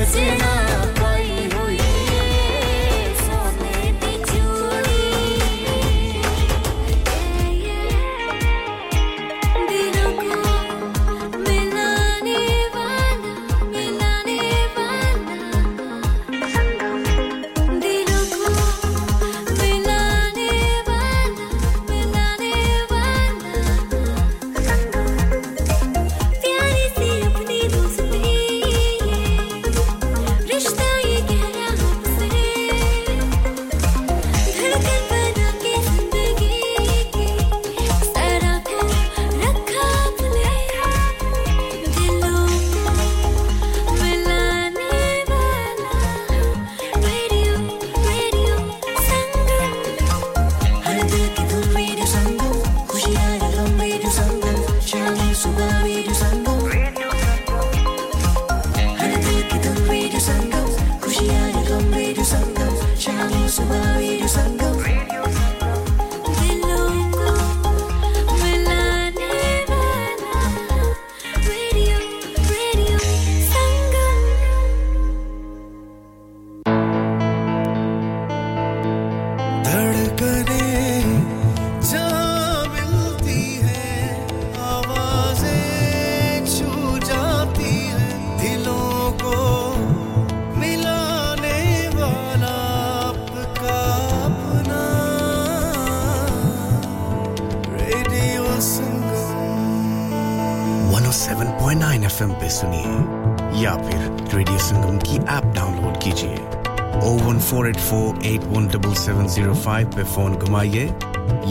O1484817705 109.00 109.96
पे 109.96 110.04
phone 110.16 110.32
घुमाइए 110.36 110.86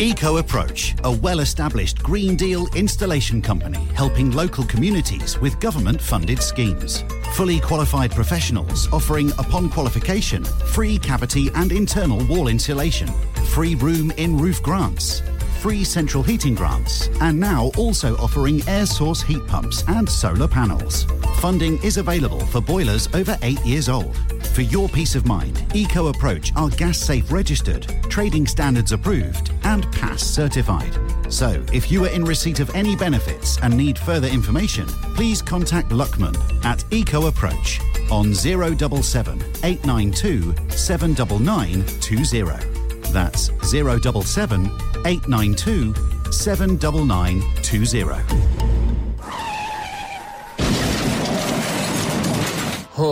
Eco 0.00 0.36
Approach, 0.36 0.94
a 1.02 1.10
well 1.10 1.40
established 1.40 2.00
Green 2.04 2.36
Deal 2.36 2.68
installation 2.76 3.42
company 3.42 3.84
helping 3.94 4.30
local 4.30 4.62
communities 4.64 5.36
with 5.40 5.58
government 5.58 6.00
funded 6.00 6.40
schemes. 6.40 7.02
Fully 7.33 7.59
qualified 7.59 8.11
professionals 8.11 8.87
offering, 8.93 9.31
upon 9.39 9.67
qualification, 9.67 10.43
free 10.43 10.99
cavity 10.99 11.49
and 11.55 11.71
internal 11.71 12.23
wall 12.25 12.47
insulation, 12.47 13.07
free 13.47 13.73
room 13.73 14.11
in 14.17 14.37
roof 14.37 14.61
grants, 14.61 15.23
free 15.59 15.83
central 15.83 16.21
heating 16.21 16.53
grants, 16.53 17.09
and 17.21 17.39
now 17.39 17.71
also 17.75 18.15
offering 18.17 18.61
air 18.67 18.85
source 18.85 19.23
heat 19.23 19.45
pumps 19.47 19.83
and 19.87 20.07
solar 20.07 20.47
panels. 20.47 21.05
Funding 21.39 21.81
is 21.81 21.97
available 21.97 22.39
for 22.45 22.61
boilers 22.61 23.09
over 23.15 23.35
eight 23.41 23.65
years 23.65 23.89
old. 23.89 24.15
For 24.53 24.61
your 24.61 24.87
peace 24.87 25.15
of 25.15 25.25
mind, 25.25 25.65
Eco 25.73 26.09
Approach 26.09 26.55
are 26.55 26.69
gas 26.69 26.99
safe 26.99 27.31
registered, 27.31 27.87
trading 28.09 28.45
standards 28.45 28.91
approved, 28.91 29.51
and 29.63 29.91
pass 29.91 30.21
certified. 30.21 30.95
So, 31.33 31.65
if 31.73 31.91
you 31.91 32.05
are 32.05 32.09
in 32.09 32.25
receipt 32.25 32.59
of 32.59 32.69
any 32.75 32.95
benefits 32.95 33.57
and 33.63 33.75
need 33.75 33.97
further 33.97 34.27
information, 34.27 34.87
please 35.15 35.41
contact 35.41 35.89
Luckman 35.89 36.35
at 36.65 36.83
Eco 36.91 37.27
Approach 37.27 37.79
on 38.11 38.33
077 38.33 39.39
892 39.63 40.53
79920. 40.69 43.11
That's 43.11 43.51
077 43.69 44.65
892 45.05 45.93
79920. 46.31 48.52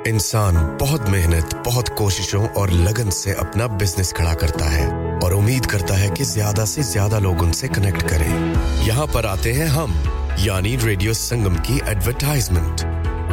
इंसान 0.06 0.54
बहुत 0.80 1.08
मेहनत, 1.08 1.62
बहुत 1.66 1.88
कोशिशों 1.98 2.48
और 2.48 2.70
लगन 2.70 3.10
से 3.10 3.34
अपना 3.34 3.66
business 3.66 4.12
खड़ा 4.16 4.34
करता 4.34 4.64
है 4.70 4.86
और 5.24 5.34
उम्मीद 5.34 5.66
करता 5.66 5.94
है 5.94 6.10
कि 6.10 6.24
ज़्यादा 6.24 6.64
से 6.64 6.82
ज़्यादा 6.82 7.18
लोग 7.18 7.42
उनसे 7.42 7.68
कनेक्ट 7.68 8.02
करें 8.08 8.54
यहाँ 8.86 9.06
पर 9.14 9.26
आते 9.26 9.52
हैं 9.52 9.66
हम, 9.66 9.94
यानी 10.38 10.76
रेडियो 10.76 11.14
संगम 11.14 11.56
की 11.68 11.80
advertisement 11.90 12.80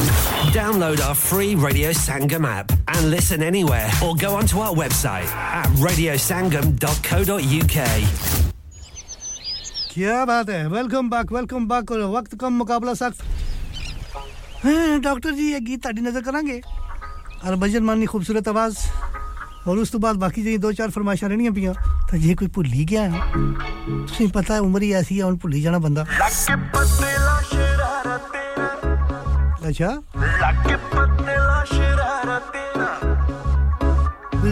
Download 0.00 1.00
our 1.06 1.14
free 1.14 1.54
Radio 1.54 1.90
Sangam 1.92 2.46
app 2.46 2.72
and 2.88 3.10
listen 3.10 3.42
anywhere 3.42 3.88
or 4.02 4.14
go 4.16 4.34
onto 4.34 4.58
our 4.58 4.74
website 4.74 5.28
at 5.56 5.68
radiosangam.co.uk. 5.86 7.76
क्या 9.92 10.24
बात 10.24 10.50
है? 10.50 10.66
वेलकम 10.68 11.10
बैक 11.10 11.32
वेलकम 11.32 11.66
बैक 11.68 11.90
और 11.92 12.00
वक्त 12.16 12.34
कम 12.40 12.52
मुकाबला 12.62 12.94
सख्त। 12.94 13.18
डॉक्टर 15.04 15.30
जी 15.36 15.52
ये 15.52 15.60
गीत 15.60 15.82
ताड़ी 15.84 16.00
नज़र 16.02 16.20
करांगे। 16.22 16.60
हरभजन 17.44 17.82
मानी 17.84 18.06
खूबसूरत 18.06 18.48
आवाज़। 18.48 18.76
और 19.68 19.78
उस 19.78 19.92
तो 19.92 19.98
बाद 19.98 20.16
बाकी 20.16 20.42
जी 20.42 20.58
दो 20.58 20.72
चार 20.72 20.90
फरमाइशां 20.90 21.30
रहनियाँ 21.30 21.52
पियाँ 21.54 21.74
तो 22.10 22.16
जे 22.18 22.34
कोई 22.34 22.48
भुल 22.48 22.66
ही 22.66 22.84
गया 22.84 23.02
है। 23.02 23.20
तुसें 24.06 24.30
पता 24.32 24.54
है 24.54 24.60
उम्र 24.60 24.82
ही 24.82 24.92
ऐसी 24.94 25.16
है 25.16 25.22
हुन 25.22 25.36
भुल 25.36 25.52
ही 25.52 25.60
जाना 25.62 25.78
बंदा। 25.78 26.02
अच्छा। 29.70 29.90
लग 30.16 30.64
पतला 30.92 31.64
शरारा 31.64 32.38
तेरा। 32.38 32.88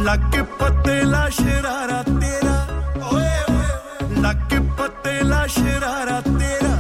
लग 0.07 0.35
पतला 0.61 1.29
शरारा 1.29 2.03
तेरा। 2.03 2.57
ओए 3.09 3.41
लग 4.21 4.79
पतला 4.79 5.47
शरारा 5.47 6.21
तेरा। 6.21 6.75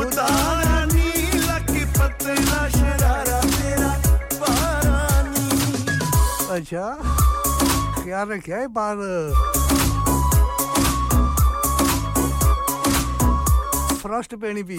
उतारा 0.00 0.84
नीला 0.84 1.58
की 1.58 1.84
पतला 1.84 2.68
शरारा 2.68 3.40
तेरा। 3.40 3.94
पहाड़ा 4.40 5.22
नी 5.22 5.70
अच्छा। 6.50 6.98
क्या 8.04 8.22
रखा 8.22 8.56
है 8.56 8.66
बार 8.66 8.96
फ्रॉस्ट 14.02 14.34
पैनी 14.44 14.62
पी 14.62 14.78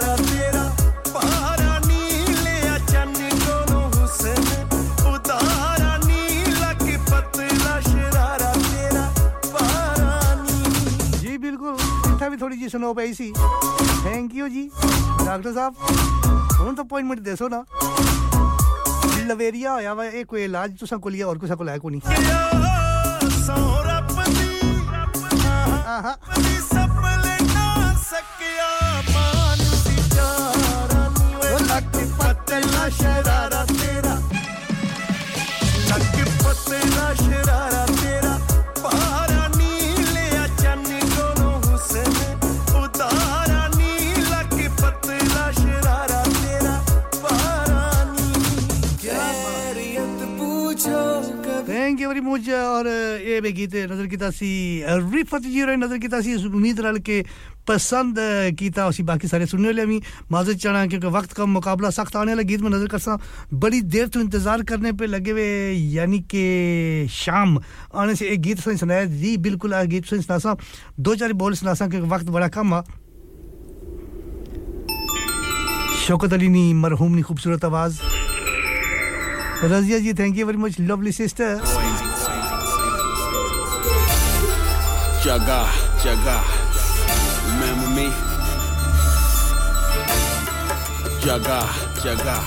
जी 12.61 12.67
सुनो 12.69 12.93
पैसी 12.93 13.31
थैंक 14.05 14.33
यू 14.35 14.47
जी। 14.49 14.63
डॉक्टर 14.73 15.53
साहब 15.53 15.75
हूँ 16.59 16.73
तो 16.75 16.83
अपॉइंटमेंट 16.83 17.21
दसो 17.27 17.47
ना। 17.53 17.63
लवेरिया 19.27 19.71
होया 19.73 19.93
वा 19.93 20.05
ये 20.05 20.23
कोई 20.23 20.43
इलाज 20.43 20.77
तुसा 20.79 20.97
को 20.97 21.09
लिया 21.09 21.27
और 21.27 21.37
कुसा 21.37 21.55
को 21.55 21.63
लाया 21.63 21.77
को 21.77 21.89
नहीं। 21.89 22.01
शरारा 32.91 33.63
तेरा। 33.65 34.15
शरारा 37.21 37.70
मूंज 52.21 52.49
और 52.49 52.87
ये 52.87 53.39
बे 53.41 53.51
गीत 53.51 53.75
नज़र 53.91 54.07
किया 54.07 54.29
रिफत 55.07 55.41
जी 55.43 55.61
और 55.61 55.75
नज़र 55.77 55.97
किया 55.97 56.19
उम्मीद 56.47 56.79
नाल 56.81 56.97
के 56.99 57.23
पसंद 57.67 58.15
किया 58.59 58.87
उसी 58.87 59.03
बाकी 59.03 59.27
सारे 59.27 59.45
सुनने 59.45 59.71
लिया 59.71 59.85
भी 59.85 60.01
माजर 60.31 60.53
चढ़ा, 60.55 60.85
क्योंकि 60.87 61.07
वक्त 61.07 61.33
का 61.33 61.45
मुकाबला 61.47 61.89
सख्त 61.91 62.15
आने 62.15 62.31
वाला 62.31 62.43
गीत 62.43 62.61
में 62.61 62.69
नज़र 62.69 62.87
करसा 62.87 63.17
बड़ी 63.53 63.81
देर 63.83 64.07
तो 64.07 64.19
इंतज़ार 64.19 64.63
करने 64.63 64.91
पे 64.93 65.05
लगे 65.07 65.31
हुए, 65.31 65.71
यानी 65.93 66.19
कि 66.25 67.07
शाम 67.11 67.59
आने 67.93 68.15
से 68.15 68.27
एक 68.27 68.41
गीत 68.41 68.59
सुनाया। 68.61 69.05
जी, 69.05 69.37
बिल्कुल, 69.39 69.73
आ 69.73 69.83
गीत 69.85 70.05
सुनासा 70.05 70.55
दो 70.99 71.15
चार 71.15 71.33
बोल 71.35 71.53
सुनासा 71.55 71.87
क्योंकि 71.87 72.09
वक्त 72.09 72.29
बड़ा 72.29 72.47
कम 72.49 72.73
आ 72.73 72.81
शौकत 76.01 76.33
अली 76.33 76.47
नी 76.49 76.73
मरहूम 76.75 77.15
नी 77.15 77.21
खूबसूरत 77.21 77.65
आवाज़। 77.65 77.99
Razia 79.63 79.99
ji 79.99 80.13
thank 80.15 80.37
you 80.37 80.45
very 80.45 80.57
much 80.57 80.79
lovely 80.81 81.11
sister 81.11 81.80
Jaga, 85.21 85.67
Jaga, 86.01 86.41
remember 87.45 87.89
me? 87.93 88.07
Jaga, 91.21 91.61
Jaga, 92.01 92.37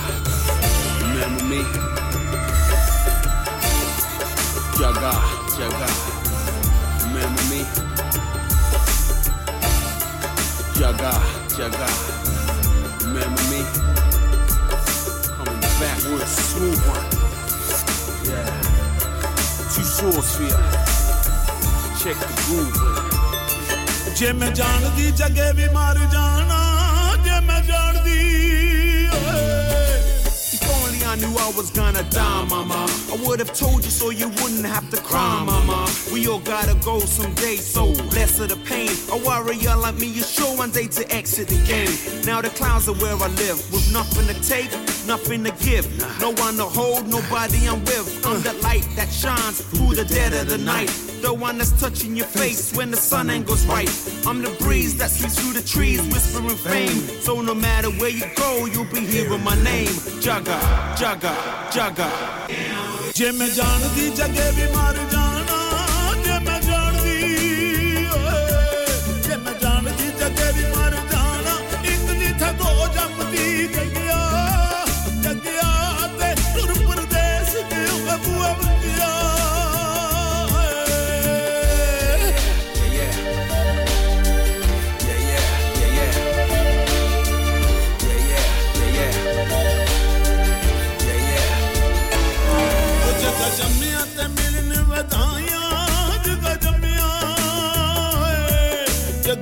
remember 0.99 1.45
me? 1.45 1.61
Jaga, 4.75 5.13
Jaga, 5.55 5.89
remember 7.05 7.43
me? 7.49 7.61
Jaga, 10.75 11.13
Jaga, 11.55 11.87
remember 13.05 13.43
me? 13.51 13.63
Coming 15.37 15.61
back 15.79 15.97
with 16.11 16.23
a 16.23 16.27
smooth 16.27 16.81
one. 16.89 17.07
Yeah. 18.27 18.61
Two 19.73 19.83
swords 19.83 20.35
for 20.35 20.43
you 20.43 20.94
Check 22.04 22.16
the 22.16 22.28
groove. 22.46 23.00
ਜੇ 24.16 24.32
ਮੈਂ 24.32 24.50
ਜਾਣਦੀ 24.50 25.10
ਜਗੇ 25.16 25.52
ਵੀ 25.56 25.68
ਮਰ 25.74 25.98
ਜਾਣਾ 26.12 27.16
ਜੇ 27.24 27.40
ਮੈਂ 27.46 27.60
ਜਾਣਦੀ 27.68 29.08
If 30.54 30.62
only 30.76 31.00
I 31.10 31.14
knew 31.20 31.30
I 31.44 31.48
was 31.58 31.70
gonna 31.70 32.02
die, 32.16 32.44
mama. 32.50 32.80
I 33.14 33.16
would 33.24 33.40
have 33.40 33.52
told 33.60 33.84
you 33.84 33.90
so 33.90 34.10
you 34.10 34.28
wouldn't 34.40 34.66
have 34.66 34.88
to 34.90 34.98
cry, 35.10 35.42
mama. 35.50 35.78
We 36.12 36.26
all 36.26 36.42
gotta 36.50 36.74
go 36.84 36.98
someday, 37.00 37.56
so 37.56 37.84
less 38.16 38.38
of 38.40 38.48
the 38.52 38.58
pain. 38.70 38.90
A 39.16 39.18
warrior 39.28 39.76
like 39.84 39.98
me 39.98 40.08
is 40.22 40.30
sure 40.30 40.54
one 40.62 40.72
day 40.78 40.86
to 40.98 41.02
exit 41.20 41.48
the 41.48 41.60
game. 41.72 41.94
Now 42.30 42.40
the 42.42 42.50
clouds 42.60 42.88
are 42.88 42.98
where 43.04 43.16
I 43.28 43.28
live, 43.44 43.58
with 43.72 43.86
nothing 43.92 44.26
to 44.32 44.36
take, 44.54 44.70
nothing 45.06 45.44
to 45.44 45.52
give. 45.68 45.86
No 46.20 46.30
one 46.46 46.56
to 46.56 46.68
hold, 46.78 47.08
nobody 47.08 47.68
I'm 47.68 47.80
with. 47.90 48.08
I'm 48.26 48.42
the 48.42 48.54
light 48.68 48.86
that 48.96 49.10
shines 49.22 49.62
through 49.70 49.94
the 49.94 50.04
dead 50.04 50.34
of 50.34 50.48
the 50.48 50.58
night. 50.58 51.03
The 51.21 51.33
one 51.33 51.57
that's 51.57 51.71
touching 51.79 52.15
your 52.15 52.27
face 52.27 52.75
when 52.75 52.91
the 52.91 52.97
sun 52.97 53.29
angles 53.29 53.65
right. 53.65 53.89
I'm 54.27 54.41
the 54.41 54.51
breeze 54.59 54.97
that 54.97 55.09
sweeps 55.09 55.39
through 55.39 55.53
the 55.53 55.67
trees, 55.67 56.01
whispering 56.01 56.49
fame. 56.49 56.97
So 57.21 57.41
no 57.41 57.53
matter 57.53 57.89
where 57.91 58.09
you 58.09 58.25
go, 58.35 58.65
you'll 58.65 58.85
be 58.85 59.01
hearing 59.01 59.43
my 59.43 59.55
name. 59.63 59.93
Jaga, 60.21 60.59
Jaga, 60.95 61.33
Jaga. 61.71 62.09
The 65.09 65.24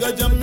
I 0.04 0.12
gajam 0.12 0.43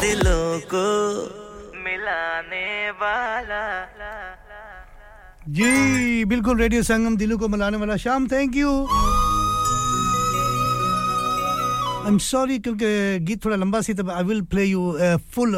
दिलों 0.00 0.58
को 0.74 0.86
मिलाने 1.84 2.90
वाला। 3.02 3.64
जी 5.48 6.24
बिल्कुल 6.24 6.58
radio 6.58 6.82
संगम 6.82 7.16
दिलों 7.16 7.38
को 7.38 7.48
मिलाने 7.48 7.76
वाला। 7.78 7.96
Sham 8.04 8.26
thank 8.28 8.56
you 8.56 8.70
I 12.02 12.08
am 12.08 12.18
sorry 12.22 12.58
क्योंकि 12.58 12.88
गीत 13.26 13.44
थोड़ा 13.44 13.56
लंबा 13.56 13.80
सी 13.80 13.94
तो 13.94 14.10
I 14.10 14.24
will 14.24 14.42
play 14.50 14.64
you 14.64 14.92
full 15.34 15.54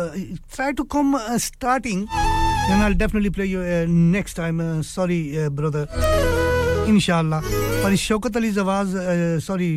try 0.54 0.72
to 0.72 0.84
come 0.94 1.16
starting 1.46 2.02
and 2.02 2.82
I 2.82 2.94
definitely 2.94 3.30
play 3.30 3.44
you 3.44 3.60
next 3.88 4.36
time 4.36 4.80
sorry 4.90 5.20
brother 5.60 5.84
इंशाल्लाह। 6.88 7.40
पर 7.82 7.94
शौकत 7.96 8.36
अली 8.36 8.50
आवाज़ 8.58 8.90
सॉरी 9.44 9.70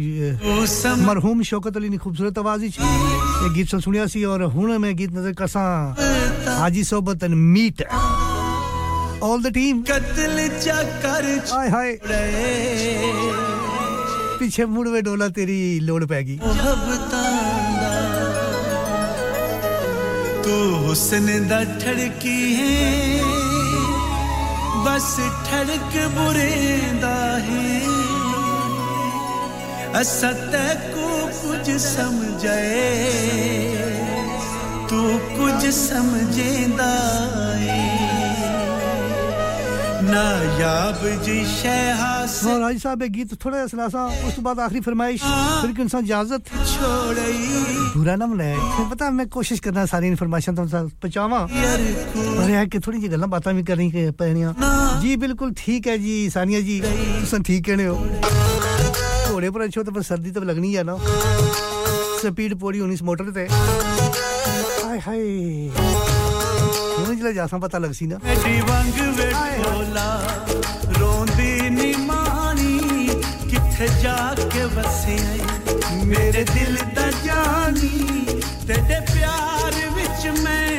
मरहूम 1.06 1.42
शौकत 1.44 1.78
अली 1.78 1.90
ने 1.90 1.98
खूबसूरत 1.98 2.38
आवाज़ 2.38 2.62
ही 2.62 2.68
ये 2.68 3.50
गीत 3.56 3.68
सुन 3.70 3.80
सुनिया 3.82 4.06
सी 4.08 4.24
और 4.26 4.44
हुन 4.54 4.78
मैं 4.82 4.96
गीत 4.98 5.12
नज़र 5.14 5.34
करसा। 5.34 5.64
हाजी 6.60 6.84
सोबत 6.84 7.24
and 7.24 7.36
meat. 7.36 7.82
All 9.24 9.44
the 9.44 9.54
team 9.54 9.82
कत्ल 9.84 10.48
चक्कर 10.60 11.26
हाय 11.52 11.70
हाय। 11.70 11.90
पीछे 14.40 14.66
मुड़वे 14.66 15.02
डोला 15.02 15.28
तेरी 15.30 15.62
लोड़ 15.82 16.06
पैगी। 16.06 16.38
तू 20.44 20.56
हुस्न 20.86 21.28
दा 21.50 21.64
ठड़की 21.78 22.40
है। 22.54 23.51
बस 24.86 25.16
ठड़क 25.48 25.94
बुरेंदा 26.16 27.16
है 27.48 27.70
असा 30.00 30.32
को 30.94 31.10
कुछ 31.42 31.70
समझे 31.82 32.62
तू 34.90 35.02
कुछ 35.38 35.66
समझेंदा 35.76 36.94
है। 37.60 38.01
और 42.42 42.60
राज 42.62 42.80
साहब 42.82 43.02
एक 43.04 43.12
गीत 43.12 43.34
थोड़ा 43.46 43.66
सलासा 43.68 44.06
उस 44.28 44.40
बाद 44.40 44.60
आखिरी 44.60 44.82
फरमाइश 44.82 45.22
फिर 45.22 45.72
कि 45.72 45.82
इंसान 45.82 46.04
इजाज़त। 46.06 46.44
बुरा 47.98 48.16
ना 48.16 48.26
मनाए। 48.28 48.56
फिर 48.78 48.86
पता 48.92 49.10
मैं 49.10 49.28
कोशिश 49.30 49.60
करना 49.60 49.86
सारी 49.86 50.08
इन्फॉर्मेशन 50.08 50.56
तक 50.56 50.92
पहुंचावा। 51.02 51.40
पर 51.48 52.50
यार 52.50 52.66
कि 52.66 52.80
थोड़ी 52.80 53.00
जी 53.00 53.08
गल्ला 53.08 53.28
बातें 53.28 53.56
भी 53.56 53.64
करनी 53.64 53.92
के 53.92 54.12
पैनिया। 54.12 54.54
जी 55.02 55.16
बिल्कुल 55.18 55.54
ठीक 55.58 55.88
है 55.88 55.98
जी 55.98 56.30
सानिया 56.30 56.62
जी। 56.62 56.82
तुम 56.82 57.44
ठीक 57.44 57.66
कहने 57.66 57.86
हो। 57.86 57.96
घोड़े 59.32 59.50
पर 59.50 59.62
अच्छो 59.62 59.84
तो 59.84 59.92
पर 59.92 60.02
सर्दी 60.02 60.32
तो 60.32 60.42
लगनी 60.42 60.74
है 60.74 60.84
ना। 60.84 60.98
स्पीड 62.22 62.60
पूरी 62.60 62.80
होनी 62.80 62.94
इस 62.94 63.02
मोटर 63.02 63.32
ते। 63.32 63.48
हाय 64.84 65.00
हाय। 65.00 66.11
ਹੁਣ 67.02 67.16
ਜਿਹੜਾ 67.16 67.32
ਜਾਸਾਂ 67.32 67.60
ਪਤਾ 67.60 67.78
ਲੱਗ 67.80 67.92
ਸੀ 67.92 68.06
ਨਾ 68.08 68.18
ਐਡੀ 68.32 68.60
ਵੰਗ 68.62 69.00
ਵੇਖੋਲਾ 69.18 70.08
ਰੋਂਦੀ 71.00 71.70
ਨੀ 71.70 71.94
ਮਾਣੀ 72.06 73.08
ਕਿੱਥੇ 73.50 73.88
ਜਾ 74.04 74.16
ਕੇ 74.54 74.64
ਵਸਿਆ 74.76 76.04
ਮੇਰੇ 76.06 76.44
ਦਿਲ 76.54 76.78
ਦਾ 76.96 77.10
ਜਾਨੀ 77.26 78.26
ਤੇਰੇ 78.68 79.00
ਪਿਆਰ 79.14 79.80
ਵਿੱਚ 79.96 80.28
ਮੈਂ 80.40 80.71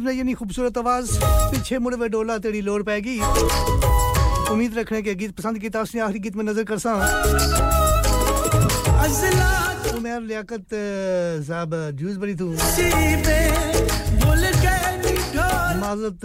महमूद 0.00 0.12
ने 0.12 0.16
यानी 0.16 0.32
खूबसूरत 0.32 0.78
आवाज़। 0.78 1.08
पीछे 1.52 1.78
मुड़ 1.78 1.94
वे 1.94 2.08
डोला 2.08 2.40
तेरी 2.40 2.60
लोड़ 2.64 2.82
पैगी। 2.88 3.20
उम्मीद 4.48 4.78
रखने 4.78 5.02
के 5.02 5.14
गीत 5.14 5.36
पसंद 5.36 5.58
किया 5.60 5.80
उसने 5.82 6.00
आखिरी 6.00 6.20
गीत 6.20 6.36
में 6.36 6.44
नज़र 6.44 6.64
कर 6.64 6.78
सा 6.80 6.92
उमेर 9.92 10.20
लियाकत 10.22 10.72
साहब 11.44 11.70
जूस 12.00 12.16
बड़ी 12.16 12.34
तू। 12.34 12.48
माजरत 15.80 16.20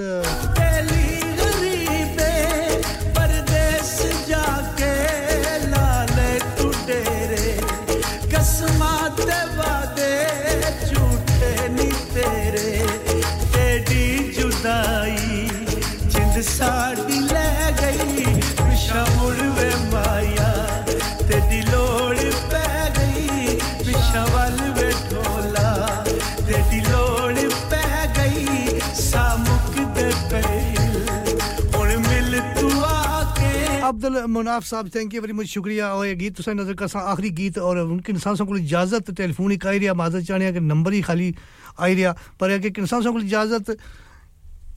अब्दुल 33.86 34.15
मुनाफ 34.26 34.64
साहब 34.65 34.90
थैंक 34.95 35.14
यू 35.14 35.22
वेरी 35.22 35.34
मच 35.34 35.48
शुक्रिया। 35.48 35.88
और 35.94 36.06
ये 36.07 36.15
गीत 36.15 36.36
तुसें 36.38 36.53
नज़र 36.53 36.73
कर 36.73 36.88
आखिरी 36.98 37.30
गीत, 37.32 37.57
और 37.60 37.77
उनके 37.80 38.11
इंसान 38.14 38.36
को 38.36 38.57
इजाज़त, 38.57 39.11
टेलीफोन 39.11 39.52
ही 39.52 39.60
आई 39.68 39.80
रहा, 39.80 39.94
माजर 39.94 40.22
चाहने 40.23 40.52
कि 40.53 40.60
नंबर 40.64 40.94
ही 40.94 41.02
खाली 41.03 41.36
आई 41.80 41.95
पर 42.40 42.57
कि 42.60 42.72
इंसान 42.82 43.03
को 43.03 43.19
इजाज़त 43.19 43.77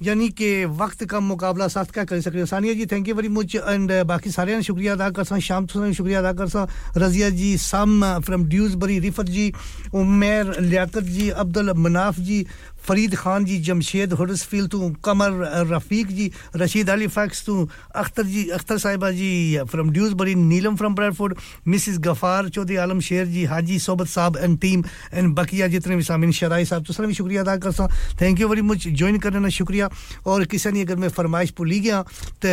यानी 0.03 0.29
कि 0.31 0.65
वक्त 0.79 1.05
का 1.11 1.21
मुकाबला 1.21 1.67
सख्त 1.69 1.91
का 1.91 2.05
कर 2.07 2.21
सकते 2.21 2.45
Sania 2.47 2.75
ji 2.75 2.87
thank 2.87 3.09
you 3.09 3.15
very 3.15 3.29
much 3.29 3.55
and 3.57 3.93
बाकी 4.07 4.31
सारे 4.31 4.63
शुक्रिया 4.63 4.93
अदा 4.93 5.09
कर 5.11 5.25
सा 5.25 5.39
शाम 5.43 5.67
तो 5.67 5.93
शुक्रिया 5.93 6.19
अदा 6.19 6.33
कर 6.39 6.49
सा 6.49 6.67
Razia 6.97 7.31
ji, 7.31 7.57
some 7.59 8.21
from 8.27 8.45
Dewsbury 8.49 8.99
refer 9.01 9.27
ji, 9.27 9.53
Umer, 9.95 10.61
Liaquat 10.61 11.03
ji, 11.03 11.29
Abdul 11.43 11.73
Manaf 11.77 12.21
ji 12.21 12.47
Farid 12.89 13.15
Khan 13.17 13.45
ji 13.45 13.59
Jamshed 13.63 14.13
Huddersfield 14.21 14.67
तू 14.69 14.91
कमर 15.05 15.31
रफीक 15.71 16.07
जी 16.13 16.31
रशीद 16.57 16.91
अली 16.91 17.07
फैक्स 17.09 17.45
तू 17.47 17.55
अख्तर 17.97 18.27
जी 18.27 18.49
अख्तर 18.51 18.79
साहिबा 18.79 19.11
जी 19.13 19.31
from 19.71 19.91
Dewsbury 19.93 20.35
Neelam 20.35 20.77
from 20.77 20.95
Bradford 20.95 21.35
Mrs 21.69 21.99
Ghaffar 22.07 22.49
Chaudhry 22.51 22.77
Alam 22.79 23.01
Sher 23.03 23.27
ji 23.29 23.45
Haji 23.47 23.79
सोबत 23.81 24.07
साहब 24.09 24.37
एंड 24.39 24.59
टीम 24.61 24.85
एंड 25.15 25.35
बकिया 25.35 25.67
जितने 25.69 25.97
भी 25.97 26.03
सामिन 26.05 26.33
शराई 26.33 26.65
साहब 26.65 26.85
तो 26.85 26.93
सर 26.93 27.07
भी 27.07 27.15
शुक्रिया 27.15 27.43
अदा 27.43 27.57
करता 27.65 27.89
thank 28.21 28.41
you 28.41 28.49
very 28.49 28.63
much 28.65 28.89
join 28.89 29.19
करने 29.19 29.43
का 29.43 29.49
शुक्रिया 29.59 29.91
और 30.27 30.45
किसी 30.49 30.71
ने 30.73 30.83
अगर 30.83 30.97
मैं 30.97 31.09
फरमाइश 31.19 31.55
भुली 31.59 31.81
गया 31.81 32.03
तो 32.45 32.49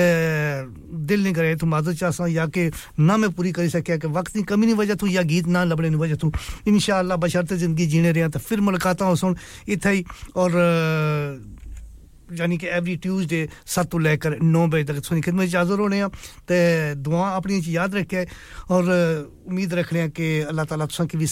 दिल 1.05 1.23
नहीं 1.23 1.33
करे 1.33 1.55
तो 1.55 1.67
माजत 1.67 1.99
चाह 1.99 2.27
या 2.29 2.45
कि 2.49 2.69
ना 2.99 3.17
मैं 3.17 3.31
पूरी 3.31 3.51
कर 3.51 3.69
सकिया 3.69 3.97
कि 3.97 4.07
वक्त 4.09 4.33
की 4.33 4.43
कमी 4.45 4.65
नहीं 4.65 4.75
वजह 4.75 4.95
तू 4.95 5.07
या 5.07 5.21
गीत 5.25 5.47
ना 5.47 5.63
लभने 5.65 5.89
की 5.89 5.95
वजह 5.97 6.15
तू 6.21 6.31
इन 6.67 6.79
शाला 6.79 7.15
बशरत 7.17 7.53
ज़िंदगी 7.55 7.85
जीने 7.87 8.11
रहे 8.11 8.29
तो 8.29 8.39
फिर 8.41 8.61
मुलाकात 8.61 9.01
हो 9.01 9.15
सुन 9.15 9.35
इतना 9.69 9.91
ही 9.91 10.03
और 10.33 10.49
यानी 12.33 12.57
कि 12.57 12.67
एवरी 12.67 12.95
ट्यूसडे 13.05 13.41
सत्त 13.69 13.89
तो 13.91 13.97
लेकर 14.01 14.41
नौ 14.41 14.65
बजे 14.67 14.83
तक 14.89 14.97
थोड़ी 15.05 15.21
खिदमत 15.21 15.45
च 15.45 15.55
हाज़र 15.55 15.79
होने 15.79 16.01
ते 16.49 16.57
दुआ 16.97 17.37
अपनी 17.37 17.61
याद 17.69 17.95
रखे 17.95 18.25
और, 18.73 18.83
उम्मीद 19.45 19.73
रखने 19.73 20.09
कि 20.09 20.49
अल्लाह 20.49 20.65
ताला 20.65 20.85
तुसा 20.89 21.05
की 21.05 21.17
भी 21.21 21.27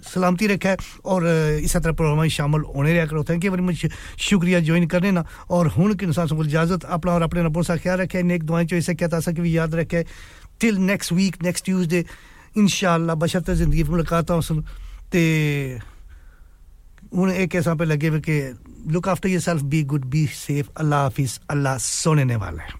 सलामती 0.00 0.46
रखे 0.48 0.74
और, 1.04 1.20
इस 1.60 1.76
तरह 1.76 1.92
प्रोग्राम 1.92 2.28
शामिल 2.32 2.64
होने 2.72 2.92
रहा 2.96 3.06
करो। 3.12 3.24
थैंक 3.28 3.44
यू 3.44 3.50
वेरी 3.52 3.62
मच 3.62 3.92
शुक्रिया 4.16 4.60
ज्वाइन 4.64 4.88
करने 4.88 5.10
ना। 5.12 5.24
और 5.52 5.68
हूँ 5.76 5.92
कि 5.92 6.08
इंसान 6.08 6.32
को 6.32 6.44
इजाज़त 6.44 6.88
अपना 6.88 7.12
और 7.12 7.22
अपने 7.28 7.42
नबों 7.44 7.62
सा 7.62 7.76
ख्याल 7.76 8.08
रखे, 8.08 8.24
नेक 8.24 8.42
दुआएँ 8.48 8.66
चो 8.72 8.76
इसे 8.80 8.96
कहता 8.96 9.20
सा 9.20 9.36
भी 9.36 9.52
याद 9.52 9.74
रखे। 9.84 10.04
Till 10.56 10.76
next 10.88 11.12
week 11.12 11.42
next 11.44 11.64
Tuesday 11.64 12.04
इंशाल्लाह 12.56 13.16
बशर्ते 13.20 13.54
ज़िंदगी 13.54 13.84
मुलाकात 13.84 14.30
हो। 14.32 14.40
सुन 14.40 14.64
ते 15.12 15.20
हूँ 17.14 17.30
एक 17.32 17.54
ऐसा 17.54 17.74
पे 17.74 17.84
लगे 17.84 18.08
हुए 18.08 18.20
कि 18.28 18.40
look 18.92 19.08
after 19.08 19.28
yourself 19.40 19.62
be 19.72 19.82
good 19.92 20.04
be 20.10 20.26
safe 20.26 20.68
Allah 20.80 21.02
हाफिज 21.02 21.40
अल्लाह 21.50 21.76
सोने 21.78 22.36
वाला 22.36 22.62
है। 22.62 22.78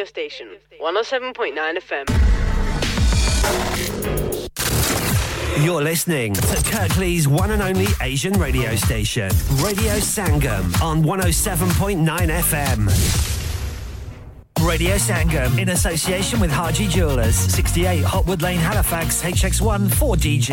Radio 0.00 0.08
station, 0.08 0.48
107.9 0.80 1.76
FM. 1.76 2.06
You're 5.62 5.82
listening 5.82 6.32
to 6.32 6.40
Kirklees 6.40 7.26
one 7.26 7.50
and 7.50 7.60
only 7.60 7.88
Asian 8.00 8.32
radio 8.40 8.76
station, 8.76 9.28
Radio 9.62 9.96
Sangam 9.96 10.80
on 10.80 11.02
107.9 11.02 12.06
FM. 12.06 12.88
Radio 14.66 14.96
Sangam 14.96 15.58
in 15.58 15.68
association 15.70 16.40
with 16.40 16.50
Haji 16.50 16.88
Jewelers, 16.88 17.34
68 17.34 18.02
Hotwood 18.02 18.40
Lane, 18.40 18.58
Halifax, 18.58 19.22
HX1 19.22 19.88
4DG. 19.88 20.48